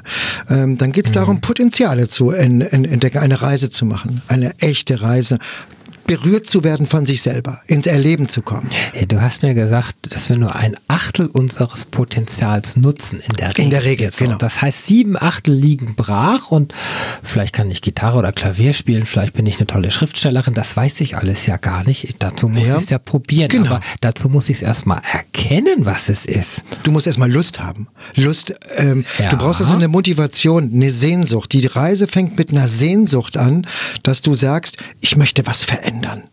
Ähm, 0.49 0.77
dann 0.77 0.91
geht 0.91 1.05
es 1.05 1.11
mhm. 1.11 1.15
darum, 1.15 1.41
Potenziale 1.41 2.07
zu 2.07 2.31
entdecken, 2.31 3.19
eine 3.19 3.41
Reise 3.41 3.69
zu 3.69 3.85
machen, 3.85 4.21
eine 4.27 4.53
echte 4.59 5.01
Reise, 5.01 5.39
berührt 6.05 6.45
zu 6.45 6.63
werden 6.63 6.85
von 6.85 7.05
sich 7.05 7.21
selber, 7.21 7.61
ins 7.67 7.87
Erleben 7.87 8.27
zu 8.27 8.41
kommen. 8.41 8.69
Du 9.07 9.21
hast 9.21 9.41
mir 9.41 9.53
gesagt, 9.53 9.95
dass 10.13 10.29
wir 10.29 10.37
nur 10.37 10.55
ein 10.55 10.75
Achtel 10.87 11.27
unseres 11.27 11.85
Potenzials 11.85 12.77
nutzen 12.77 13.19
in 13.27 13.33
der 13.35 13.49
Regel. 13.49 13.63
In 13.63 13.69
der 13.71 13.83
Regel, 13.83 14.11
so, 14.11 14.25
genau. 14.25 14.37
Das 14.37 14.61
heißt, 14.61 14.85
sieben 14.85 15.17
Achtel 15.17 15.53
liegen 15.53 15.95
brach 15.95 16.51
und 16.51 16.73
vielleicht 17.23 17.53
kann 17.53 17.71
ich 17.71 17.81
Gitarre 17.81 18.17
oder 18.17 18.31
Klavier 18.31 18.73
spielen, 18.73 19.05
vielleicht 19.05 19.33
bin 19.33 19.45
ich 19.45 19.57
eine 19.57 19.67
tolle 19.67 19.91
Schriftstellerin, 19.91 20.53
das 20.53 20.77
weiß 20.77 21.01
ich 21.01 21.17
alles 21.17 21.45
ja 21.47 21.57
gar 21.57 21.83
nicht. 21.83 22.15
Dazu 22.19 22.49
muss 22.49 22.67
ja. 22.67 22.77
ich 22.77 22.83
es 22.83 22.89
ja 22.89 22.99
probieren, 22.99 23.49
genau. 23.49 23.71
aber 23.71 23.81
dazu 24.01 24.29
muss 24.29 24.49
ich 24.49 24.57
es 24.57 24.61
erstmal 24.61 25.01
erkennen, 25.11 25.85
was 25.85 26.09
es 26.09 26.25
ist. 26.25 26.63
Du 26.83 26.91
musst 26.91 27.07
erstmal 27.07 27.31
Lust 27.31 27.59
haben. 27.59 27.87
Lust, 28.15 28.53
ähm, 28.77 29.05
ja. 29.17 29.29
du 29.29 29.37
brauchst 29.37 29.61
also 29.61 29.73
eine 29.73 29.87
Motivation, 29.87 30.71
eine 30.71 30.91
Sehnsucht. 30.91 31.53
Die 31.53 31.65
Reise 31.65 32.07
fängt 32.07 32.37
mit 32.37 32.51
einer 32.51 32.67
Sehnsucht 32.67 33.37
an, 33.37 33.65
dass 34.03 34.21
du 34.21 34.35
sagst, 34.35 34.77
ich 35.01 35.17
möchte 35.17 35.45
was 35.47 35.63
verändern 35.63 35.94
ändern. 35.95 36.23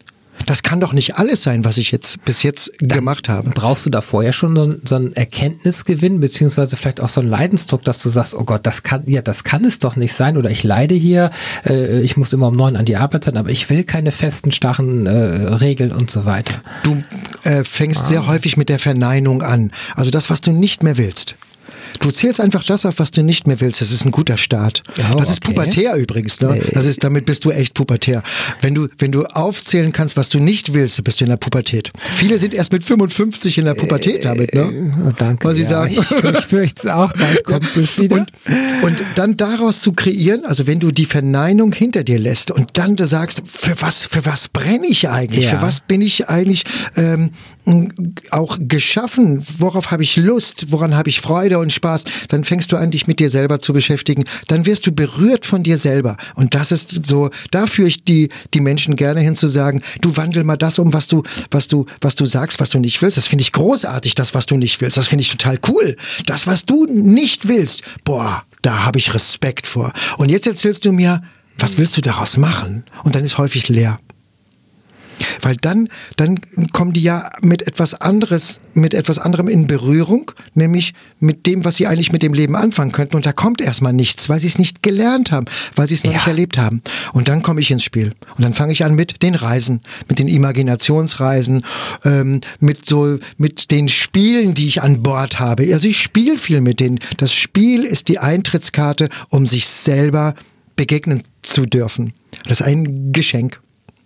Das 0.46 0.62
kann 0.62 0.80
doch 0.80 0.92
nicht 0.92 1.16
alles 1.16 1.42
sein, 1.42 1.64
was 1.64 1.78
ich 1.78 1.92
jetzt 1.92 2.24
bis 2.24 2.42
jetzt 2.42 2.72
Dann 2.80 2.98
gemacht 2.98 3.28
habe. 3.28 3.50
Brauchst 3.50 3.86
du 3.86 3.90
da 3.90 4.00
vorher 4.00 4.32
schon 4.32 4.56
so, 4.56 4.74
so 4.84 4.96
einen 4.96 5.12
Erkenntnisgewinn, 5.12 6.20
beziehungsweise 6.20 6.76
vielleicht 6.76 7.00
auch 7.00 7.08
so 7.08 7.20
einen 7.20 7.30
Leidensdruck, 7.30 7.84
dass 7.84 8.02
du 8.02 8.08
sagst, 8.08 8.34
oh 8.34 8.44
Gott, 8.44 8.66
das 8.66 8.82
kann, 8.82 9.04
ja, 9.06 9.22
das 9.22 9.44
kann 9.44 9.64
es 9.64 9.78
doch 9.78 9.94
nicht 9.96 10.12
sein, 10.14 10.36
oder 10.36 10.50
ich 10.50 10.64
leide 10.64 10.94
hier, 10.94 11.30
äh, 11.64 12.00
ich 12.00 12.16
muss 12.16 12.32
immer 12.32 12.48
um 12.48 12.56
neun 12.56 12.76
an 12.76 12.84
die 12.84 12.96
Arbeit 12.96 13.24
sein, 13.24 13.36
aber 13.36 13.50
ich 13.50 13.70
will 13.70 13.84
keine 13.84 14.10
festen, 14.10 14.52
starren 14.52 15.06
äh, 15.06 15.10
Regeln 15.10 15.92
und 15.92 16.10
so 16.10 16.24
weiter. 16.24 16.60
Du 16.82 16.96
äh, 17.44 17.62
fängst 17.64 18.02
ah. 18.02 18.06
sehr 18.06 18.26
häufig 18.26 18.56
mit 18.56 18.68
der 18.68 18.78
Verneinung 18.78 19.42
an. 19.42 19.70
Also 19.94 20.10
das, 20.10 20.28
was 20.30 20.40
du 20.40 20.50
nicht 20.50 20.82
mehr 20.82 20.96
willst. 20.96 21.36
Du 22.00 22.10
zählst 22.10 22.40
einfach 22.40 22.64
das 22.64 22.86
auf, 22.86 22.98
was 22.98 23.10
du 23.10 23.22
nicht 23.22 23.46
mehr 23.46 23.60
willst. 23.60 23.80
Das 23.80 23.90
ist 23.90 24.04
ein 24.04 24.10
guter 24.10 24.38
Start. 24.38 24.82
Oh, 25.12 25.16
das 25.16 25.30
ist 25.30 25.44
okay. 25.44 25.54
pubertär 25.54 25.94
übrigens. 25.96 26.40
Ne? 26.40 26.60
Das 26.72 26.86
ist, 26.86 27.04
damit 27.04 27.26
bist 27.26 27.44
du 27.44 27.50
echt 27.50 27.74
pubertär. 27.74 28.22
Wenn 28.60 28.74
du, 28.74 28.88
wenn 28.98 29.12
du 29.12 29.24
aufzählen 29.24 29.92
kannst, 29.92 30.16
was 30.16 30.28
du 30.28 30.38
nicht 30.38 30.74
willst, 30.74 31.02
bist 31.04 31.20
du 31.20 31.24
in 31.24 31.30
der 31.30 31.36
Pubertät. 31.36 31.90
Viele 31.98 32.38
sind 32.38 32.54
erst 32.54 32.72
mit 32.72 32.84
55 32.84 33.58
in 33.58 33.64
der 33.66 33.74
Pubertät 33.74 34.24
damit, 34.24 34.54
ne? 34.54 34.68
Oh, 35.06 35.12
danke. 35.16 35.46
Weil 35.46 35.54
sie 35.54 35.62
ja, 35.62 35.68
sagen. 35.68 35.92
Ich, 35.92 36.10
ich 36.10 36.44
fürchte 36.44 36.88
es 36.88 36.92
auch, 36.92 37.12
bald 37.12 37.44
kommt 37.44 37.76
es 37.76 38.00
wieder. 38.00 38.16
Und, 38.16 38.26
und 38.82 39.02
dann 39.16 39.36
daraus 39.36 39.80
zu 39.80 39.92
kreieren, 39.92 40.44
also 40.44 40.66
wenn 40.66 40.80
du 40.80 40.90
die 40.90 41.06
Verneinung 41.06 41.72
hinter 41.72 42.04
dir 42.04 42.18
lässt 42.18 42.50
und 42.50 42.70
dann 42.74 42.96
sagst, 42.96 43.42
für 43.46 43.80
was, 43.80 44.04
für 44.04 44.24
was 44.26 44.48
brenne 44.48 44.86
ich 44.86 45.08
eigentlich? 45.08 45.46
Ja. 45.46 45.58
Für 45.58 45.62
was 45.62 45.80
bin 45.80 46.02
ich 46.02 46.28
eigentlich 46.28 46.64
ähm, 46.96 47.30
auch 48.30 48.58
geschaffen? 48.60 49.44
Worauf 49.58 49.90
habe 49.90 50.02
ich 50.02 50.16
Lust? 50.16 50.66
Woran 50.70 50.96
habe 50.96 51.08
ich 51.08 51.20
Freude 51.20 51.58
und 51.58 51.72
Spaß? 51.72 52.04
Dann 52.28 52.44
fängst 52.44 52.72
du 52.72 52.76
an, 52.76 52.90
dich 52.90 53.06
mit 53.06 53.20
dir 53.20 53.30
selber 53.30 53.60
zu 53.60 53.72
beschäftigen. 53.72 54.24
Dann 54.48 54.66
wirst 54.66 54.86
du 54.86 54.92
berührt 54.92 55.46
von 55.46 55.62
dir 55.62 55.78
selber. 55.78 56.16
Und 56.34 56.54
das 56.54 56.72
ist 56.72 57.06
so, 57.06 57.30
da 57.50 57.66
führe 57.66 57.88
ich 57.88 58.04
die, 58.04 58.30
die 58.54 58.60
Menschen 58.60 58.96
gerne 58.96 59.20
hin 59.20 59.36
zu 59.36 59.48
sagen, 59.48 59.82
du 60.00 60.16
wandel 60.16 60.44
mal 60.44 60.56
das 60.56 60.78
um, 60.78 60.92
was 60.92 61.06
du, 61.06 61.22
was 61.50 61.68
du, 61.68 61.86
was 62.00 62.14
du 62.14 62.26
sagst, 62.26 62.60
was 62.60 62.70
du 62.70 62.78
nicht 62.78 63.00
willst. 63.00 63.16
Das 63.16 63.26
finde 63.26 63.42
ich 63.42 63.52
großartig, 63.52 64.14
das, 64.14 64.34
was 64.34 64.46
du 64.46 64.56
nicht 64.56 64.80
willst. 64.80 64.96
Das 64.96 65.08
finde 65.08 65.22
ich 65.22 65.30
total 65.30 65.58
cool. 65.68 65.96
Das, 66.26 66.46
was 66.46 66.66
du 66.66 66.86
nicht 66.86 67.46
willst, 67.46 67.82
boah, 68.04 68.42
da 68.62 68.84
habe 68.84 68.98
ich 68.98 69.14
Respekt 69.14 69.66
vor. 69.66 69.92
Und 70.18 70.30
jetzt 70.30 70.46
erzählst 70.46 70.84
du 70.84 70.92
mir, 70.92 71.22
was 71.58 71.78
willst 71.78 71.96
du 71.96 72.00
daraus 72.00 72.38
machen? 72.38 72.84
Und 73.04 73.14
dann 73.14 73.24
ist 73.24 73.38
häufig 73.38 73.68
leer. 73.68 73.98
Weil 75.42 75.56
dann, 75.56 75.88
dann 76.16 76.40
kommen 76.72 76.92
die 76.92 77.02
ja 77.02 77.28
mit 77.40 77.66
etwas 77.66 77.94
anderes, 77.94 78.60
mit 78.74 78.94
etwas 78.94 79.18
anderem 79.18 79.48
in 79.48 79.66
Berührung, 79.66 80.30
nämlich 80.54 80.94
mit 81.20 81.46
dem, 81.46 81.64
was 81.64 81.76
sie 81.76 81.86
eigentlich 81.86 82.12
mit 82.12 82.22
dem 82.22 82.34
Leben 82.34 82.56
anfangen 82.56 82.92
könnten. 82.92 83.16
Und 83.16 83.26
da 83.26 83.32
kommt 83.32 83.60
erstmal 83.60 83.92
nichts, 83.92 84.28
weil 84.28 84.40
sie 84.40 84.46
es 84.46 84.58
nicht 84.58 84.82
gelernt 84.82 85.32
haben, 85.32 85.46
weil 85.76 85.88
sie 85.88 85.94
es 85.94 86.04
noch 86.04 86.12
ja. 86.12 86.18
nicht 86.18 86.28
erlebt 86.28 86.58
haben. 86.58 86.82
Und 87.12 87.28
dann 87.28 87.42
komme 87.42 87.60
ich 87.60 87.70
ins 87.70 87.84
Spiel. 87.84 88.12
Und 88.36 88.42
dann 88.42 88.54
fange 88.54 88.72
ich 88.72 88.84
an 88.84 88.94
mit 88.94 89.22
den 89.22 89.34
Reisen, 89.34 89.80
mit 90.08 90.18
den 90.18 90.28
Imaginationsreisen, 90.28 91.64
ähm, 92.04 92.40
mit 92.60 92.86
so, 92.86 93.18
mit 93.36 93.70
den 93.70 93.88
Spielen, 93.88 94.54
die 94.54 94.66
ich 94.66 94.82
an 94.82 95.02
Bord 95.02 95.40
habe. 95.40 95.72
Also 95.72 95.88
ich 95.88 96.00
spiele 96.02 96.38
viel 96.38 96.60
mit 96.60 96.80
denen. 96.80 97.00
Das 97.16 97.34
Spiel 97.34 97.84
ist 97.84 98.08
die 98.08 98.18
Eintrittskarte, 98.18 99.08
um 99.30 99.46
sich 99.46 99.66
selber 99.66 100.34
begegnen 100.76 101.22
zu 101.42 101.66
dürfen. 101.66 102.12
Das 102.44 102.60
ist 102.60 102.66
ein 102.66 103.12
Geschenk. 103.12 103.60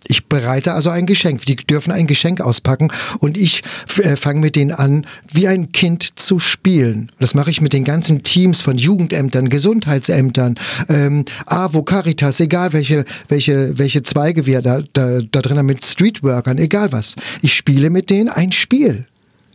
Ich 0.09 0.27
bereite 0.27 0.73
also 0.73 0.89
ein 0.89 1.05
Geschenk. 1.05 1.45
Die 1.45 1.55
dürfen 1.55 1.91
ein 1.91 2.07
Geschenk 2.07 2.41
auspacken 2.41 2.91
und 3.19 3.37
ich 3.37 3.61
äh, 3.97 4.15
fange 4.15 4.39
mit 4.39 4.55
denen 4.55 4.71
an, 4.71 5.05
wie 5.31 5.47
ein 5.47 5.71
Kind 5.71 6.17
zu 6.17 6.39
spielen. 6.39 7.11
Das 7.19 7.33
mache 7.33 7.51
ich 7.51 7.61
mit 7.61 7.73
den 7.73 7.83
ganzen 7.83 8.23
Teams 8.23 8.61
von 8.61 8.77
Jugendämtern, 8.77 9.49
Gesundheitsämtern, 9.49 10.55
ähm, 10.87 11.25
AWO, 11.45 11.83
Caritas, 11.83 12.39
egal 12.39 12.73
welche, 12.73 13.03
welche, 13.27 13.77
welche 13.77 14.01
Zweige 14.03 14.45
wir 14.45 14.61
da, 14.61 14.81
da, 14.93 15.19
da 15.21 15.41
drin 15.41 15.57
haben, 15.57 15.65
mit 15.65 15.83
Streetworkern, 15.83 16.57
egal 16.57 16.91
was. 16.91 17.15
Ich 17.41 17.53
spiele 17.53 17.89
mit 17.89 18.09
denen 18.09 18.29
ein 18.29 18.51
Spiel. 18.51 19.05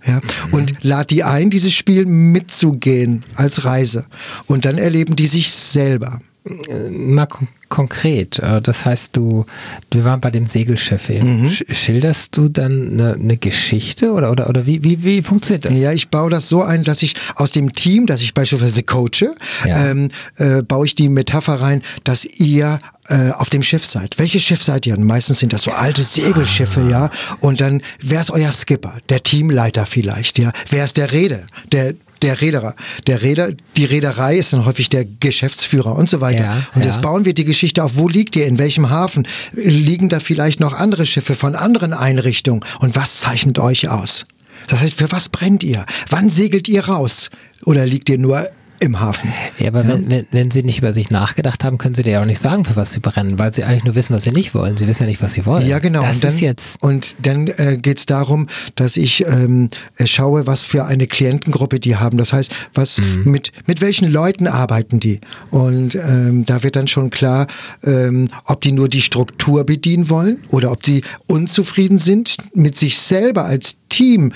Ja, 0.05 0.16
mhm. 0.16 0.55
und 0.55 0.74
lad 0.82 1.11
die 1.11 1.22
ein, 1.22 1.48
dieses 1.48 1.72
Spiel 1.72 2.07
mitzugehen 2.07 3.24
als 3.36 3.64
Reise. 3.64 4.07
Und 4.46 4.64
dann 4.64 4.76
erleben 4.76 5.14
die 5.16 5.28
sich 5.28 5.50
selber. 5.50 6.20
Äh, 6.45 6.90
mal 6.90 7.26
kon 7.26 7.47
konkret, 7.68 8.38
äh, 8.40 8.61
das 8.61 8.84
heißt, 8.84 9.16
du, 9.16 9.47
wir 9.90 10.05
waren 10.05 10.20
bei 10.20 10.30
dem 10.30 10.47
Segelschiff 10.47 11.09
eben. 11.09 11.45
Mhm. 11.45 11.51
Schilderst 11.70 12.36
du 12.36 12.51
dann 12.51 12.90
eine, 12.93 13.14
eine, 13.14 13.36
Geschichte 13.38 14.12
oder, 14.12 14.30
oder, 14.30 14.51
oder 14.51 14.66
wie, 14.66 14.84
wie, 14.84 15.03
wie 15.03 15.22
funktioniert 15.22 15.64
das? 15.64 15.78
Ja, 15.78 15.90
ich 15.90 16.11
baue 16.11 16.28
das 16.28 16.51
so 16.51 16.62
ein, 16.62 16.82
dass 16.82 17.03
ich 17.03 17.14
aus 17.36 17.53
dem 17.53 17.72
Team, 17.72 18.05
das 18.05 18.20
ich 18.20 18.34
beispielsweise 18.34 18.82
coache, 18.82 19.34
ja. 19.64 19.90
ähm, 19.90 20.09
äh, 20.36 20.62
baue 20.62 20.84
ich 20.84 20.95
die 20.97 21.09
Metapher 21.09 21.62
rein, 21.62 21.80
dass 22.05 22.26
ihr 22.26 22.78
äh, 23.09 23.30
auf 23.30 23.49
dem 23.49 23.62
Schiff 23.62 23.86
seid. 23.86 24.18
Welches 24.18 24.43
Schiff 24.43 24.62
seid 24.62 24.86
ihr? 24.86 24.95
Und 24.95 25.05
meistens 25.05 25.38
sind 25.38 25.55
das 25.55 25.62
so 25.62 25.70
alte 25.70 26.03
Segelschiffe, 26.03 26.80
ah. 26.80 26.90
ja. 26.90 27.11
Und 27.40 27.62
dann, 27.62 27.80
wer 28.01 28.20
ist 28.20 28.30
euer 28.30 28.53
Skipper? 28.53 28.99
Der 29.09 29.22
Teamleiter 29.22 29.86
vielleicht, 29.86 30.38
ja. 30.38 30.53
Wer 30.68 30.84
ist 30.84 30.99
der 30.99 31.12
Rede? 31.12 31.47
Der 31.72 31.95
der 32.23 32.41
Reederer. 32.41 32.75
Der 33.07 33.23
Reeder, 33.23 33.51
die 33.77 33.85
Reederei 33.85 34.37
ist 34.37 34.53
dann 34.53 34.64
häufig 34.64 34.91
der 34.91 35.05
Geschäftsführer 35.05 35.97
und 35.97 36.09
so 36.09 36.20
weiter. 36.20 36.45
Ja, 36.45 36.66
und 36.75 36.85
jetzt 36.85 36.97
ja. 36.97 37.01
bauen 37.03 37.25
wir 37.25 37.35
die 37.35 37.45
Geschichte 37.45 37.83
auf, 37.83 37.97
wo 37.97 38.09
liegt 38.09 38.37
ihr, 38.37 38.47
in 38.47 38.59
welchem 38.59 38.91
Hafen? 38.91 39.27
Liegen 39.53 40.09
da 40.09 40.20
vielleicht 40.20 40.61
noch 40.61 40.73
andere 40.73 41.07
Schiffe 41.07 41.35
von 41.35 41.55
anderen 41.55 41.93
Einrichtungen? 41.93 42.64
Und 42.81 42.97
was 42.97 43.20
zeichnet 43.20 43.59
euch 43.59 43.89
aus? 43.89 44.27
Das 44.68 44.81
heißt, 44.81 44.95
für 44.95 45.11
was 45.11 45.29
brennt 45.29 45.62
ihr? 45.62 45.85
Wann 46.09 46.31
segelt 46.31 46.68
ihr 46.68 46.87
raus? 46.87 47.31
Oder 47.64 47.87
liegt 47.87 48.09
ihr 48.09 48.18
nur 48.18 48.49
im 48.83 49.01
Hafen. 49.01 49.33
Ja, 49.59 49.68
aber 49.68 49.83
ja. 49.83 49.91
Wenn, 49.91 50.11
wenn, 50.11 50.26
wenn 50.33 50.51
Sie 50.51 50.64
nicht 50.64 50.78
über 50.78 50.93
sich 50.93 51.11
nachgedacht 51.11 51.62
haben, 51.64 51.78
können 51.78 51.95
Sie 51.95 52.03
dir 52.03 52.11
ja 52.11 52.22
auch 52.22 52.26
nicht 52.26 52.41
sagen, 52.41 52.64
für 52.64 52.74
was 52.74 52.93
Sie 52.93 52.99
brennen, 53.01 53.39
weil 53.39 53.53
Sie 53.53 53.62
eigentlich 53.62 53.85
nur 53.85 53.95
wissen, 53.95 54.14
was 54.14 54.24
Sie 54.24 54.33
nicht 54.33 54.55
wollen. 54.55 54.76
Sie 54.76 54.89
wissen 54.89 55.05
ja 55.05 55.09
nicht, 55.09 55.22
was 55.22 55.35
Sie 55.35 55.47
wollen. 55.47 55.66
Ja, 55.66 55.78
genau. 55.78 56.03
Das 56.03 56.16
und 56.16 56.24
dann, 56.24 56.35
ist 56.35 56.41
jetzt. 56.41 56.83
Und 56.83 57.16
dann 57.22 57.47
äh, 57.47 57.78
geht 57.80 57.99
es 57.99 58.07
darum, 58.07 58.49
dass 58.74 58.97
ich 58.97 59.24
ähm, 59.24 59.70
äh, 59.99 60.07
schaue, 60.07 60.49
was 60.49 60.64
für 60.64 60.85
eine 60.85 61.07
Klientengruppe 61.07 61.78
die 61.78 61.97
haben. 61.97 62.18
Das 62.18 62.33
heißt, 62.33 62.51
was 62.74 62.99
mhm. 62.99 63.30
mit, 63.30 63.53
mit 63.66 63.80
welchen 63.80 64.11
Leuten 64.11 64.49
arbeiten 64.49 64.99
die? 64.99 65.20
Und 65.51 65.95
ähm, 65.95 66.45
da 66.45 66.64
wird 66.64 66.74
dann 66.74 66.89
schon 66.89 67.11
klar, 67.11 67.47
ähm, 67.85 68.28
ob 68.47 68.62
die 68.62 68.72
nur 68.72 68.89
die 68.89 69.01
Struktur 69.01 69.64
bedienen 69.64 70.11
wollen 70.11 70.39
oder 70.49 70.72
ob 70.72 70.85
sie 70.85 71.03
unzufrieden 71.28 71.99
sind 71.99 72.37
mit 72.53 72.78
sich 72.78 72.99
selber 72.99 73.45
als 73.45 73.76
Team 73.89 74.33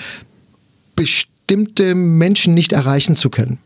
bestimmte 0.95 1.95
Menschen 1.95 2.53
nicht 2.53 2.71
erreichen 2.71 3.15
zu 3.17 3.29
können. 3.29 3.59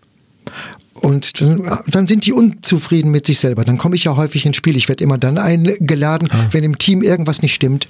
Und 0.93 1.41
dann, 1.41 1.79
dann, 1.87 2.07
sind 2.07 2.25
die 2.25 2.33
unzufrieden 2.33 3.11
mit 3.11 3.25
sich 3.25 3.39
selber. 3.39 3.63
Dann 3.63 3.77
komme 3.77 3.95
ich 3.95 4.03
ja 4.03 4.15
häufig 4.15 4.45
ins 4.45 4.57
Spiel. 4.57 4.75
Ich 4.75 4.87
werde 4.87 5.03
immer 5.03 5.17
dann 5.17 5.37
eingeladen, 5.37 6.29
ah. 6.31 6.47
wenn 6.51 6.63
im 6.63 6.77
Team 6.77 7.01
irgendwas 7.01 7.41
nicht 7.41 7.55
stimmt. 7.55 7.87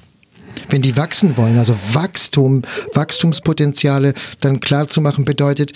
Wenn 0.69 0.81
die 0.81 0.95
wachsen 0.95 1.35
wollen, 1.35 1.57
also 1.57 1.75
Wachstum, 1.93 2.61
Wachstumspotenziale 2.93 4.13
dann 4.39 4.59
klar 4.59 4.87
zu 4.87 5.01
machen, 5.01 5.25
bedeutet, 5.25 5.73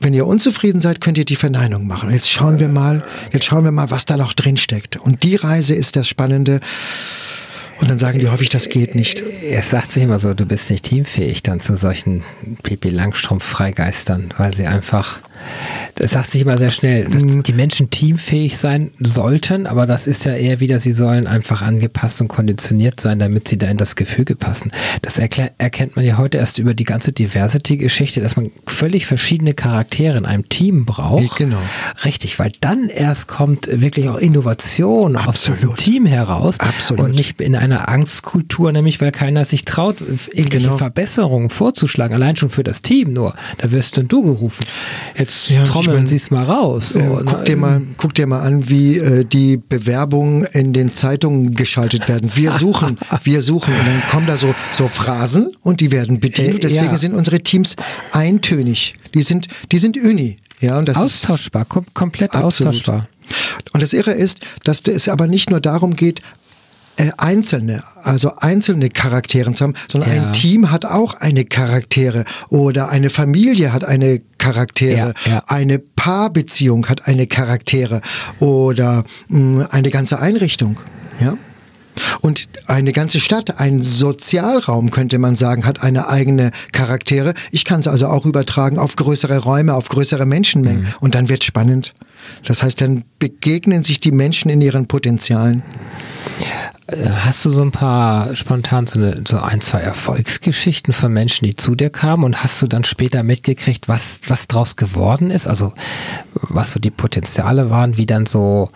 wenn 0.00 0.14
ihr 0.14 0.26
unzufrieden 0.26 0.80
seid, 0.80 1.00
könnt 1.00 1.18
ihr 1.18 1.24
die 1.24 1.36
Verneinung 1.36 1.86
machen. 1.86 2.10
Jetzt 2.10 2.30
schauen 2.30 2.60
wir 2.60 2.68
mal, 2.68 3.04
jetzt 3.32 3.46
schauen 3.46 3.64
wir 3.64 3.72
mal, 3.72 3.90
was 3.90 4.04
da 4.04 4.16
noch 4.16 4.32
drin 4.32 4.56
steckt. 4.56 4.96
Und 4.96 5.22
die 5.24 5.36
Reise 5.36 5.74
ist 5.74 5.96
das 5.96 6.08
Spannende. 6.08 6.60
Und 7.80 7.90
dann 7.90 7.98
sagen 7.98 8.18
die 8.18 8.28
häufig, 8.28 8.48
das 8.48 8.68
geht 8.68 8.94
nicht. 8.94 9.22
Es 9.50 9.70
sagt 9.70 9.92
sich 9.92 10.02
immer 10.02 10.18
so, 10.18 10.34
du 10.34 10.46
bist 10.46 10.70
nicht 10.70 10.84
teamfähig 10.84 11.42
dann 11.42 11.60
zu 11.60 11.76
solchen 11.76 12.22
Pipi 12.62 12.90
Langstrumpf-Freigeistern, 12.90 14.34
weil 14.36 14.52
sie 14.52 14.66
einfach 14.66 15.20
das 15.94 16.12
sagt 16.12 16.30
sich 16.30 16.42
immer 16.42 16.58
sehr 16.58 16.70
schnell, 16.70 17.04
dass 17.04 17.24
mhm. 17.24 17.42
die 17.42 17.52
Menschen 17.52 17.90
teamfähig 17.90 18.58
sein 18.58 18.90
sollten, 19.00 19.66
aber 19.66 19.86
das 19.86 20.06
ist 20.06 20.24
ja 20.24 20.32
eher 20.32 20.60
wieder, 20.60 20.78
sie 20.78 20.92
sollen 20.92 21.26
einfach 21.26 21.62
angepasst 21.62 22.20
und 22.20 22.28
konditioniert 22.28 23.00
sein, 23.00 23.18
damit 23.18 23.48
sie 23.48 23.58
da 23.58 23.66
in 23.68 23.76
das 23.76 23.96
Gefüge 23.96 24.36
passen. 24.36 24.72
Das 25.02 25.18
erkennt 25.18 25.96
man 25.96 26.04
ja 26.04 26.18
heute 26.18 26.38
erst 26.38 26.58
über 26.58 26.74
die 26.74 26.84
ganze 26.84 27.12
Diversity-Geschichte, 27.12 28.20
dass 28.20 28.36
man 28.36 28.50
völlig 28.66 29.06
verschiedene 29.06 29.54
Charaktere 29.54 30.18
in 30.18 30.26
einem 30.26 30.48
Team 30.48 30.84
braucht. 30.84 31.36
Genau. 31.36 31.60
Richtig, 32.04 32.38
weil 32.38 32.52
dann 32.60 32.88
erst 32.88 33.28
kommt 33.28 33.68
wirklich 33.70 34.08
auch 34.08 34.16
Innovation 34.16 35.16
Absolut. 35.16 35.34
aus 35.34 35.42
diesem 35.42 35.76
Team 35.76 36.06
heraus 36.06 36.60
Absolut. 36.60 37.06
und 37.06 37.14
nicht 37.14 37.40
in 37.40 37.56
einer 37.56 37.88
Angstkultur, 37.88 38.72
nämlich 38.72 39.00
weil 39.00 39.12
keiner 39.12 39.44
sich 39.44 39.64
traut, 39.64 40.00
irgendwelche 40.00 40.48
genau. 40.48 40.76
Verbesserungen 40.76 41.50
vorzuschlagen, 41.50 42.14
allein 42.14 42.36
schon 42.36 42.48
für 42.48 42.64
das 42.64 42.82
Team 42.82 43.12
nur. 43.12 43.34
Da 43.58 43.72
wirst 43.72 43.96
dann 43.96 44.08
du 44.08 44.22
gerufen. 44.22 44.64
Jetzt 45.16 45.27
ja, 45.48 45.64
trommeln 45.64 46.06
Sie 46.06 46.16
es 46.16 46.30
mal 46.30 46.44
raus. 46.44 46.90
So, 46.90 47.00
äh, 47.00 47.24
guck, 47.24 47.44
dir 47.44 47.56
mal, 47.56 47.80
guck 47.96 48.14
dir 48.14 48.26
mal 48.26 48.40
an, 48.40 48.68
wie 48.68 48.98
äh, 48.98 49.24
die 49.24 49.56
Bewerbungen 49.56 50.44
in 50.44 50.72
den 50.72 50.90
Zeitungen 50.90 51.54
geschaltet 51.54 52.08
werden. 52.08 52.30
Wir 52.34 52.52
suchen, 52.58 52.98
wir 53.24 53.42
suchen. 53.42 53.74
Und 53.74 53.86
dann 53.86 54.02
kommen 54.10 54.26
da 54.26 54.36
so, 54.36 54.54
so 54.70 54.88
Phrasen 54.88 55.50
und 55.62 55.80
die 55.80 55.90
werden 55.90 56.20
bedient. 56.20 56.56
Äh, 56.56 56.60
Deswegen 56.60 56.92
ja. 56.92 56.96
sind 56.96 57.14
unsere 57.14 57.40
Teams 57.40 57.76
eintönig. 58.12 58.94
Die 59.14 59.22
sind, 59.22 59.48
die 59.72 59.78
sind 59.78 59.96
uni. 59.96 60.36
Ja, 60.60 60.78
und 60.78 60.88
das 60.88 60.96
austauschbar, 60.96 61.64
kom 61.64 61.86
komplett 61.94 62.34
absolut. 62.34 62.74
austauschbar. 62.74 63.08
Und 63.72 63.82
das 63.82 63.92
Irre 63.92 64.12
ist, 64.12 64.40
dass 64.64 64.82
es 64.86 65.08
aber 65.08 65.26
nicht 65.26 65.50
nur 65.50 65.60
darum 65.60 65.94
geht, 65.94 66.20
äh, 66.96 67.12
einzelne, 67.16 67.84
also 68.02 68.32
einzelne 68.38 68.88
Charaktere 68.88 69.52
zu 69.52 69.64
haben, 69.64 69.74
sondern 69.90 70.10
ja. 70.10 70.26
ein 70.26 70.32
Team 70.32 70.72
hat 70.72 70.84
auch 70.84 71.14
eine 71.14 71.44
Charaktere 71.44 72.24
oder 72.48 72.88
eine 72.88 73.08
Familie 73.08 73.72
hat 73.72 73.84
eine 73.84 74.20
Charaktere, 74.38 75.14
ja, 75.26 75.30
ja. 75.30 75.42
eine 75.46 75.78
Paarbeziehung 75.78 76.88
hat 76.88 77.06
eine 77.06 77.26
Charaktere 77.26 78.00
oder 78.40 79.04
mh, 79.28 79.38
mm, 79.38 79.66
eine 79.70 79.90
ganze 79.90 80.20
Einrichtung, 80.20 80.80
ja. 81.20 81.36
Und 82.20 82.48
eine 82.66 82.92
ganze 82.92 83.18
Stadt, 83.18 83.58
ein 83.58 83.82
Sozialraum, 83.82 84.90
könnte 84.90 85.18
man 85.18 85.36
sagen, 85.36 85.66
hat 85.66 85.82
eine 85.82 86.08
eigene 86.08 86.52
Charaktere. 86.72 87.34
Ich 87.50 87.64
kann 87.64 87.80
es 87.80 87.88
also 87.88 88.06
auch 88.06 88.24
übertragen 88.24 88.78
auf 88.78 88.96
größere 88.96 89.38
Räume, 89.38 89.74
auf 89.74 89.88
größere 89.88 90.26
Menschenmengen. 90.26 90.82
Mhm. 90.82 90.94
Und 91.00 91.14
dann 91.14 91.28
wird 91.28 91.44
spannend. 91.44 91.94
Das 92.44 92.62
heißt, 92.62 92.80
dann 92.80 93.04
begegnen 93.18 93.84
sich 93.84 94.00
die 94.00 94.12
Menschen 94.12 94.50
in 94.50 94.60
ihren 94.60 94.86
Potenzialen. 94.86 95.62
Hast 96.90 97.44
du 97.44 97.50
so 97.50 97.60
ein 97.60 97.70
paar 97.70 98.34
spontan 98.34 98.86
so, 98.86 98.98
eine, 98.98 99.22
so 99.28 99.36
ein, 99.36 99.60
zwei 99.60 99.80
Erfolgsgeschichten 99.80 100.94
von 100.94 101.12
Menschen, 101.12 101.44
die 101.44 101.54
zu 101.54 101.74
dir 101.74 101.90
kamen 101.90 102.24
und 102.24 102.42
hast 102.42 102.62
du 102.62 102.66
dann 102.66 102.82
später 102.84 103.22
mitgekriegt, 103.22 103.88
was, 103.88 104.20
was 104.28 104.48
draus 104.48 104.76
geworden 104.76 105.30
ist? 105.30 105.46
Also 105.46 105.74
was 106.32 106.72
so 106.72 106.80
die 106.80 106.90
Potenziale 106.90 107.68
waren, 107.68 107.98
wie 107.98 108.06
dann 108.06 108.24
so, 108.24 108.70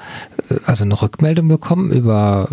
äh, 0.51 0.57
also 0.67 0.85
eine 0.85 1.01
Rückmeldung 1.01 1.49
bekommen 1.49 1.91
über 1.91 2.49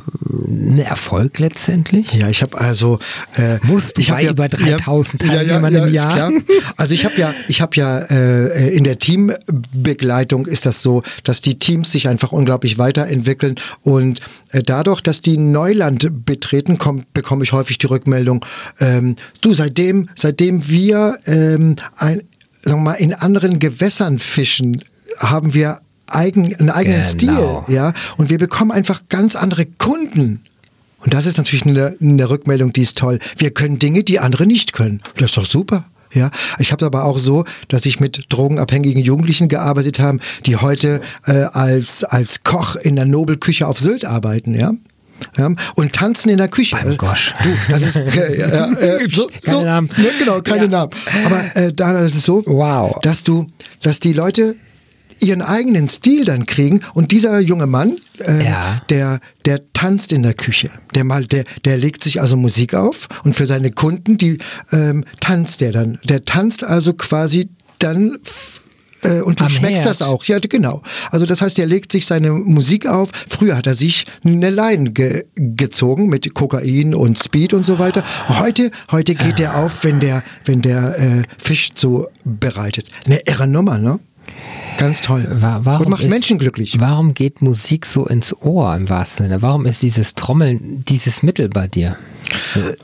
einen 0.47 0.79
Erfolg 0.79 1.39
letztendlich? 1.39 2.13
Ja, 2.13 2.29
ich 2.29 2.41
habe 2.41 2.57
also 2.57 2.99
äh, 3.35 3.57
Musst 3.63 3.99
ich 3.99 4.11
habe 4.11 4.23
ja 4.23 4.31
über 4.31 4.47
3000 4.47 5.23
ja, 5.23 5.29
Teilnehmer 5.29 5.69
ja, 5.69 5.79
ja, 5.79 5.85
im 5.85 5.93
Jahr. 5.93 6.13
Klar. 6.13 6.31
Also 6.77 6.93
ich 6.93 7.03
habe 7.03 7.15
ja, 7.17 7.33
ich 7.49 7.61
habe 7.61 7.75
ja 7.75 7.99
äh, 7.99 8.69
in 8.69 8.85
der 8.85 8.99
Teambegleitung 8.99 10.45
ist 10.45 10.65
das 10.65 10.81
so, 10.81 10.88
dass 11.23 11.41
die 11.41 11.59
Teams 11.59 11.91
sich 11.91 12.07
einfach 12.07 12.31
unglaublich 12.31 12.77
weiterentwickeln 12.77 13.55
und 13.83 14.19
äh, 14.51 14.61
dadurch, 14.63 15.01
dass 15.01 15.21
die 15.21 15.37
Neuland 15.37 16.25
betreten, 16.25 16.77
kommt, 16.77 17.13
bekomme 17.13 17.43
ich 17.43 17.53
häufig 17.53 17.77
die 17.77 17.87
Rückmeldung, 17.87 18.45
ähm, 18.79 19.15
du, 19.41 19.53
seitdem, 19.53 20.09
seitdem 20.15 20.67
wir 20.67 21.15
ähm, 21.25 21.75
ein, 21.97 22.21
sagen 22.61 22.79
wir 22.79 22.91
mal, 22.91 22.93
in 22.93 23.13
anderen 23.13 23.59
Gewässern 23.59 24.19
fischen, 24.19 24.81
haben 25.19 25.53
wir 25.53 25.79
eigen, 26.07 26.55
einen 26.55 26.69
eigenen 26.69 27.03
genau. 27.17 27.63
Stil, 27.65 27.75
ja, 27.75 27.93
und 28.17 28.29
wir 28.29 28.37
bekommen 28.37 28.71
einfach 28.71 29.03
ganz 29.09 29.35
andere 29.35 29.65
Kunden. 29.65 30.43
Und 31.01 31.13
das 31.13 31.25
ist 31.25 31.37
natürlich 31.37 31.65
eine, 31.65 31.95
eine 32.01 32.29
Rückmeldung, 32.29 32.73
die 32.73 32.81
ist 32.81 32.97
toll. 32.97 33.19
Wir 33.37 33.51
können 33.51 33.79
Dinge, 33.79 34.03
die 34.03 34.19
andere 34.19 34.45
nicht 34.45 34.73
können. 34.73 35.01
Das 35.15 35.27
ist 35.27 35.37
doch 35.37 35.45
super. 35.45 35.85
Ja, 36.13 36.31
ich 36.57 36.71
habe 36.71 36.85
aber 36.85 37.03
auch 37.05 37.19
so, 37.19 37.43
dass 37.67 37.85
ich 37.85 37.99
mit 37.99 38.25
drogenabhängigen 38.29 39.03
Jugendlichen 39.03 39.47
gearbeitet 39.47 39.99
habe, 39.99 40.19
die 40.45 40.55
heute 40.55 41.01
äh, 41.25 41.31
als 41.51 42.03
als 42.03 42.43
Koch 42.43 42.75
in 42.75 42.95
der 42.95 43.05
Nobelküche 43.05 43.67
auf 43.67 43.79
Sylt 43.79 44.05
arbeiten. 44.05 44.55
Ja, 44.55 44.71
Ja, 45.37 45.51
und 45.75 45.93
tanzen 45.93 46.29
in 46.29 46.37
der 46.37 46.47
Küche. 46.47 46.77
Beim 46.81 46.97
Gosch. 46.97 47.33
Du, 47.43 47.49
das 47.71 47.81
ist 47.81 47.95
äh, 47.97 48.35
äh, 48.35 49.07
so, 49.09 49.27
keine 49.43 49.57
so, 49.57 49.63
Namen. 49.65 49.89
Ne, 49.97 50.07
genau, 50.17 50.41
keine 50.41 50.63
Ja. 50.63 50.69
Namen. 50.69 50.91
Aber 51.25 51.55
äh, 51.55 51.73
Dana, 51.73 52.01
das 52.01 52.15
ist 52.15 52.23
so, 52.23 52.41
Wow. 52.45 52.97
dass 53.01 53.23
du, 53.23 53.45
dass 53.83 53.99
die 53.99 54.13
Leute 54.13 54.55
ihren 55.21 55.41
eigenen 55.41 55.87
Stil 55.89 56.25
dann 56.25 56.45
kriegen 56.45 56.81
und 56.93 57.11
dieser 57.11 57.39
junge 57.39 57.67
Mann, 57.67 57.97
äh, 58.19 58.45
Ja. 58.45 58.81
der, 58.89 59.19
der 59.45 59.61
tanzt 59.73 60.11
in 60.11 60.23
der 60.23 60.33
Küche. 60.33 60.69
Der 60.95 61.03
mal, 61.03 61.25
der, 61.25 61.45
der 61.65 61.77
legt 61.77 62.03
sich 62.03 62.21
also 62.21 62.37
Musik 62.37 62.73
auf 62.73 63.07
und 63.23 63.33
für 63.35 63.45
seine 63.47 63.71
Kunden, 63.71 64.17
die 64.17 64.37
ähm, 64.71 65.03
tanzt 65.19 65.61
der 65.61 65.71
dann. 65.71 65.99
Der 66.03 66.25
tanzt 66.25 66.63
also 66.63 66.93
quasi 66.93 67.49
dann 67.79 68.17
äh, 69.03 69.21
und 69.21 69.39
du 69.39 69.45
Am 69.45 69.49
schmeckst 69.49 69.85
Herd. 69.85 69.99
das 69.99 70.01
auch. 70.01 70.25
Ja, 70.25 70.39
genau. 70.39 70.81
Also 71.11 71.25
das 71.25 71.41
heißt, 71.41 71.57
er 71.59 71.65
legt 71.65 71.91
sich 71.91 72.05
seine 72.05 72.31
Musik 72.33 72.85
auf. 72.85 73.09
Früher 73.29 73.55
hat 73.55 73.65
er 73.67 73.73
sich 73.73 74.05
eine 74.25 74.49
Line 74.49 74.91
ge 74.91 75.23
gezogen 75.35 76.07
mit 76.07 76.33
Kokain 76.33 76.93
und 76.93 77.17
Speed 77.17 77.53
und 77.53 77.63
so 77.63 77.79
weiter. 77.79 78.03
Heute, 78.27 78.71
heute 78.91 79.15
geht 79.15 79.39
der 79.39 79.55
auf, 79.57 79.83
wenn 79.85 79.99
der, 80.01 80.23
wenn 80.43 80.61
der 80.61 80.99
äh, 80.99 81.23
Fisch 81.37 81.69
zubereitet. 81.75 82.87
Eine 83.05 83.21
irre 83.25 83.47
Nummer, 83.47 83.77
ne? 83.77 83.99
Ganz 84.77 85.01
toll. 85.01 85.27
Wa- 85.29 85.59
Warum 85.63 85.85
und 85.85 85.89
macht 85.91 86.03
ist, 86.03 86.09
Menschen 86.09 86.37
glücklich. 86.39 86.79
Warum 86.79 87.13
geht 87.13 87.41
Musik 87.41 87.85
so 87.85 88.05
ins 88.07 88.33
Ohr 88.41 88.75
im 88.75 88.87
wahrsten 88.87 89.25
Sinne? 89.25 89.41
Warum 89.41 89.65
ist 89.65 89.81
dieses 89.81 90.15
Trommeln 90.15 90.83
dieses 90.87 91.21
Mittel 91.21 91.49
bei 91.49 91.67
dir? 91.67 91.97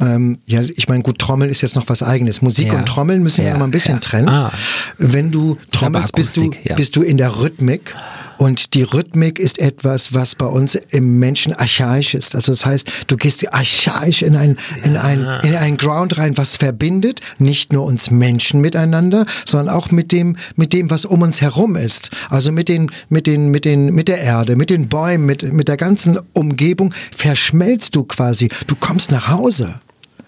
Ähm, 0.02 0.40
ja, 0.46 0.62
ich 0.62 0.90
meine, 0.90 1.04
gut, 1.04 1.20
Trommeln 1.20 1.50
ist 1.50 1.62
jetzt 1.62 1.76
noch 1.76 1.88
was 1.88 2.04
eigenes. 2.04 2.42
Musik 2.42 2.68
Ja. 2.68 2.80
und 2.80 2.86
Trommeln 2.88 3.24
müssen 3.24 3.46
wir 3.46 3.52
noch 3.52 3.60
mal 3.60 3.66
ein 3.66 3.72
bisschen 3.72 3.96
ja. 3.96 4.00
trennen. 4.00 4.28
Ah. 4.30 4.52
Wenn 4.98 5.32
du 5.32 5.58
trommelst, 5.72 6.14
bist 6.16 6.36
du, 6.38 6.52
bist 6.76 6.96
du 6.96 7.02
in 7.02 7.18
der 7.18 7.40
Rhythmik. 7.40 7.96
Und 8.38 8.74
die 8.74 8.84
Rhythmik 8.84 9.40
ist 9.40 9.60
etwas, 9.60 10.14
was 10.14 10.36
bei 10.36 10.46
uns 10.46 10.76
im 10.76 11.20
Menschen 11.20 11.54
archaisch 11.54 12.14
ist. 12.14 12.36
Also 12.36 12.52
das 12.52 12.66
heißt, 12.66 12.92
du 13.08 13.18
gehst 13.18 13.54
archaisch 13.54 14.22
in 14.22 14.36
ein, 14.36 14.58
in 14.84 14.98
ein, 14.98 15.26
in 15.44 15.56
ein 15.56 15.78
Ground 15.78 16.18
rein, 16.18 16.38
was 16.38 16.56
verbindet, 16.56 17.22
nicht 17.38 17.72
nur 17.72 17.86
uns 17.86 18.12
Menschen 18.12 18.62
miteinander, 18.62 19.26
sondern 19.46 19.74
auch 19.74 19.92
mit 19.92 20.12
dem, 20.12 20.36
mit 20.56 20.74
dem, 20.74 20.90
was 20.90 21.06
um 21.06 21.22
uns 21.22 21.42
herum 21.42 21.76
ist. 21.76 22.10
Also 22.30 22.52
mit 22.52 22.68
den, 22.68 22.92
mit 23.10 23.28
den, 23.28 23.50
mit 23.50 23.66
den, 23.66 23.94
mit 23.94 24.08
der 24.08 24.20
Erde, 24.20 24.56
mit 24.56 24.70
den 24.70 24.90
Bäumen, 24.90 25.26
mit, 25.26 25.44
mit 25.54 25.68
der 25.68 25.78
ganzen 25.78 26.20
Umgebung 26.34 26.94
verschmelzt 27.16 27.96
du 27.96 28.04
quasi. 28.04 28.50
Du 28.68 28.76
kommst 28.76 29.12
nach 29.12 29.30
Hause. 29.30 29.82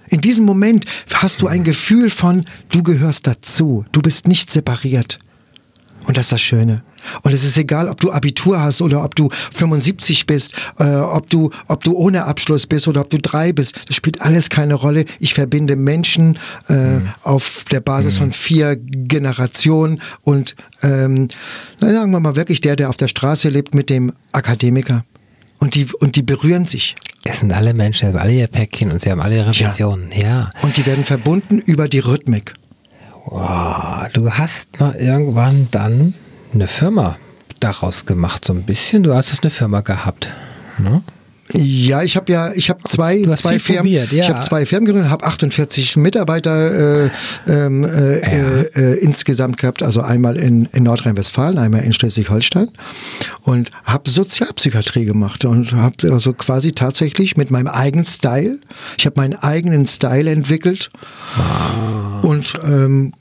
In 0.09 0.21
diesem 0.21 0.45
Moment 0.45 0.85
hast 1.13 1.41
du 1.41 1.47
ein 1.47 1.63
Gefühl 1.63 2.09
von, 2.09 2.45
du 2.69 2.81
gehörst 2.81 3.27
dazu. 3.27 3.85
Du 3.91 4.01
bist 4.01 4.27
nicht 4.27 4.49
separiert. 4.49 5.19
Und 6.05 6.15
das 6.15 6.27
ist 6.27 6.31
das 6.31 6.41
Schöne. 6.41 6.81
Und 7.23 7.33
es 7.33 7.43
ist 7.43 7.57
egal, 7.57 7.89
ob 7.89 7.99
du 7.99 8.11
Abitur 8.11 8.61
hast 8.61 8.81
oder 8.81 9.03
ob 9.03 9.15
du 9.15 9.29
75 9.29 10.25
bist, 10.25 10.53
äh, 10.79 10.83
ob 10.95 11.29
du, 11.29 11.49
ob 11.67 11.83
du 11.83 11.93
ohne 11.93 12.25
Abschluss 12.25 12.67
bist 12.67 12.87
oder 12.87 13.01
ob 13.01 13.09
du 13.09 13.17
drei 13.19 13.53
bist. 13.53 13.75
Das 13.87 13.95
spielt 13.95 14.21
alles 14.21 14.49
keine 14.49 14.73
Rolle. 14.75 15.05
Ich 15.19 15.33
verbinde 15.33 15.75
Menschen 15.75 16.37
äh, 16.67 16.99
auf 17.23 17.65
der 17.71 17.81
Basis 17.81 18.17
von 18.17 18.31
vier 18.31 18.75
Generationen 18.77 20.01
und 20.21 20.55
ähm, 20.83 21.27
na, 21.79 21.93
sagen 21.93 22.11
wir 22.11 22.19
mal 22.19 22.35
wirklich 22.35 22.61
der, 22.61 22.75
der 22.75 22.89
auf 22.89 22.97
der 22.97 23.07
Straße 23.07 23.49
lebt, 23.49 23.73
mit 23.75 23.89
dem 23.89 24.13
Akademiker. 24.31 25.03
Und 25.59 25.75
die, 25.75 25.87
und 25.99 26.15
die 26.15 26.21
berühren 26.21 26.65
sich. 26.65 26.95
Es 27.23 27.39
sind 27.39 27.51
alle 27.51 27.73
Menschen, 27.73 28.01
sie 28.01 28.07
haben 28.07 28.17
alle 28.21 28.33
ihr 28.33 28.47
Päckchen 28.47 28.91
und 28.91 29.01
sie 29.01 29.11
haben 29.11 29.19
alle 29.19 29.35
ihre 29.35 29.51
Ja. 29.51 29.67
Visionen. 29.69 30.09
Ja. 30.15 30.49
Und 30.61 30.77
die 30.77 30.85
werden 30.85 31.03
verbunden 31.03 31.59
über 31.59 31.87
die 31.89 31.99
Rhythmik. 31.99 32.53
Wow, 33.25 34.07
du 34.13 34.31
hast 34.31 34.79
mal 34.79 34.95
irgendwann 34.95 35.67
dann 35.71 36.13
eine 36.57 36.67
Firma 36.67 37.17
daraus 37.59 38.05
gemacht, 38.05 38.43
so 38.45 38.53
ein 38.53 38.63
bisschen. 38.63 39.03
Du 39.03 39.13
hast 39.13 39.31
es 39.31 39.41
eine 39.41 39.51
Firma 39.51 39.81
gehabt. 39.81 40.27
Ne? 40.79 41.01
Ja, 41.53 42.03
ich 42.03 42.17
habe 42.17 42.29
ja, 42.29 42.51
ich 42.53 42.69
habe 42.69 42.83
zwei, 42.83 43.21
zwei 43.23 43.57
Firmen, 43.57 43.83
probiert, 43.83 44.11
ja. 44.11 44.23
ich 44.23 44.29
habe 44.29 44.41
zwei 44.41 44.65
Firmen 44.65 44.85
gegründet, 44.85 45.09
habe 45.09 45.23
48 45.23 45.95
Mitarbeiter 45.95 47.05
äh, 47.05 47.09
ähm, 47.47 47.85
äh, 47.85 48.17
äh, 48.17 48.61
äh, 48.75 48.99
insgesamt 48.99 49.57
gehabt, 49.57 49.81
also 49.81 50.01
einmal 50.01 50.35
in, 50.35 50.65
in 50.73 50.83
Nordrhein-Westfalen, 50.83 51.57
einmal 51.57 51.83
in 51.83 51.93
Schleswig-Holstein 51.93 52.67
und 53.43 53.71
habe 53.85 54.09
Sozialpsychiatrie 54.09 55.05
gemacht 55.05 55.45
und 55.45 55.71
habe 55.71 56.11
also 56.11 56.33
quasi 56.33 56.73
tatsächlich 56.73 57.37
mit 57.37 57.49
meinem 57.49 57.67
eigenen 57.67 58.03
Style, 58.03 58.59
ich 58.97 59.05
habe 59.05 59.21
meinen 59.21 59.35
eigenen 59.35 59.87
Style 59.87 60.29
entwickelt 60.29 60.89
und 62.23 62.55
ähm, 62.65 63.13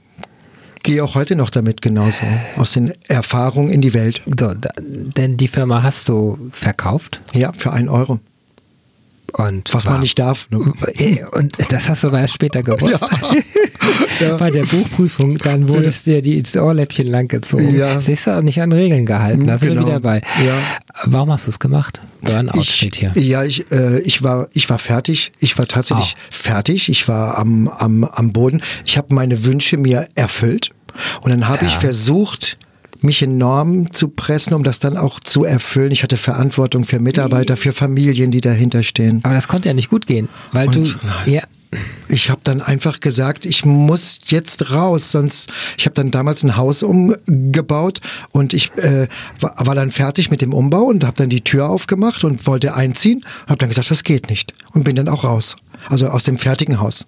gehe 0.86 1.02
auch 1.04 1.14
heute 1.16 1.36
noch 1.36 1.50
damit 1.50 1.82
genauso 1.82 2.24
aus 2.56 2.72
den 2.72 2.92
Erfahrungen 3.08 3.68
in 3.68 3.80
die 3.82 3.92
Welt. 3.92 4.22
So, 4.24 4.54
da, 4.54 4.70
denn 4.78 5.36
die 5.36 5.48
Firma 5.48 5.82
hast 5.82 6.08
du 6.08 6.38
verkauft 6.50 7.20
Ja, 7.34 7.52
für 7.52 7.72
einen 7.72 7.88
Euro. 7.88 8.20
und 9.32 9.74
Was 9.74 9.84
man 9.84 10.00
nicht 10.00 10.18
darf. 10.18 10.48
Ne? 10.50 10.58
Äh, 10.94 11.24
Und 11.32 11.54
das 11.70 11.88
hast 11.88 12.04
du 12.04 12.08
aber 12.08 12.20
erst 12.20 12.34
später 12.34 12.62
gewusst. 12.62 13.00
Ja. 14.20 14.36
Bei 14.38 14.50
der 14.50 14.64
Buchprüfung, 14.64 15.36
dann 15.38 15.68
wurdest 15.68 16.06
dir 16.06 16.22
die 16.22 16.42
Ohrläppchen 16.56 17.06
langgezogen. 17.08 17.74
Ja. 17.76 18.00
Siehst 18.00 18.26
du, 18.26 18.40
nicht 18.42 18.60
an 18.62 18.72
Regeln 18.72 19.04
gehalten. 19.04 19.46
Da 19.46 19.58
sind 19.58 19.68
wir 19.70 19.74
Genau. 19.74 19.86
wieder 19.88 20.00
bei. 20.00 20.16
Ja. 20.44 20.54
Warum 21.04 21.30
hast 21.32 21.46
du 21.46 21.50
es 21.50 21.58
gemacht? 21.58 22.00
Burnout 22.22 22.58
ich, 22.60 22.70
steht 22.74 22.96
hier. 22.96 23.10
Ja, 23.14 23.44
ich, 23.44 23.70
äh, 23.70 24.00
ich 24.00 24.22
war, 24.22 24.48
ich 24.54 24.70
war 24.70 24.78
fertig. 24.78 25.32
Ich 25.40 25.58
war 25.58 25.66
tatsächlich 25.66 26.14
Ah. 26.16 26.20
fertig. 26.30 26.88
Ich 26.88 27.06
war 27.08 27.36
am, 27.38 27.68
am, 27.68 28.04
am 28.04 28.32
Boden. 28.32 28.62
Ich 28.86 28.96
habe 28.96 29.12
meine 29.14 29.44
Wünsche 29.44 29.76
mir 29.76 30.08
erfüllt. 30.14 30.70
Und 31.22 31.30
dann 31.30 31.48
habe 31.48 31.62
Ja. 31.64 31.68
ich 31.68 31.76
versucht, 31.76 32.58
mich 33.00 33.20
in 33.22 33.36
Normen 33.38 33.92
zu 33.92 34.08
pressen, 34.08 34.54
um 34.54 34.62
das 34.64 34.78
dann 34.78 34.96
auch 34.96 35.20
zu 35.20 35.44
erfüllen. 35.44 35.92
Ich 35.92 36.02
hatte 36.02 36.16
Verantwortung 36.16 36.84
für 36.84 36.98
Mitarbeiter, 36.98 37.56
für 37.56 37.72
Familien, 37.72 38.30
die 38.30 38.40
dahinter 38.40 38.82
stehen. 38.82 39.20
Aber 39.22 39.34
das 39.34 39.48
konnte 39.48 39.68
ja 39.68 39.74
nicht 39.74 39.90
gut 39.90 40.06
gehen, 40.06 40.28
weil 40.52 40.68
du, 40.68 40.80
Und- 40.80 40.98
nein. 41.04 41.34
ja, 41.34 41.42
Ich 42.08 42.30
habe 42.30 42.40
dann 42.44 42.62
einfach 42.62 43.00
gesagt, 43.00 43.44
ich 43.44 43.64
muss 43.66 44.18
jetzt 44.28 44.70
raus, 44.70 45.10
sonst 45.12 45.52
ich 45.76 45.84
habe 45.84 45.94
dann 45.94 46.10
damals 46.12 46.42
ein 46.44 46.56
Haus 46.56 46.82
umgebaut 46.84 48.00
und 48.30 48.54
ich 48.54 48.70
äh, 48.76 49.08
war, 49.40 49.54
war 49.66 49.74
dann 49.74 49.90
fertig 49.90 50.30
mit 50.30 50.40
dem 50.40 50.54
Umbau 50.54 50.84
und 50.84 51.04
habe 51.04 51.16
dann 51.16 51.28
die 51.28 51.42
Tür 51.42 51.68
aufgemacht 51.68 52.22
und 52.24 52.46
wollte 52.46 52.74
einziehen, 52.74 53.24
habe 53.48 53.58
dann 53.58 53.68
gesagt, 53.68 53.90
das 53.90 54.04
geht 54.04 54.30
nicht 54.30 54.54
und 54.72 54.84
bin 54.84 54.96
dann 54.96 55.08
auch 55.08 55.24
raus, 55.24 55.56
also 55.90 56.06
aus 56.08 56.22
dem 56.22 56.38
fertigen 56.38 56.80
Haus. 56.80 57.04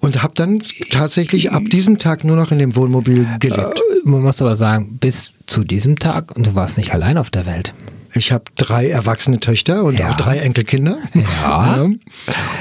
Und 0.00 0.22
habe 0.22 0.34
dann 0.36 0.62
tatsächlich 0.90 1.52
ab 1.52 1.62
diesem 1.70 1.98
Tag 1.98 2.24
nur 2.24 2.36
noch 2.36 2.50
in 2.50 2.58
dem 2.58 2.76
Wohnmobil 2.76 3.26
gelebt. 3.40 3.80
man 4.04 4.22
muss 4.22 4.40
aber 4.42 4.56
sagen, 4.56 4.98
bis 4.98 5.32
zu 5.46 5.64
diesem 5.64 5.98
Tag, 5.98 6.36
und 6.36 6.46
du 6.46 6.54
warst 6.54 6.78
nicht 6.78 6.92
allein 6.94 7.18
auf 7.18 7.30
der 7.30 7.46
Welt. 7.46 7.72
Ich 8.16 8.30
habe 8.30 8.44
drei 8.56 8.88
erwachsene 8.88 9.40
Töchter 9.40 9.82
und 9.82 9.98
Ja. 9.98 10.10
auch 10.10 10.16
drei 10.16 10.38
Enkelkinder. 10.38 10.98
Ja. 11.14 11.76
Ja. 11.76 11.88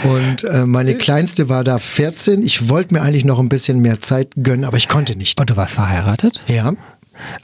Und 0.09 0.43
äh, 0.45 0.65
meine 0.65 0.95
kleinste 0.95 1.47
war 1.49 1.63
da 1.63 1.77
14. 1.77 2.41
Ich 2.43 2.69
wollte 2.69 2.93
mir 2.95 3.01
eigentlich 3.01 3.23
noch 3.25 3.39
ein 3.39 3.49
bisschen 3.49 3.79
mehr 3.79 4.01
Zeit 4.01 4.29
gönnen, 4.41 4.65
aber 4.65 4.77
ich 4.77 4.87
konnte 4.87 5.15
nicht. 5.15 5.39
Und 5.39 5.49
du 5.49 5.55
warst 5.57 5.75
verheiratet? 5.75 6.39
Ja. 6.47 6.73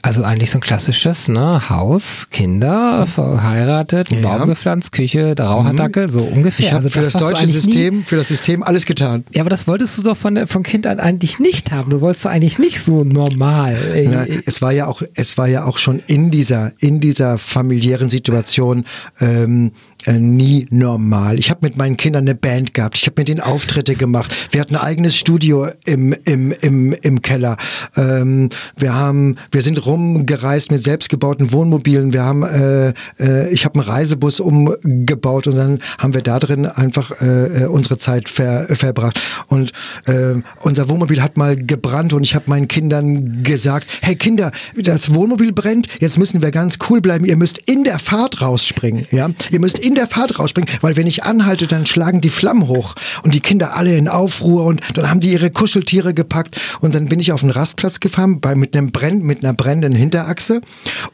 Also 0.02 0.24
eigentlich 0.24 0.50
so 0.50 0.58
ein 0.58 0.62
klassisches, 0.62 1.28
ne? 1.28 1.68
Haus, 1.70 2.26
Kinder, 2.30 3.06
verheiratet, 3.06 4.10
Ja. 4.10 4.20
Baum 4.38 4.48
gepflanzt, 4.48 4.92
Küche, 4.92 5.34
der 5.34 5.46
Raucherdackel, 5.46 6.10
so 6.10 6.20
ungefähr. 6.22 6.68
Ich 6.68 6.74
also 6.74 6.88
für 6.88 7.00
das 7.02 7.12
du 7.12 7.18
deutsche 7.18 7.42
eigentlich 7.42 7.66
nie- 7.66 7.72
System, 7.72 8.04
für 8.04 8.16
das 8.16 8.28
System 8.28 8.62
alles 8.62 8.84
getan. 8.86 9.24
Ja, 9.32 9.42
aber 9.42 9.50
das 9.50 9.68
wolltest 9.68 9.96
du 9.98 10.02
doch 10.02 10.16
von, 10.16 10.46
von 10.46 10.62
Kind 10.62 10.86
an 10.86 10.98
eigentlich 11.00 11.38
nicht 11.38 11.72
haben. 11.72 11.90
Du 11.90 12.00
wolltest 12.00 12.24
doch 12.24 12.30
eigentlich 12.30 12.58
nicht 12.58 12.80
so 12.80 13.04
normal. 13.04 13.76
Äh, 13.94 14.08
Na, 14.10 14.24
es 14.46 14.60
war 14.60 14.72
ja 14.72 14.86
auch, 14.86 15.02
es 15.14 15.38
war 15.38 15.46
ja 15.48 15.64
auch 15.64 15.78
schon 15.78 16.00
in 16.06 16.30
dieser, 16.30 16.72
in 16.80 17.00
dieser 17.00 17.38
familiären 17.38 18.10
Situation 18.10 18.84
ähm, 19.20 19.72
äh, 20.06 20.18
nie 20.18 20.66
normal. 20.70 21.38
Ich 21.38 21.50
habe 21.50 21.60
mit 21.62 21.76
meinen 21.76 21.96
Kindern 21.96 22.24
eine 22.24 22.34
Band 22.34 22.74
gehabt. 22.74 22.96
Ich 22.96 23.06
habe 23.06 23.14
mit 23.18 23.28
denen 23.28 23.40
Auftritte 23.40 23.94
gemacht. 23.94 24.34
Wir 24.50 24.60
hatten 24.60 24.76
ein 24.76 24.82
eigenes 24.82 25.16
Studio 25.16 25.66
im, 25.84 26.14
im, 26.24 26.52
im, 26.62 26.92
im 26.92 27.22
Keller. 27.22 27.56
Ähm, 27.96 28.48
wir 28.76 28.94
haben, 28.94 29.36
wir 29.50 29.62
sind 29.62 29.84
rumgereist 29.84 30.70
mit 30.70 30.82
selbstgebauten 30.82 31.52
Wohnmobilen. 31.52 32.12
Wir 32.12 32.24
haben, 32.24 32.42
äh, 32.42 32.92
äh, 33.18 33.50
ich 33.50 33.64
habe 33.64 33.80
einen 33.80 33.88
Reisebus 33.88 34.40
umgebaut 34.40 35.46
und 35.46 35.56
dann 35.56 35.78
haben 35.98 36.14
wir 36.14 36.22
da 36.22 36.38
drin 36.38 36.66
einfach 36.66 37.20
äh, 37.20 37.64
äh, 37.64 37.66
unsere 37.66 37.98
Zeit 37.98 38.28
ver, 38.28 38.66
verbracht. 38.74 39.20
Und 39.48 39.72
äh, 40.06 40.34
unser 40.60 40.88
Wohnmobil 40.88 41.22
hat 41.22 41.36
mal 41.36 41.56
gebrannt 41.56 42.12
und 42.12 42.22
ich 42.22 42.34
habe 42.34 42.44
meinen 42.48 42.68
Kindern 42.68 43.42
gesagt, 43.42 43.86
hey 44.02 44.16
Kinder, 44.16 44.50
das 44.76 45.14
Wohnmobil 45.14 45.52
brennt, 45.52 45.88
jetzt 46.00 46.18
müssen 46.18 46.42
wir 46.42 46.50
ganz 46.50 46.78
cool 46.88 47.00
bleiben. 47.00 47.24
Ihr 47.24 47.36
müsst 47.36 47.58
in 47.58 47.84
der 47.84 47.98
Fahrt 47.98 48.40
rausspringen, 48.40 49.06
ja? 49.10 49.28
Ihr 49.50 49.60
müsst 49.60 49.78
in 49.78 49.89
der 49.94 50.06
Fahrt 50.06 50.38
rausspringen, 50.38 50.70
weil 50.80 50.96
wenn 50.96 51.06
ich 51.06 51.24
anhalte, 51.24 51.66
dann 51.66 51.86
schlagen 51.86 52.20
die 52.20 52.28
Flammen 52.28 52.68
hoch 52.68 52.94
und 53.22 53.34
die 53.34 53.40
Kinder 53.40 53.76
alle 53.76 53.96
in 53.96 54.08
Aufruhr 54.08 54.64
und 54.64 54.80
dann 54.94 55.08
haben 55.08 55.20
die 55.20 55.32
ihre 55.32 55.50
Kuscheltiere 55.50 56.14
gepackt 56.14 56.60
und 56.80 56.94
dann 56.94 57.06
bin 57.06 57.20
ich 57.20 57.32
auf 57.32 57.40
den 57.40 57.50
Rastplatz 57.50 58.00
gefahren 58.00 58.40
bei 58.40 58.54
mit 58.54 58.76
einem 58.76 58.92
Brenn, 58.92 59.22
mit 59.22 59.44
einer 59.44 59.54
brennenden 59.54 59.92
Hinterachse 59.92 60.60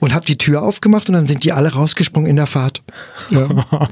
und 0.01 0.15
habe 0.15 0.27
die 0.27 0.39
Tür 0.39 0.63
aufgemacht 0.63 1.09
und 1.09 1.15
dann 1.15 1.27
sind 1.27 1.45
die 1.45 1.53
alle 1.53 1.73
rausgesprungen 1.73 2.29
in 2.29 2.37
der 2.37 2.47
Fahrt. 2.47 2.83
Ja. 3.31 3.49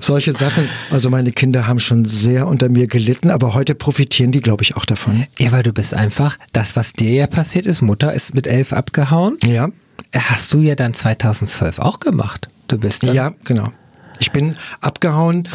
Solche 0.00 0.32
Sachen. 0.32 0.68
Also 0.90 1.10
meine 1.10 1.32
Kinder 1.32 1.66
haben 1.66 1.80
schon 1.80 2.04
sehr 2.04 2.46
unter 2.46 2.68
mir 2.68 2.86
gelitten, 2.86 3.30
aber 3.30 3.54
heute 3.54 3.74
profitieren 3.74 4.32
die, 4.32 4.40
glaube 4.40 4.62
ich, 4.62 4.76
auch 4.76 4.84
davon. 4.84 5.26
Ja, 5.38 5.52
weil 5.52 5.62
du 5.62 5.72
bist 5.72 5.94
einfach, 5.94 6.36
das, 6.52 6.76
was 6.76 6.92
dir 6.92 7.10
ja 7.10 7.26
passiert 7.26 7.66
ist, 7.66 7.82
Mutter 7.82 8.12
ist 8.12 8.34
mit 8.34 8.46
elf 8.46 8.72
abgehauen. 8.72 9.36
Ja, 9.44 9.68
Hast 10.14 10.52
du 10.52 10.58
ja 10.58 10.74
dann 10.74 10.94
2012 10.94 11.78
auch 11.78 12.00
gemacht. 12.00 12.48
Du 12.68 12.78
bist 12.78 13.06
dann, 13.06 13.14
ja, 13.14 13.32
genau. 13.44 13.72
Ich 14.20 14.30
bin 14.30 14.54
abgehauen. 14.80 15.48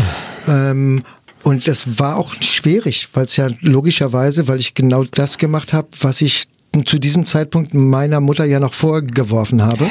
Ähm, 0.48 1.02
und 1.44 1.68
das 1.68 2.00
war 2.00 2.18
auch 2.18 2.34
schwierig, 2.42 3.10
weil 3.14 3.26
es 3.26 3.38
ja 3.38 3.48
logischerweise, 3.62 4.48
weil 4.48 4.60
ich 4.60 4.74
genau 4.74 5.04
das 5.06 5.38
gemacht 5.38 5.74
habe, 5.74 5.88
was 6.02 6.22
ich 6.22 6.48
zu 6.86 7.00
diesem 7.00 7.26
Zeitpunkt 7.26 7.74
meiner 7.74 8.20
Mutter 8.20 8.46
ja 8.46 8.60
noch 8.60 8.74
vorgeworfen 8.74 9.64
habe 9.64 9.90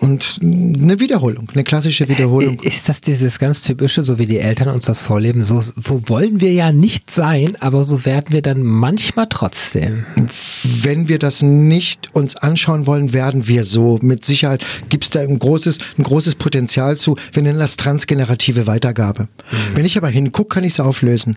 und 0.00 0.38
eine 0.42 0.98
Wiederholung, 0.98 1.48
eine 1.52 1.62
klassische 1.62 2.08
Wiederholung. 2.08 2.58
Ist 2.60 2.88
das 2.88 3.00
dieses 3.00 3.38
ganz 3.38 3.62
typische, 3.62 4.02
so 4.02 4.18
wie 4.18 4.26
die 4.26 4.38
Eltern 4.38 4.68
uns 4.68 4.86
das 4.86 5.02
vorleben, 5.02 5.44
so, 5.44 5.60
so 5.60 6.08
wollen 6.08 6.40
wir 6.40 6.52
ja 6.52 6.72
nicht 6.72 7.10
sein, 7.10 7.56
aber 7.60 7.84
so 7.84 8.04
werden 8.06 8.26
wir 8.30 8.40
dann 8.42 8.62
manchmal 8.62 9.26
trotzdem. 9.28 10.04
Wenn 10.62 11.08
wir 11.08 11.18
das 11.18 11.42
nicht 11.42 12.14
uns 12.14 12.36
anschauen 12.36 12.86
wollen, 12.86 13.12
werden 13.12 13.46
wir 13.46 13.64
so. 13.64 13.98
Mit 14.00 14.24
Sicherheit 14.24 14.64
gibt 14.88 15.04
es 15.04 15.10
da 15.10 15.20
ein 15.20 15.38
großes, 15.38 15.78
ein 15.98 16.02
großes 16.02 16.36
Potenzial 16.36 16.96
zu. 16.96 17.16
Wir 17.32 17.42
nennen 17.42 17.58
das 17.58 17.76
transgenerative 17.76 18.66
Weitergabe. 18.66 19.24
Mhm. 19.24 19.56
Wenn 19.74 19.84
ich 19.84 19.98
aber 19.98 20.08
hingucke, 20.08 20.54
kann 20.54 20.64
ich 20.64 20.74
es 20.74 20.80
auflösen. 20.80 21.36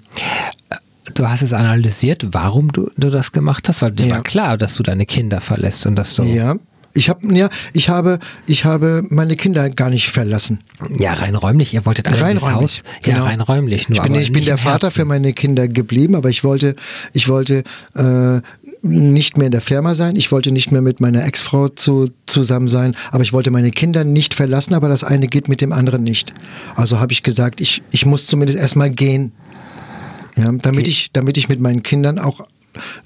Du 1.15 1.27
hast 1.27 1.41
es 1.41 1.51
analysiert, 1.51 2.27
warum 2.31 2.71
du, 2.71 2.89
du 2.95 3.09
das 3.09 3.33
gemacht 3.33 3.67
hast, 3.67 3.81
weil 3.81 3.91
dir 3.91 4.07
ja. 4.07 4.15
war 4.15 4.23
klar, 4.23 4.57
dass 4.57 4.75
du 4.75 4.83
deine 4.83 5.05
Kinder 5.05 5.41
verlässt 5.41 5.85
und 5.85 5.97
dass 5.97 6.15
du. 6.15 6.23
Ja, 6.23 6.55
ich 6.93 7.09
habe 7.09 7.33
ja, 7.33 7.49
ich 7.73 7.89
habe, 7.89 8.19
ich 8.45 8.65
habe 8.65 9.03
meine 9.09 9.35
Kinder 9.35 9.69
gar 9.69 9.89
nicht 9.89 10.09
verlassen. 10.09 10.59
Ja, 10.97 11.13
rein 11.13 11.35
räumlich. 11.35 11.73
Ihr 11.73 11.85
wolltet 11.85 12.07
alle 12.07 12.21
rein 12.21 12.37
räumlich, 12.37 12.55
Haus. 12.55 12.83
Genau. 13.01 13.19
Ja, 13.19 13.23
rein 13.25 13.41
räumlich. 13.41 13.89
Nur, 13.89 13.97
ich 13.97 14.03
bin, 14.03 14.15
ich 14.15 14.31
bin 14.31 14.45
der 14.45 14.57
Vater 14.57 14.91
für 14.91 15.05
meine 15.05 15.33
Kinder 15.33 15.67
geblieben, 15.67 16.15
aber 16.15 16.29
ich 16.29 16.43
wollte, 16.43 16.75
ich 17.13 17.27
wollte 17.27 17.63
äh, 17.95 18.41
nicht 18.83 19.37
mehr 19.37 19.47
in 19.47 19.51
der 19.51 19.61
Firma 19.61 19.95
sein. 19.95 20.15
Ich 20.15 20.31
wollte 20.31 20.51
nicht 20.51 20.71
mehr 20.71 20.81
mit 20.81 20.99
meiner 20.99 21.25
Ex-Frau 21.25 21.69
zu, 21.69 22.09
zusammen 22.27 22.67
sein, 22.67 22.95
aber 23.11 23.23
ich 23.23 23.33
wollte 23.33 23.49
meine 23.49 23.71
Kinder 23.71 24.03
nicht 24.03 24.33
verlassen, 24.33 24.73
aber 24.73 24.89
das 24.89 25.03
eine 25.03 25.27
geht 25.27 25.47
mit 25.47 25.61
dem 25.61 25.71
anderen 25.71 26.03
nicht. 26.03 26.33
Also 26.75 26.99
habe 26.99 27.13
ich 27.13 27.23
gesagt, 27.23 27.61
ich, 27.61 27.81
ich 27.91 28.05
muss 28.05 28.27
zumindest 28.27 28.59
erstmal 28.59 28.89
gehen. 28.89 29.31
Ja, 30.35 30.51
damit 30.51 30.87
ich, 30.87 31.11
damit 31.11 31.37
ich 31.37 31.47
mit 31.47 31.59
meinen 31.59 31.83
Kindern 31.83 32.17
auch 32.17 32.41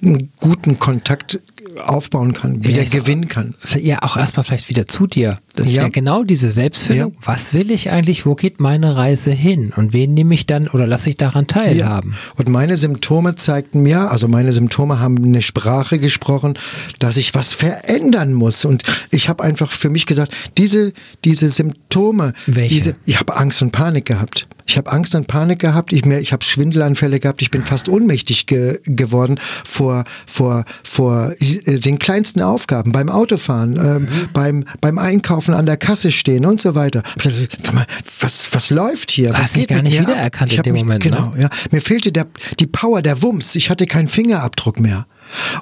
einen 0.01 0.29
guten 0.39 0.79
Kontakt 0.79 1.39
aufbauen 1.79 2.33
kann, 2.33 2.65
wieder 2.65 2.83
ja, 2.83 2.89
gewinnen 2.89 3.27
kann. 3.27 3.53
Ja, 3.79 4.01
auch 4.01 4.17
erstmal 4.17 4.43
vielleicht 4.43 4.69
wieder 4.69 4.85
zu 4.87 5.07
dir. 5.07 5.39
Das 5.55 5.67
ja. 5.67 5.71
ist 5.71 5.77
ja 5.87 5.89
genau 5.89 6.23
diese 6.23 6.51
Selbstfindung. 6.51 7.13
Ja. 7.13 7.27
Was 7.27 7.53
will 7.53 7.71
ich 7.71 7.91
eigentlich? 7.91 8.25
Wo 8.25 8.35
geht 8.35 8.59
meine 8.59 8.95
Reise 8.95 9.31
hin? 9.31 9.73
Und 9.75 9.93
wen 9.93 10.13
nehme 10.13 10.33
ich 10.33 10.45
dann 10.45 10.67
oder 10.67 10.87
lasse 10.87 11.09
ich 11.09 11.17
daran 11.17 11.47
teilhaben? 11.47 12.11
Ja. 12.11 12.33
Und 12.37 12.49
meine 12.49 12.77
Symptome 12.77 13.35
zeigten 13.35 13.81
mir, 13.81 14.11
also 14.11 14.27
meine 14.27 14.53
Symptome 14.53 14.99
haben 14.99 15.23
eine 15.23 15.41
Sprache 15.41 15.99
gesprochen, 15.99 16.57
dass 16.99 17.17
ich 17.17 17.33
was 17.33 17.53
verändern 17.53 18.33
muss. 18.33 18.65
Und 18.65 18.83
ich 19.11 19.29
habe 19.29 19.43
einfach 19.43 19.71
für 19.71 19.89
mich 19.89 20.05
gesagt, 20.05 20.35
diese, 20.57 20.93
diese 21.23 21.49
Symptome, 21.49 22.33
Welche? 22.45 22.73
diese, 22.73 22.95
ich 23.05 23.19
habe 23.19 23.35
Angst 23.35 23.61
und 23.61 23.71
Panik 23.71 24.05
gehabt. 24.05 24.47
Ich 24.67 24.77
habe 24.77 24.91
Angst 24.91 25.15
und 25.15 25.27
Panik 25.27 25.59
gehabt, 25.59 25.93
ich, 25.93 26.05
ich 26.05 26.33
habe 26.33 26.43
Schwindelanfälle 26.43 27.19
gehabt, 27.19 27.41
ich 27.41 27.51
bin 27.51 27.63
fast 27.63 27.87
ohnmächtig 27.89 28.45
ge 28.47 28.79
geworden 28.83 29.39
vor, 29.65 30.03
vor, 30.25 30.65
vor 30.83 31.31
äh, 31.39 31.79
den 31.79 31.99
kleinsten 31.99 32.41
Aufgaben, 32.41 32.91
beim 32.91 33.09
Autofahren, 33.09 33.77
äh, 33.77 33.99
mhm. 33.99 34.07
beim, 34.33 34.65
beim 34.81 34.97
Einkaufen 34.97 35.53
an 35.53 35.65
der 35.65 35.77
Kasse 35.77 36.11
stehen 36.11 36.45
und 36.45 36.59
so 36.59 36.75
weiter. 36.75 37.01
Sag 37.63 37.73
mal, 37.73 37.85
was, 38.19 38.49
was 38.51 38.69
läuft 38.69 39.11
hier? 39.11 39.31
Was 39.31 39.39
Hast 39.39 39.53
geht 39.53 39.69
gar 39.69 39.81
nicht 39.81 39.99
wiedererkannt 39.99 40.53
in 40.53 40.63
dem 40.63 40.73
mich, 40.73 40.83
Moment. 40.83 41.05
Ne? 41.05 41.11
Genau, 41.11 41.29
ne? 41.29 41.43
ja. 41.43 41.49
Mir 41.71 41.81
fehlte 41.81 42.11
der, 42.11 42.27
die 42.59 42.67
Power, 42.67 43.01
der 43.01 43.21
Wumms. 43.21 43.55
Ich 43.55 43.69
hatte 43.69 43.85
keinen 43.85 44.09
Fingerabdruck 44.09 44.79
mehr. 44.79 45.07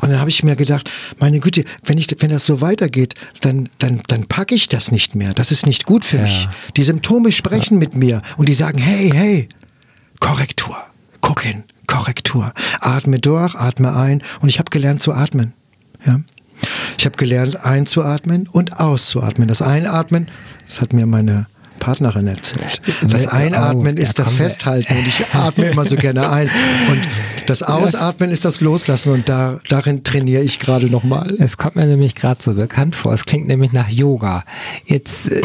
Und 0.01 0.09
dann 0.09 0.19
habe 0.19 0.29
ich 0.29 0.43
mir 0.43 0.55
gedacht, 0.55 0.89
meine 1.19 1.39
Güte, 1.39 1.63
wenn 1.83 1.97
ich, 1.97 2.07
wenn 2.19 2.29
das 2.29 2.45
so 2.45 2.61
weitergeht, 2.61 3.15
dann, 3.41 3.69
dann, 3.79 4.01
dann 4.07 4.27
packe 4.27 4.55
ich 4.55 4.67
das 4.67 4.91
nicht 4.91 5.15
mehr. 5.15 5.33
Das 5.33 5.51
ist 5.51 5.65
nicht 5.65 5.85
gut 5.85 6.05
für 6.05 6.17
ja. 6.17 6.23
mich. 6.23 6.47
Die 6.75 6.83
Symptome 6.83 7.31
sprechen 7.31 7.75
ja. 7.75 7.79
mit 7.79 7.95
mir 7.95 8.21
und 8.37 8.49
die 8.49 8.53
sagen, 8.53 8.79
hey, 8.79 9.11
hey, 9.13 9.49
Korrektur, 10.19 10.77
guck 11.21 11.41
hin, 11.41 11.63
Korrektur. 11.87 12.51
Atme 12.79 13.19
durch, 13.19 13.55
atme 13.55 13.95
ein 13.95 14.21
und 14.41 14.49
ich 14.49 14.59
habe 14.59 14.69
gelernt 14.69 15.01
zu 15.01 15.13
atmen. 15.13 15.53
Ja. 16.05 16.19
Ich 16.97 17.05
habe 17.05 17.17
gelernt 17.17 17.65
einzuatmen 17.65 18.47
und 18.47 18.79
auszuatmen. 18.79 19.47
Das 19.47 19.61
Einatmen, 19.61 20.27
das 20.65 20.81
hat 20.81 20.93
mir 20.93 21.05
meine 21.05 21.47
Partnerin 21.85 22.25
erzählt. 22.25 22.81
Das 23.07 23.27
Einatmen 23.27 23.95
oh, 23.95 24.01
ist 24.01 24.17
das 24.17 24.33
Festhalten 24.33 24.97
und 24.97 25.07
ich 25.07 25.23
atme 25.33 25.67
immer 25.67 25.85
so 25.85 25.95
gerne 25.97 26.31
ein. 26.31 26.49
Und 26.89 27.01
das 27.45 27.61
Ausatmen 27.61 28.31
ist 28.31 28.43
das 28.43 28.59
Loslassen 28.59 29.13
und 29.13 29.29
da, 29.29 29.59
darin 29.69 30.03
trainiere 30.03 30.41
ich 30.41 30.57
gerade 30.57 30.89
nochmal. 30.89 31.35
Es 31.37 31.57
kommt 31.57 31.75
mir 31.75 31.85
nämlich 31.85 32.15
gerade 32.15 32.41
so 32.41 32.55
bekannt 32.55 32.95
vor. 32.95 33.13
Es 33.13 33.25
klingt 33.25 33.47
nämlich 33.47 33.71
nach 33.71 33.87
Yoga. 33.87 34.43
Jetzt, 34.85 35.31
äh, 35.31 35.43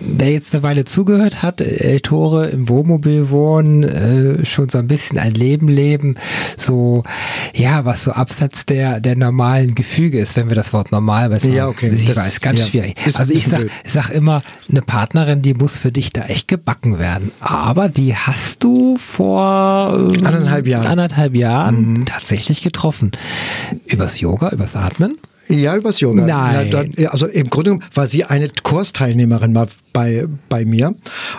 wer 0.00 0.32
jetzt 0.32 0.54
eine 0.54 0.62
Weile 0.62 0.86
zugehört 0.86 1.42
hat, 1.42 1.60
El 1.60 2.00
Tore 2.00 2.46
im 2.46 2.70
Wohnmobil 2.70 3.28
wohnen, 3.28 3.82
äh, 3.82 4.46
schon 4.46 4.70
so 4.70 4.78
ein 4.78 4.88
bisschen 4.88 5.18
ein 5.18 5.32
Leben 5.32 5.68
leben, 5.68 6.14
so, 6.56 7.04
ja, 7.54 7.84
was 7.84 8.04
so 8.04 8.12
abseits 8.12 8.64
der, 8.64 9.00
der 9.00 9.16
normalen 9.16 9.74
Gefüge 9.74 10.18
ist, 10.18 10.34
wenn 10.38 10.48
wir 10.48 10.56
das 10.56 10.72
Wort 10.72 10.92
normal 10.92 11.30
weiß. 11.30 11.44
Ja, 11.44 11.68
okay. 11.68 11.90
Ich 11.90 12.06
das, 12.06 12.16
weiß, 12.16 12.40
ganz 12.40 12.60
ja, 12.60 12.66
schwierig. 12.66 12.94
Also 13.18 13.34
ich 13.34 13.46
sag, 13.46 13.66
sag 13.84 14.08
immer, 14.10 14.42
eine 14.70 14.80
Partnerin, 14.80 15.42
die 15.42 15.57
muss 15.58 15.76
für 15.76 15.92
dich 15.92 16.12
da 16.12 16.22
echt 16.22 16.48
gebacken 16.48 16.98
werden. 16.98 17.30
Aber 17.40 17.88
die 17.88 18.16
hast 18.16 18.64
du 18.64 18.96
vor 18.96 20.10
äh, 20.10 20.26
anderthalb 20.26 20.66
Jahren, 20.66 20.86
anderthalb 20.86 21.36
Jahren 21.36 21.98
mhm. 21.98 22.06
tatsächlich 22.06 22.62
getroffen. 22.62 23.12
Übers 23.86 24.20
Yoga, 24.20 24.50
übers 24.50 24.76
Atmen? 24.76 25.18
Ja, 25.48 25.76
übers 25.76 26.00
Yoga. 26.00 26.26
Nein. 26.26 26.68
Na, 26.70 26.84
da, 26.84 27.08
also 27.10 27.26
im 27.26 27.48
Grunde 27.48 27.78
war 27.94 28.06
sie 28.06 28.24
eine 28.24 28.48
Kursteilnehmerin 28.62 29.52
mal 29.52 29.68
bei, 29.92 30.26
bei 30.48 30.64
mir 30.64 30.94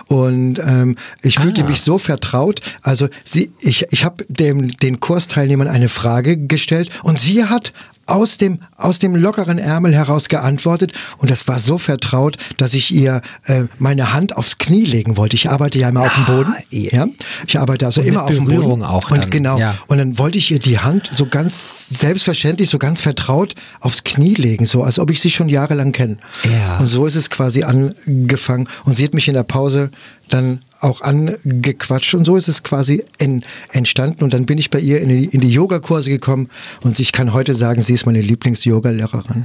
und 0.06 0.58
ähm, 0.58 0.96
ich 1.22 1.38
fühlte 1.38 1.64
ah. 1.64 1.68
mich 1.68 1.80
so 1.80 1.98
vertraut. 1.98 2.60
Also 2.82 3.08
sie, 3.24 3.52
ich, 3.60 3.86
ich 3.90 4.04
habe 4.04 4.24
den 4.28 5.00
Kursteilnehmern 5.00 5.68
eine 5.68 5.88
Frage 5.88 6.36
gestellt 6.36 6.90
und 7.02 7.20
sie 7.20 7.44
hat 7.44 7.72
aus 8.10 8.38
dem, 8.38 8.58
aus 8.76 8.98
dem 8.98 9.14
lockeren 9.14 9.58
Ärmel 9.58 9.94
heraus 9.94 10.28
geantwortet 10.28 10.92
und 11.18 11.30
das 11.30 11.46
war 11.46 11.58
so 11.58 11.78
vertraut, 11.78 12.36
dass 12.56 12.74
ich 12.74 12.92
ihr 12.92 13.20
äh, 13.44 13.64
meine 13.78 13.99
Hand 14.04 14.36
aufs 14.36 14.58
Knie 14.58 14.84
legen 14.84 15.16
wollte. 15.16 15.36
Ich 15.36 15.50
arbeite 15.50 15.78
ja 15.78 15.88
immer 15.88 16.02
auf 16.02 16.14
dem 16.14 16.24
Boden. 16.26 16.54
Ah, 16.56 16.62
ja? 16.70 17.06
Ich 17.46 17.58
arbeite 17.58 17.86
also 17.86 18.00
immer 18.00 18.24
auf 18.24 18.34
dem 18.34 18.46
Boden. 18.46 18.82
Auch 18.82 19.10
und 19.10 19.30
genau. 19.30 19.58
Ja. 19.58 19.76
Und 19.86 19.98
dann 19.98 20.18
wollte 20.18 20.38
ich 20.38 20.50
ihr 20.50 20.58
die 20.58 20.78
Hand 20.78 21.10
so 21.14 21.26
ganz 21.26 21.88
selbstverständlich, 21.88 22.68
so 22.68 22.78
ganz 22.78 23.00
vertraut 23.00 23.54
aufs 23.80 24.04
Knie 24.04 24.34
legen, 24.34 24.66
so 24.66 24.82
als 24.82 24.98
ob 24.98 25.10
ich 25.10 25.20
sie 25.20 25.30
schon 25.30 25.48
jahrelang 25.48 25.92
kenne. 25.92 26.18
Ja. 26.44 26.78
Und 26.78 26.86
so 26.86 27.06
ist 27.06 27.16
es 27.16 27.30
quasi 27.30 27.62
angefangen. 27.62 28.68
Und 28.84 28.96
sie 28.96 29.04
hat 29.04 29.14
mich 29.14 29.28
in 29.28 29.34
der 29.34 29.44
Pause 29.44 29.90
dann 30.28 30.62
auch 30.80 31.02
angequatscht 31.02 32.14
und 32.14 32.24
so 32.24 32.36
ist 32.36 32.48
es 32.48 32.62
quasi 32.62 33.04
en, 33.18 33.44
entstanden 33.72 34.24
und 34.24 34.32
dann 34.32 34.46
bin 34.46 34.58
ich 34.58 34.70
bei 34.70 34.80
ihr 34.80 35.00
in 35.00 35.08
die, 35.08 35.24
in 35.26 35.40
die 35.40 35.50
Yogakurse 35.50 36.10
gekommen 36.10 36.48
und 36.80 36.98
ich 36.98 37.12
kann 37.12 37.34
heute 37.34 37.54
sagen, 37.54 37.82
sie 37.82 37.92
ist 37.92 38.06
meine 38.06 38.20
Lieblings-Yoga-Lehrerin. 38.20 39.44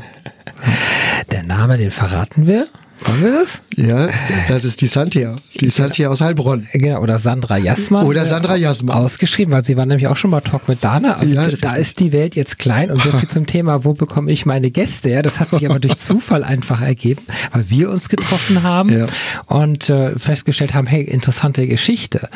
Der 1.31 1.43
Name, 1.43 1.77
den 1.77 1.91
verraten 1.91 2.47
wir? 2.47 2.67
Wollen 3.07 3.23
wir 3.23 3.31
das? 3.33 3.61
Ja, 3.75 4.09
das 4.47 4.63
ist 4.65 4.81
die 4.81 4.87
Santia. 4.87 5.35
Die 5.59 5.69
Santia 5.69 6.09
aus 6.09 6.21
Heilbronn. 6.21 6.67
Genau, 6.73 7.01
oder 7.01 7.19
Sandra 7.19 7.57
Jasmann. 7.57 8.05
Oder 8.07 8.25
Sandra 8.25 8.55
Jasmann. 8.55 8.95
Ausgeschrieben, 8.97 9.53
weil 9.53 9.63
sie 9.63 9.77
war 9.77 9.85
nämlich 9.85 10.07
auch 10.07 10.17
schon 10.17 10.31
mal 10.31 10.41
Talk 10.41 10.67
mit 10.67 10.83
Dana. 10.83 11.13
Also 11.13 11.35
ja. 11.35 11.47
da 11.61 11.75
ist 11.75 11.99
die 11.99 12.11
Welt 12.11 12.35
jetzt 12.35 12.57
klein 12.57 12.89
und 12.89 13.03
so 13.03 13.11
viel 13.11 13.29
zum 13.29 13.45
Thema, 13.45 13.85
wo 13.85 13.93
bekomme 13.93 14.31
ich 14.31 14.45
meine 14.45 14.71
Gäste? 14.71 15.09
Ja, 15.09 15.21
das 15.21 15.39
hat 15.39 15.49
sich 15.49 15.69
aber 15.69 15.79
durch 15.79 15.97
Zufall 15.97 16.43
einfach 16.43 16.81
ergeben, 16.81 17.21
weil 17.51 17.69
wir 17.69 17.91
uns 17.91 18.09
getroffen 18.09 18.63
haben 18.63 18.91
ja. 18.91 19.05
und 19.47 19.89
äh, 19.89 20.17
festgestellt 20.17 20.73
haben, 20.73 20.87
hey, 20.87 21.03
interessante 21.03 21.67
Geschichte. 21.67 22.27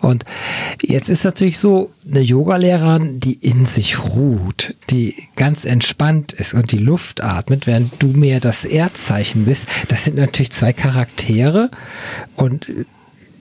Und 0.00 0.24
jetzt 0.82 1.08
ist 1.08 1.24
natürlich 1.24 1.58
so, 1.58 1.90
eine 2.08 2.20
Yogalehrerin, 2.20 3.18
die 3.18 3.34
in 3.34 3.64
sich 3.64 3.98
ruht, 3.98 4.74
die 4.90 5.14
ganz 5.34 5.64
entspannt 5.64 6.32
ist 6.32 6.54
und 6.54 6.70
die 6.70 6.78
Luft 6.78 7.22
atmet, 7.22 7.66
während 7.66 8.00
du 8.00 8.08
mehr 8.08 8.38
das 8.38 8.64
Erdzeichen 8.64 9.44
bist, 9.44 9.66
das 9.88 10.04
sind 10.04 10.15
natürlich 10.16 10.50
zwei 10.50 10.72
Charaktere 10.72 11.70
und 12.36 12.66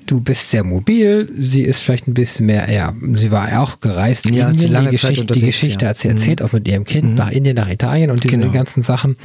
du 0.05 0.21
bist 0.21 0.51
sehr 0.51 0.63
mobil, 0.63 1.27
sie 1.33 1.63
ist 1.63 1.81
vielleicht 1.81 2.07
ein 2.07 2.13
bisschen 2.13 2.45
mehr, 2.45 2.71
ja, 2.71 2.93
sie 3.13 3.31
war 3.31 3.49
ja 3.49 3.61
auch 3.61 3.79
gereist 3.79 4.25
ja, 4.29 4.49
Indien, 4.49 4.71
lange 4.71 4.89
die, 4.89 4.97
Geschichte, 4.97 5.33
die 5.33 5.41
Geschichte 5.41 5.85
ja. 5.85 5.89
hat 5.89 5.97
sie 5.97 6.09
erzählt, 6.09 6.41
mhm. 6.41 6.45
auch 6.45 6.53
mit 6.53 6.67
ihrem 6.67 6.85
Kind 6.85 7.09
mhm. 7.09 7.15
nach 7.15 7.31
Indien, 7.31 7.55
nach 7.55 7.69
Italien 7.69 8.11
und 8.11 8.23
diese 8.23 8.37
genau. 8.37 8.51
ganzen 8.51 8.83
Sachen. 8.83 9.17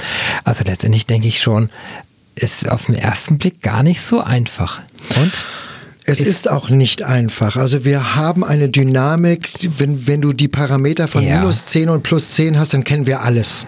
Also 0.44 0.64
letztendlich 0.64 1.07
denke 1.07 1.28
ich 1.28 1.40
schon, 1.40 1.68
ist 2.34 2.70
auf 2.70 2.86
den 2.86 2.94
ersten 2.94 3.38
Blick 3.38 3.61
gar 3.61 3.82
nicht 3.82 4.01
so 4.01 4.20
einfach. 4.20 4.80
Und? 5.16 5.32
Es 6.07 6.20
ist, 6.20 6.28
ist, 6.28 6.51
auch 6.51 6.70
nicht 6.70 7.03
einfach. 7.03 7.57
Also 7.57 7.84
wir 7.84 8.16
haben 8.16 8.42
eine 8.42 8.70
Dynamik, 8.70 9.48
wenn, 9.78 10.07
wenn 10.07 10.20
du 10.20 10.32
die 10.32 10.48
Parameter 10.48 11.07
von 11.07 11.22
ja. 11.22 11.38
minus 11.38 11.66
10 11.66 11.90
und 11.90 12.03
plus 12.03 12.32
10 12.32 12.59
hast, 12.59 12.72
dann 12.72 12.84
kennen 12.84 13.07
wir 13.07 13.22
alles. 13.22 13.66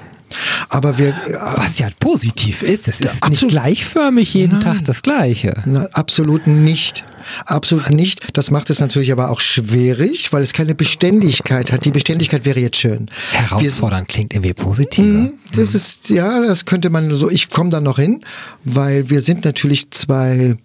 Aber 0.68 0.98
wir. 0.98 1.14
Was 1.56 1.78
ja 1.78 1.88
positiv 2.00 2.62
ist, 2.62 2.88
es 2.88 3.00
ist 3.00 3.28
nicht 3.28 3.48
gleichförmig 3.48 4.34
jeden 4.34 4.58
Nein. 4.58 4.62
Tag 4.62 4.84
das 4.84 5.02
Gleiche. 5.02 5.62
Na, 5.66 5.88
absolut 5.92 6.46
nicht. 6.46 7.04
Absolut 7.46 7.90
nicht. 7.90 8.36
Das 8.36 8.50
macht 8.50 8.70
es 8.70 8.80
natürlich 8.80 9.12
aber 9.12 9.30
auch 9.30 9.40
schwierig, 9.40 10.32
weil 10.32 10.42
es 10.42 10.52
keine 10.52 10.74
Beständigkeit 10.74 11.72
hat. 11.72 11.84
Die 11.84 11.90
Beständigkeit 11.90 12.44
wäre 12.44 12.60
jetzt 12.60 12.78
schön. 12.78 13.10
Herausfordernd 13.32 14.08
wir, 14.08 14.12
klingt 14.12 14.34
irgendwie 14.34 14.54
positiv. 14.54 15.04
Mhm, 15.04 15.32
das 15.54 15.70
mhm. 15.70 15.76
ist, 15.76 16.10
ja, 16.10 16.44
das 16.44 16.64
könnte 16.64 16.90
man 16.90 17.14
so, 17.14 17.30
ich 17.30 17.48
komme 17.48 17.70
da 17.70 17.80
noch 17.80 17.98
hin, 17.98 18.24
weil 18.64 19.08
wir 19.10 19.20
sind 19.20 19.44
natürlich 19.44 19.90
zwei 19.90 20.56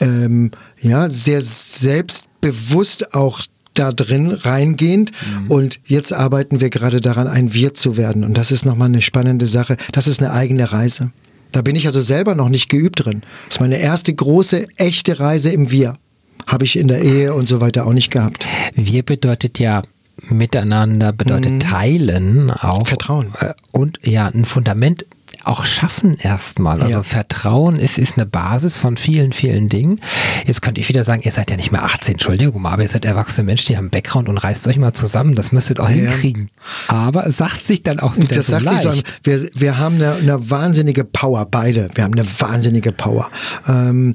ähm, 0.00 0.50
ja, 0.80 1.10
sehr 1.10 1.42
selbstbewusst 1.42 3.14
auch 3.14 3.40
da 3.74 3.92
drin 3.92 4.32
reingehend 4.32 5.12
mhm. 5.12 5.50
und 5.50 5.80
jetzt 5.86 6.12
arbeiten 6.12 6.60
wir 6.60 6.70
gerade 6.70 7.00
daran, 7.00 7.26
ein 7.26 7.54
Wir 7.54 7.74
zu 7.74 7.96
werden 7.96 8.24
und 8.24 8.36
das 8.36 8.50
ist 8.50 8.64
nochmal 8.64 8.88
eine 8.88 9.02
spannende 9.02 9.46
Sache. 9.46 9.76
Das 9.92 10.06
ist 10.06 10.20
eine 10.20 10.32
eigene 10.32 10.72
Reise. 10.72 11.12
Da 11.52 11.62
bin 11.62 11.76
ich 11.76 11.86
also 11.86 12.00
selber 12.00 12.34
noch 12.34 12.48
nicht 12.48 12.68
geübt 12.68 13.04
drin. 13.04 13.20
Das 13.46 13.56
ist 13.56 13.60
meine 13.60 13.78
erste 13.78 14.12
große, 14.14 14.66
echte 14.76 15.20
Reise 15.20 15.50
im 15.50 15.70
Wir. 15.70 15.98
Habe 16.46 16.64
ich 16.64 16.76
in 16.76 16.88
der 16.88 17.02
Ehe 17.02 17.34
und 17.34 17.46
so 17.46 17.60
weiter 17.60 17.86
auch 17.86 17.92
nicht 17.92 18.10
gehabt. 18.10 18.46
Wir 18.74 19.02
bedeutet 19.02 19.58
ja 19.58 19.82
miteinander, 20.28 21.12
bedeutet 21.12 21.52
mhm. 21.52 21.60
teilen 21.60 22.50
auch. 22.50 22.86
Vertrauen. 22.86 23.32
Äh, 23.38 23.52
und 23.72 23.98
ja, 24.02 24.26
ein 24.28 24.44
Fundament 24.44 25.06
auch 25.44 25.64
schaffen 25.64 26.16
erstmal. 26.18 26.80
Also 26.80 26.88
ja. 26.88 27.02
Vertrauen 27.02 27.76
ist, 27.76 27.98
ist 27.98 28.16
eine 28.16 28.26
Basis 28.26 28.76
von 28.76 28.96
vielen, 28.96 29.32
vielen 29.32 29.68
Dingen. 29.68 30.00
Jetzt 30.46 30.62
könnte 30.62 30.80
ich 30.80 30.88
wieder 30.88 31.04
sagen, 31.04 31.22
ihr 31.22 31.32
seid 31.32 31.50
ja 31.50 31.56
nicht 31.56 31.72
mehr 31.72 31.82
18, 31.84 32.14
Entschuldigung, 32.14 32.66
aber 32.66 32.82
ihr 32.82 32.88
seid 32.88 33.04
erwachsene 33.04 33.44
Menschen, 33.44 33.68
die 33.68 33.76
haben 33.76 33.90
Background 33.90 34.28
und 34.28 34.38
reißt 34.38 34.66
euch 34.68 34.76
mal 34.76 34.92
zusammen. 34.92 35.34
Das 35.34 35.52
müsstet 35.52 35.78
ihr 35.78 35.84
auch 35.84 35.88
ja. 35.88 35.96
hinkriegen. 35.96 36.50
Aber 36.88 37.30
sagt 37.30 37.62
sich 37.62 37.82
dann 37.82 38.00
auch 38.00 38.16
wieder 38.16 38.36
das 38.36 38.46
so 38.46 38.52
sagt 38.52 38.64
leicht. 38.64 38.82
Sich 38.82 39.00
so, 39.00 39.02
wir, 39.24 39.48
wir 39.54 39.78
haben 39.78 39.96
eine, 39.96 40.14
eine 40.14 40.50
wahnsinnige 40.50 41.04
Power, 41.04 41.46
beide. 41.46 41.90
Wir 41.94 42.04
haben 42.04 42.14
eine 42.14 42.26
wahnsinnige 42.40 42.92
Power. 42.92 43.28
Ähm, 43.66 44.14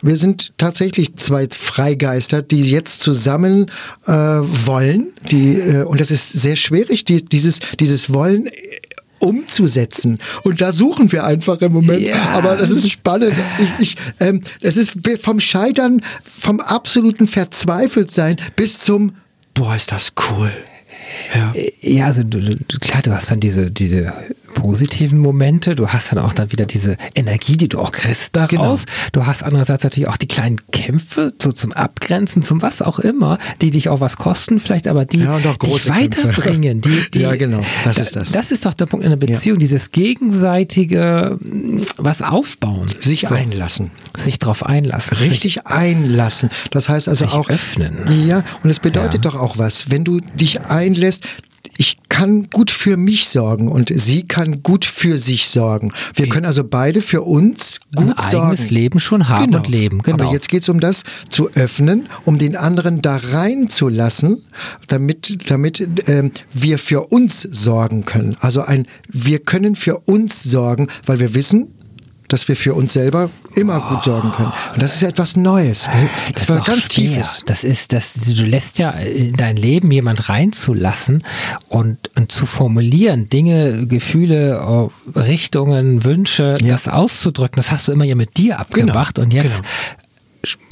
wir 0.00 0.16
sind 0.16 0.52
tatsächlich 0.58 1.16
zwei 1.16 1.48
Freigeister, 1.50 2.42
die 2.42 2.62
jetzt 2.62 3.00
zusammen 3.00 3.66
äh, 4.06 4.12
wollen. 4.12 5.12
Die, 5.30 5.54
äh, 5.56 5.82
und 5.82 6.00
das 6.00 6.10
ist 6.10 6.32
sehr 6.32 6.56
schwierig, 6.56 7.04
die, 7.04 7.24
dieses, 7.24 7.58
dieses 7.80 8.12
Wollen 8.12 8.48
umzusetzen. 9.20 10.18
Und 10.44 10.60
da 10.60 10.72
suchen 10.72 11.10
wir 11.12 11.24
einfach 11.24 11.60
im 11.60 11.72
Moment. 11.72 12.02
Ja. 12.02 12.16
Aber 12.32 12.56
das 12.56 12.70
ist 12.70 12.90
spannend. 12.90 13.34
Ich, 13.58 13.72
ich, 13.80 13.96
ähm, 14.20 14.42
das 14.60 14.76
ist 14.76 14.98
vom 15.20 15.40
Scheitern, 15.40 16.02
vom 16.22 16.60
absoluten 16.60 17.26
Verzweifeltsein 17.26 18.36
bis 18.56 18.80
zum, 18.80 19.12
boah, 19.54 19.74
ist 19.74 19.92
das 19.92 20.12
cool. 20.30 20.52
Ja, 21.34 21.54
ja 21.80 22.06
also 22.06 22.22
klar, 22.80 23.02
du 23.02 23.12
hast 23.12 23.30
dann 23.30 23.40
diese, 23.40 23.70
diese 23.70 24.12
positiven 24.54 25.18
Momente, 25.18 25.74
du 25.74 25.88
hast 25.88 26.12
dann 26.12 26.18
auch 26.18 26.32
dann 26.32 26.52
wieder 26.52 26.66
diese 26.66 26.96
Energie, 27.14 27.56
die 27.56 27.68
du 27.68 27.78
auch 27.78 27.92
kriegst 27.92 28.36
daraus. 28.36 28.86
Genau. 28.86 28.98
Du 29.12 29.26
hast 29.26 29.42
andererseits 29.42 29.84
natürlich 29.84 30.08
auch 30.08 30.16
die 30.16 30.28
kleinen 30.28 30.58
Kämpfe 30.70 31.32
so 31.40 31.52
zum 31.52 31.72
Abgrenzen, 31.72 32.42
zum 32.42 32.62
was 32.62 32.82
auch 32.82 32.98
immer, 32.98 33.38
die 33.60 33.70
dich 33.70 33.88
auch 33.88 34.00
was 34.00 34.16
kosten, 34.16 34.60
vielleicht 34.60 34.88
aber 34.88 35.04
die 35.04 35.20
ja, 35.20 35.38
dich 35.38 35.88
weiterbringen. 35.88 36.80
Die, 36.80 37.10
die, 37.14 37.20
ja, 37.20 37.34
genau, 37.36 37.60
das 37.84 37.98
ist 37.98 38.16
das. 38.16 38.32
Das 38.32 38.52
ist 38.52 38.66
doch 38.66 38.74
der 38.74 38.86
Punkt 38.86 39.04
in 39.04 39.10
der 39.10 39.16
Beziehung, 39.16 39.58
ja. 39.58 39.60
dieses 39.60 39.90
gegenseitige 39.90 41.38
was 41.96 42.22
aufbauen. 42.22 42.86
Sich 43.00 43.22
so. 43.22 43.34
einlassen. 43.34 43.90
Sich 44.16 44.38
drauf 44.38 44.64
einlassen. 44.64 45.16
Richtig 45.18 45.54
sich 45.54 45.66
einlassen. 45.66 46.50
Das 46.70 46.88
heißt 46.88 47.08
also 47.08 47.24
sich 47.24 47.34
auch 47.34 47.48
öffnen. 47.48 47.98
Ja, 48.26 48.42
und 48.62 48.70
es 48.70 48.80
bedeutet 48.80 49.24
ja. 49.24 49.30
doch 49.30 49.40
auch 49.40 49.58
was, 49.58 49.90
wenn 49.90 50.04
du 50.04 50.20
dich 50.20 50.62
einlässt, 50.62 51.24
ich 51.76 51.98
kann 52.08 52.50
gut 52.50 52.70
für 52.70 52.96
mich 52.96 53.28
sorgen 53.28 53.68
und 53.68 53.92
sie 53.94 54.24
kann 54.26 54.62
gut 54.62 54.84
für 54.84 55.18
sich 55.18 55.48
sorgen. 55.48 55.92
Wir 56.14 56.28
können 56.28 56.46
also 56.46 56.64
beide 56.64 57.00
für 57.00 57.22
uns 57.22 57.80
gut 57.94 58.16
Ein 58.16 58.24
sorgen. 58.24 58.46
eigenes 58.46 58.70
Leben 58.70 59.00
schon 59.00 59.28
haben 59.28 59.46
genau. 59.46 59.58
und 59.58 59.68
leben. 59.68 60.02
Genau. 60.02 60.24
Aber 60.24 60.32
jetzt 60.32 60.48
geht 60.48 60.62
es 60.62 60.68
um 60.68 60.80
das 60.80 61.04
zu 61.30 61.50
öffnen, 61.50 62.08
um 62.24 62.38
den 62.38 62.56
anderen 62.56 63.02
da 63.02 63.16
reinzulassen, 63.16 64.42
damit, 64.88 65.50
damit 65.50 65.86
ähm, 66.08 66.32
wir 66.52 66.78
für 66.78 67.12
uns 67.12 67.42
sorgen 67.42 68.04
können. 68.04 68.36
Also 68.40 68.62
ein, 68.62 68.86
wir 69.08 69.40
können 69.40 69.76
für 69.76 69.98
uns 69.98 70.42
sorgen, 70.42 70.88
weil 71.06 71.20
wir 71.20 71.34
wissen, 71.34 71.74
dass 72.28 72.48
wir 72.48 72.56
für 72.56 72.74
uns 72.74 72.92
selber 72.92 73.30
immer 73.54 73.80
gut 73.80 74.04
sorgen 74.04 74.32
können. 74.32 74.52
Und 74.74 74.82
das 74.82 74.96
ist 74.96 75.02
etwas 75.02 75.36
Neues. 75.36 75.88
Das, 76.34 76.46
das 76.46 76.48
war 76.48 76.60
ganz 76.62 76.82
schwer. 76.84 76.88
tiefes. 76.88 77.42
Das 77.46 77.64
ist, 77.64 77.92
das, 77.92 78.14
du 78.14 78.44
lässt 78.44 78.78
ja 78.78 78.90
in 78.90 79.36
dein 79.36 79.56
Leben 79.56 79.90
jemand 79.90 80.28
reinzulassen 80.28 81.24
und, 81.68 82.10
und 82.16 82.30
zu 82.30 82.46
formulieren, 82.46 83.28
Dinge, 83.28 83.86
Gefühle, 83.86 84.90
äh, 85.14 85.18
Richtungen, 85.18 86.04
Wünsche, 86.04 86.54
ja. 86.60 86.72
das 86.72 86.88
auszudrücken, 86.88 87.56
das 87.56 87.70
hast 87.70 87.88
du 87.88 87.92
immer 87.92 88.04
ja 88.04 88.14
mit 88.14 88.36
dir 88.36 88.58
abgemacht 88.60 89.16
genau. 89.16 89.24
und 89.24 89.32
jetzt 89.32 89.62
genau 89.62 89.68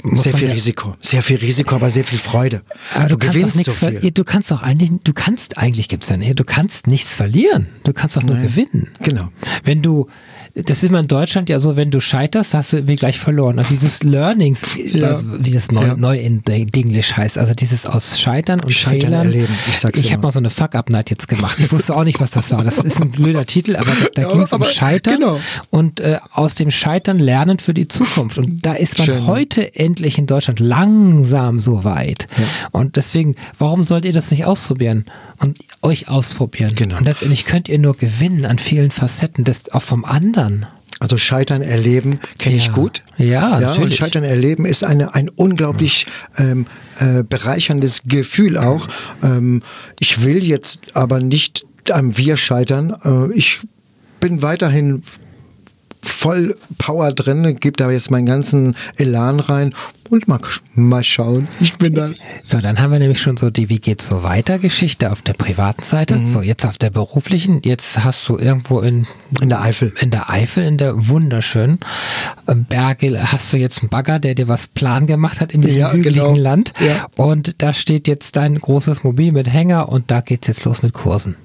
sehr 0.03 0.33
viel 0.33 0.51
Risiko, 0.51 0.95
sehr 1.01 1.21
viel 1.21 1.37
Risiko, 1.37 1.75
aber 1.75 1.91
sehr 1.91 2.03
viel 2.03 2.19
Freude. 2.19 2.61
Aber 2.95 3.09
du, 3.09 3.17
du 3.17 3.27
gewinnst 3.27 3.63
so 3.63 3.71
viel. 3.71 4.11
Du 4.11 4.23
kannst 4.23 4.51
doch 4.51 4.61
eigentlich, 4.63 4.91
du 5.03 5.13
kannst 5.13 5.57
eigentlich 5.57 5.89
gibt's 5.89 6.09
ja 6.09 6.17
nicht, 6.17 6.39
du 6.39 6.43
kannst 6.43 6.87
nichts 6.87 7.15
verlieren. 7.15 7.67
Du 7.83 7.93
kannst 7.93 8.17
doch 8.17 8.23
nur 8.23 8.37
gewinnen. 8.37 8.89
Genau. 9.01 9.29
Wenn 9.63 9.81
du 9.81 10.07
das 10.65 10.77
ist 10.77 10.85
immer 10.85 10.99
in 10.99 11.07
Deutschland 11.07 11.49
ja 11.49 11.59
so, 11.59 11.75
wenn 11.75 11.91
du 11.91 11.99
scheiterst, 11.99 12.53
hast 12.53 12.73
du 12.73 12.77
irgendwie 12.77 12.95
gleich 12.95 13.19
verloren. 13.19 13.59
Also 13.59 13.69
dieses 13.69 14.01
Learnings, 14.03 14.61
ja. 14.93 15.19
wie 15.39 15.51
das 15.51 15.71
neu, 15.71 15.85
ja. 15.85 15.95
neu 15.95 16.17
in 16.17 16.41
Englisch 16.47 17.15
heißt, 17.15 17.37
also 17.37 17.53
dieses 17.53 17.85
aus 17.85 18.19
Scheitern 18.19 18.61
und 18.61 18.71
Scheitern 18.71 19.01
Fehlern. 19.01 19.25
Erleben. 19.27 19.55
Ich, 19.69 19.77
sag's 19.77 19.99
ich 19.99 20.11
habe 20.11 20.23
mal 20.23 20.31
so 20.31 20.39
eine 20.39 20.49
Fuck-Up-Night 20.49 21.09
jetzt 21.11 21.27
gemacht. 21.27 21.57
Ich 21.59 21.71
wusste 21.71 21.95
auch 21.95 22.03
nicht, 22.03 22.19
was 22.19 22.31
das 22.31 22.51
war. 22.51 22.63
Das 22.63 22.79
ist 22.79 23.01
ein 23.01 23.11
blöder 23.11 23.45
Titel, 23.45 23.75
aber 23.75 23.85
da, 23.85 24.21
da 24.21 24.31
ging 24.31 24.41
es 24.41 24.53
um 24.53 24.63
Scheitern 24.63 25.19
genau. 25.19 25.39
und 25.69 25.99
äh, 25.99 26.17
aus 26.31 26.55
dem 26.55 26.71
Scheitern 26.71 27.19
lernen 27.19 27.59
für 27.59 27.73
die 27.73 27.87
Zukunft. 27.87 28.37
Und 28.37 28.65
da 28.65 28.73
ist 28.73 28.97
man 28.97 29.05
Schön. 29.05 29.27
heute 29.27 29.66
endlich 29.73 30.17
in 30.17 30.27
Deutschland 30.27 30.59
langsam 30.59 31.59
so 31.59 31.83
weit. 31.83 32.27
Ja. 32.37 32.45
Und 32.71 32.95
deswegen, 32.95 33.35
warum 33.57 33.83
sollt 33.83 34.05
ihr 34.05 34.13
das 34.13 34.31
nicht 34.31 34.45
ausprobieren 34.45 35.05
und 35.39 35.57
euch 35.81 36.07
ausprobieren? 36.07 36.73
Genau. 36.75 36.97
Und 36.97 37.05
letztendlich 37.05 37.45
könnt 37.45 37.69
ihr 37.69 37.79
nur 37.79 37.95
gewinnen 37.95 38.45
an 38.45 38.59
vielen 38.59 38.91
Facetten, 38.91 39.43
das 39.43 39.69
auch 39.71 39.83
vom 39.83 40.05
anderen. 40.05 40.65
Also 40.99 41.17
Scheitern 41.17 41.61
erleben 41.61 42.19
kenne 42.39 42.55
ja. 42.55 42.63
ich 42.63 42.71
gut. 42.71 43.03
Ja, 43.17 43.59
ja 43.59 43.71
Und 43.73 43.93
Scheitern 43.93 44.23
erleben 44.23 44.65
ist 44.65 44.83
eine, 44.83 45.13
ein 45.13 45.29
unglaublich 45.29 46.07
ähm, 46.37 46.65
äh, 46.99 47.23
bereicherndes 47.23 48.01
Gefühl 48.05 48.57
auch. 48.57 48.87
Ähm, 49.21 49.61
ich 49.99 50.23
will 50.23 50.43
jetzt 50.43 50.95
aber 50.95 51.19
nicht 51.19 51.65
am 51.91 52.17
Wir 52.17 52.35
scheitern. 52.35 52.95
Äh, 53.03 53.31
ich 53.37 53.59
bin 54.19 54.41
weiterhin 54.41 55.03
voll 56.07 56.55
Power 56.77 57.11
drin, 57.11 57.57
gebe 57.59 57.77
da 57.77 57.89
jetzt 57.91 58.11
meinen 58.11 58.25
ganzen 58.25 58.75
Elan 58.97 59.39
rein 59.39 59.73
und 60.09 60.27
mal, 60.27 60.39
mal 60.75 61.03
schauen. 61.03 61.47
Ich 61.59 61.77
bin 61.77 61.93
da. 61.93 62.09
So, 62.43 62.59
dann 62.59 62.79
haben 62.79 62.91
wir 62.91 62.99
nämlich 62.99 63.21
schon 63.21 63.37
so 63.37 63.49
die 63.49 63.69
Wie 63.69 63.79
geht's 63.79 64.07
so 64.07 64.23
weiter 64.23 64.59
Geschichte 64.59 65.11
auf 65.11 65.21
der 65.21 65.33
privaten 65.33 65.83
Seite. 65.83 66.15
Mhm. 66.15 66.29
So, 66.29 66.41
jetzt 66.41 66.65
auf 66.65 66.77
der 66.77 66.89
beruflichen. 66.89 67.61
Jetzt 67.63 68.03
hast 68.03 68.27
du 68.29 68.37
irgendwo 68.37 68.79
in 68.79 69.05
in 69.41 69.49
der 69.49 69.61
Eifel. 69.61 69.93
In 70.01 70.11
der 70.11 70.29
Eifel, 70.29 70.63
in 70.63 70.77
der 70.77 71.07
wunderschönen 71.09 71.79
ähm, 72.47 72.65
Berge, 72.65 73.19
hast 73.31 73.51
du 73.51 73.57
jetzt 73.57 73.81
einen 73.81 73.89
Bagger, 73.89 74.19
der 74.19 74.35
dir 74.35 74.47
was 74.47 74.67
plan 74.67 75.07
gemacht 75.07 75.41
hat 75.41 75.51
in 75.53 75.61
diesem 75.61 75.79
ja, 75.79 75.91
hügeligen 75.91 76.33
genau. 76.33 76.35
Land. 76.35 76.73
Ja. 76.79 77.07
Und 77.15 77.61
da 77.61 77.73
steht 77.73 78.07
jetzt 78.07 78.35
dein 78.35 78.57
großes 78.57 79.03
Mobil 79.03 79.31
mit 79.31 79.51
Hänger 79.51 79.89
und 79.89 80.11
da 80.11 80.21
geht's 80.21 80.47
jetzt 80.47 80.65
los 80.65 80.81
mit 80.81 80.93
Kursen. 80.93 81.35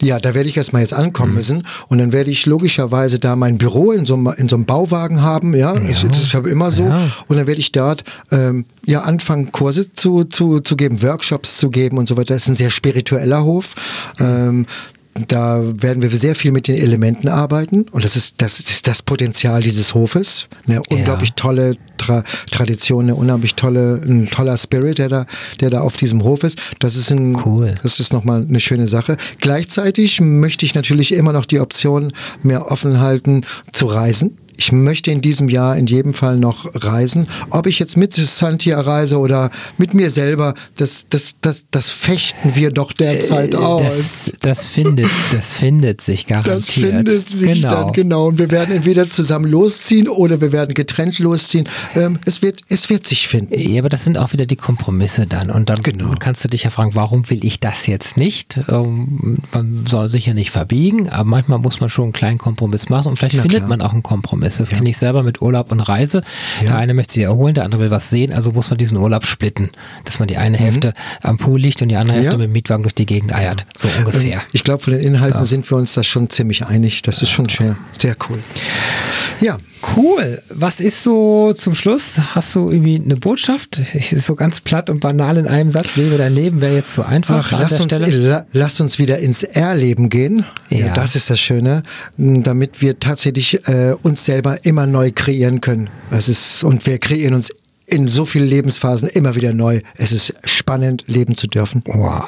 Ja, 0.00 0.18
da 0.18 0.34
werde 0.34 0.48
ich 0.48 0.56
erstmal 0.56 0.82
jetzt 0.82 0.94
ankommen 0.94 1.30
mhm. 1.30 1.36
müssen 1.36 1.66
und 1.88 1.98
dann 1.98 2.12
werde 2.12 2.30
ich 2.30 2.46
logischerweise 2.46 3.18
da 3.18 3.36
mein 3.36 3.58
Büro 3.58 3.92
in 3.92 4.06
so, 4.06 4.16
in 4.36 4.48
so 4.48 4.56
einem 4.56 4.64
Bauwagen 4.64 5.22
haben, 5.22 5.54
ja, 5.54 5.74
ja. 5.74 5.80
Das, 5.80 6.04
das 6.06 6.22
ist 6.22 6.32
ja 6.32 6.40
immer 6.40 6.70
so 6.70 6.84
ja. 6.84 7.10
und 7.28 7.36
dann 7.36 7.46
werde 7.46 7.60
ich 7.60 7.72
dort 7.72 8.04
ähm, 8.30 8.64
ja 8.84 9.00
anfangen 9.02 9.52
Kurse 9.52 9.92
zu, 9.92 10.24
zu, 10.24 10.60
zu 10.60 10.76
geben, 10.76 11.02
Workshops 11.02 11.58
zu 11.58 11.70
geben 11.70 11.98
und 11.98 12.08
so 12.08 12.16
weiter. 12.16 12.34
Das 12.34 12.44
ist 12.44 12.48
ein 12.48 12.56
sehr 12.56 12.70
spiritueller 12.70 13.44
Hof. 13.44 13.74
Ähm, 14.18 14.66
da 15.28 15.62
werden 15.80 16.02
wir 16.02 16.10
sehr 16.10 16.34
viel 16.34 16.50
mit 16.50 16.66
den 16.66 16.76
Elementen 16.76 17.28
arbeiten 17.28 17.86
und 17.92 18.04
das 18.04 18.16
ist 18.16 18.42
das, 18.42 18.58
ist 18.58 18.86
das 18.86 19.02
Potenzial 19.02 19.62
dieses 19.62 19.94
Hofes. 19.94 20.48
Eine 20.66 20.82
unglaublich 20.90 21.30
ja. 21.30 21.36
tolle 21.36 21.76
Tra 21.96 22.24
Tradition, 22.50 23.04
eine 23.04 23.14
unheimlich 23.14 23.54
tolle, 23.54 24.00
ein 24.04 24.28
toller 24.28 24.58
Spirit, 24.58 24.98
der 24.98 25.08
da, 25.08 25.26
der 25.60 25.70
da 25.70 25.80
auf 25.80 25.96
diesem 25.96 26.24
Hof 26.24 26.42
ist. 26.42 26.60
Das 26.80 26.96
ist 26.96 27.10
ein, 27.10 27.36
cool. 27.44 27.74
das 27.82 28.00
ist 28.00 28.12
nochmal 28.12 28.44
eine 28.46 28.60
schöne 28.60 28.88
Sache. 28.88 29.16
Gleichzeitig 29.40 30.20
möchte 30.20 30.66
ich 30.66 30.74
natürlich 30.74 31.14
immer 31.14 31.32
noch 31.32 31.44
die 31.44 31.60
Option 31.60 32.12
mehr 32.42 32.70
offen 32.70 33.00
halten 33.00 33.42
zu 33.72 33.86
reisen 33.86 34.38
ich 34.56 34.72
möchte 34.72 35.10
in 35.10 35.20
diesem 35.20 35.48
Jahr 35.48 35.76
in 35.76 35.86
jedem 35.86 36.14
Fall 36.14 36.38
noch 36.38 36.66
reisen. 36.74 37.26
Ob 37.50 37.66
ich 37.66 37.78
jetzt 37.78 37.96
mit 37.96 38.12
Santia 38.12 38.80
reise 38.80 39.18
oder 39.18 39.50
mit 39.78 39.94
mir 39.94 40.10
selber, 40.10 40.54
das, 40.76 41.06
das, 41.08 41.36
das, 41.40 41.66
das 41.70 41.90
fechten 41.90 42.54
wir 42.54 42.70
doch 42.70 42.92
derzeit 42.92 43.54
äh, 43.54 43.56
aus. 43.56 43.84
Das, 43.84 44.32
das, 44.40 44.66
findet, 44.66 45.10
das 45.32 45.54
findet 45.54 46.00
sich 46.00 46.26
garantiert. 46.26 46.56
Das 46.56 46.70
findet 46.70 47.28
sich 47.28 47.62
genau. 47.62 47.84
dann, 47.84 47.92
genau. 47.92 48.26
Und 48.28 48.38
wir 48.38 48.50
werden 48.50 48.74
entweder 48.74 49.08
zusammen 49.08 49.50
losziehen 49.50 50.08
oder 50.08 50.40
wir 50.40 50.52
werden 50.52 50.74
getrennt 50.74 51.18
losziehen. 51.18 51.68
Ähm, 51.94 52.18
es, 52.24 52.42
wird, 52.42 52.60
es 52.68 52.90
wird 52.90 53.06
sich 53.06 53.28
finden. 53.28 53.58
Ja, 53.58 53.80
aber 53.80 53.88
das 53.88 54.04
sind 54.04 54.16
auch 54.16 54.32
wieder 54.32 54.46
die 54.46 54.56
Kompromisse 54.56 55.26
dann. 55.26 55.50
Und 55.50 55.68
dann 55.68 55.82
genau. 55.82 56.14
kannst 56.18 56.44
du 56.44 56.48
dich 56.48 56.64
ja 56.64 56.70
fragen, 56.70 56.94
warum 56.94 57.28
will 57.30 57.44
ich 57.44 57.60
das 57.60 57.86
jetzt 57.86 58.16
nicht? 58.16 58.60
Ähm, 58.68 59.38
man 59.52 59.84
soll 59.88 60.08
sich 60.08 60.26
ja 60.26 60.34
nicht 60.34 60.50
verbiegen, 60.50 61.08
aber 61.08 61.24
manchmal 61.24 61.58
muss 61.58 61.80
man 61.80 61.90
schon 61.90 62.04
einen 62.04 62.12
kleinen 62.12 62.38
Kompromiss 62.38 62.88
machen 62.88 63.08
und 63.08 63.16
vielleicht 63.16 63.36
Na 63.36 63.42
findet 63.42 63.60
klar. 63.60 63.68
man 63.68 63.80
auch 63.80 63.92
einen 63.92 64.02
Kompromiss. 64.02 64.43
Ist. 64.44 64.60
Das 64.60 64.70
ja. 64.70 64.76
kenne 64.76 64.90
ich 64.90 64.96
selber 64.96 65.22
mit 65.22 65.42
Urlaub 65.42 65.72
und 65.72 65.80
Reise. 65.80 66.22
Ja. 66.60 66.70
Der 66.70 66.78
eine 66.78 66.94
möchte 66.94 67.14
sich 67.14 67.22
erholen, 67.22 67.54
der 67.54 67.64
andere 67.64 67.82
will 67.82 67.90
was 67.90 68.10
sehen, 68.10 68.32
also 68.32 68.52
muss 68.52 68.70
man 68.70 68.78
diesen 68.78 68.96
Urlaub 68.98 69.26
splitten. 69.26 69.70
Dass 70.04 70.18
man 70.18 70.28
die 70.28 70.36
eine 70.36 70.58
mhm. 70.58 70.62
Hälfte 70.62 70.94
am 71.22 71.38
Pool 71.38 71.60
liegt 71.60 71.82
und 71.82 71.88
die 71.88 71.96
andere 71.96 72.16
Hälfte 72.16 72.38
mit 72.38 72.46
dem 72.46 72.52
Mietwagen 72.52 72.82
durch 72.82 72.94
die 72.94 73.06
Gegend 73.06 73.34
eiert. 73.34 73.66
So 73.76 73.88
ungefähr. 73.98 74.40
Ich 74.52 74.64
glaube, 74.64 74.82
von 74.82 74.92
den 74.92 75.02
Inhalten 75.02 75.40
so. 75.40 75.44
sind 75.44 75.70
wir 75.70 75.76
uns 75.76 75.94
da 75.94 76.04
schon 76.04 76.30
ziemlich 76.30 76.64
einig. 76.66 77.02
Das 77.02 77.22
ist 77.22 77.30
schon 77.30 77.48
sehr, 77.48 77.76
sehr 77.98 78.16
cool. 78.28 78.38
Ja. 79.40 79.58
Cool. 79.96 80.40
Was 80.48 80.80
ist 80.80 81.02
so 81.02 81.52
zum 81.52 81.74
Schluss? 81.74 82.18
Hast 82.34 82.54
du 82.54 82.70
irgendwie 82.70 83.00
eine 83.04 83.16
Botschaft? 83.16 83.80
Ich 83.94 84.12
ist 84.12 84.26
so 84.26 84.34
ganz 84.34 84.60
platt 84.60 84.88
und 84.88 85.00
banal 85.00 85.36
in 85.36 85.46
einem 85.46 85.70
Satz. 85.70 85.96
Lebe 85.96 86.16
dein 86.16 86.34
Leben 86.34 86.60
wäre 86.60 86.74
jetzt 86.74 86.94
so 86.94 87.02
einfach. 87.02 87.52
Ach, 87.52 87.60
lass, 87.60 87.80
uns, 87.80 87.92
la, 87.92 88.46
lass 88.52 88.80
uns 88.80 88.98
wieder 88.98 89.18
ins 89.18 89.42
Erleben 89.42 90.08
gehen. 90.08 90.44
Ja. 90.70 90.92
das 90.94 91.14
ist 91.14 91.30
das 91.30 91.38
Schöne, 91.38 91.82
damit 92.16 92.80
wir 92.82 92.98
tatsächlich 92.98 93.68
äh, 93.68 93.94
uns 94.02 94.24
selber 94.34 94.64
immer 94.64 94.86
neu 94.86 95.12
kreieren 95.14 95.60
können. 95.60 95.90
Das 96.10 96.28
ist, 96.28 96.64
und 96.64 96.86
wir 96.86 96.98
kreieren 96.98 97.34
uns 97.34 97.54
in 97.86 98.08
so 98.08 98.24
vielen 98.24 98.48
Lebensphasen 98.48 99.08
immer 99.08 99.36
wieder 99.36 99.52
neu. 99.52 99.80
Es 99.96 100.10
ist 100.10 100.34
spannend, 100.44 101.04
leben 101.06 101.36
zu 101.36 101.46
dürfen. 101.46 101.84
Wow. 101.86 102.24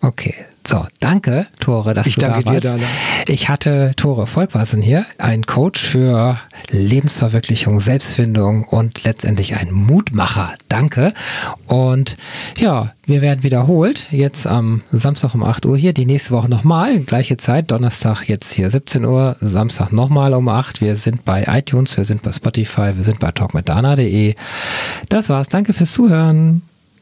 Okay, 0.00 0.34
so, 0.68 0.86
danke, 1.00 1.46
Tore, 1.60 1.94
dass 1.94 2.06
ich 2.06 2.16
du 2.16 2.20
danke 2.20 2.44
da 2.44 2.50
warst. 2.52 2.64
Dir, 2.64 2.70
Dana. 2.72 2.82
Ich 3.26 3.48
hatte 3.48 3.92
Tore 3.96 4.26
Volkwassen 4.26 4.82
hier, 4.82 5.06
ein 5.16 5.46
Coach 5.46 5.80
für 5.80 6.38
Lebensverwirklichung, 6.68 7.80
Selbstfindung 7.80 8.64
und 8.64 9.02
letztendlich 9.04 9.56
ein 9.56 9.72
Mutmacher. 9.72 10.54
Danke. 10.68 11.14
Und 11.66 12.18
ja, 12.58 12.92
wir 13.06 13.22
werden 13.22 13.44
wiederholt. 13.44 14.08
Jetzt 14.10 14.46
am 14.46 14.82
Samstag 14.92 15.34
um 15.34 15.42
8 15.42 15.64
Uhr 15.64 15.78
hier, 15.78 15.94
die 15.94 16.04
nächste 16.04 16.32
Woche 16.32 16.50
nochmal, 16.50 17.00
gleiche 17.00 17.38
Zeit, 17.38 17.70
Donnerstag 17.70 18.28
jetzt 18.28 18.52
hier 18.52 18.70
17 18.70 19.06
Uhr, 19.06 19.36
Samstag 19.40 19.90
nochmal 19.92 20.34
um 20.34 20.48
8. 20.48 20.82
Wir 20.82 20.96
sind 20.96 21.24
bei 21.24 21.44
iTunes, 21.48 21.96
wir 21.96 22.04
sind 22.04 22.22
bei 22.22 22.32
Spotify, 22.32 22.92
wir 22.94 23.04
sind 23.04 23.20
bei 23.20 23.30
talkmedana.de. 23.30 24.34
Das 25.08 25.30
war's. 25.30 25.48
Danke 25.48 25.72
fürs 25.72 25.92
Zuhören. 25.92 26.60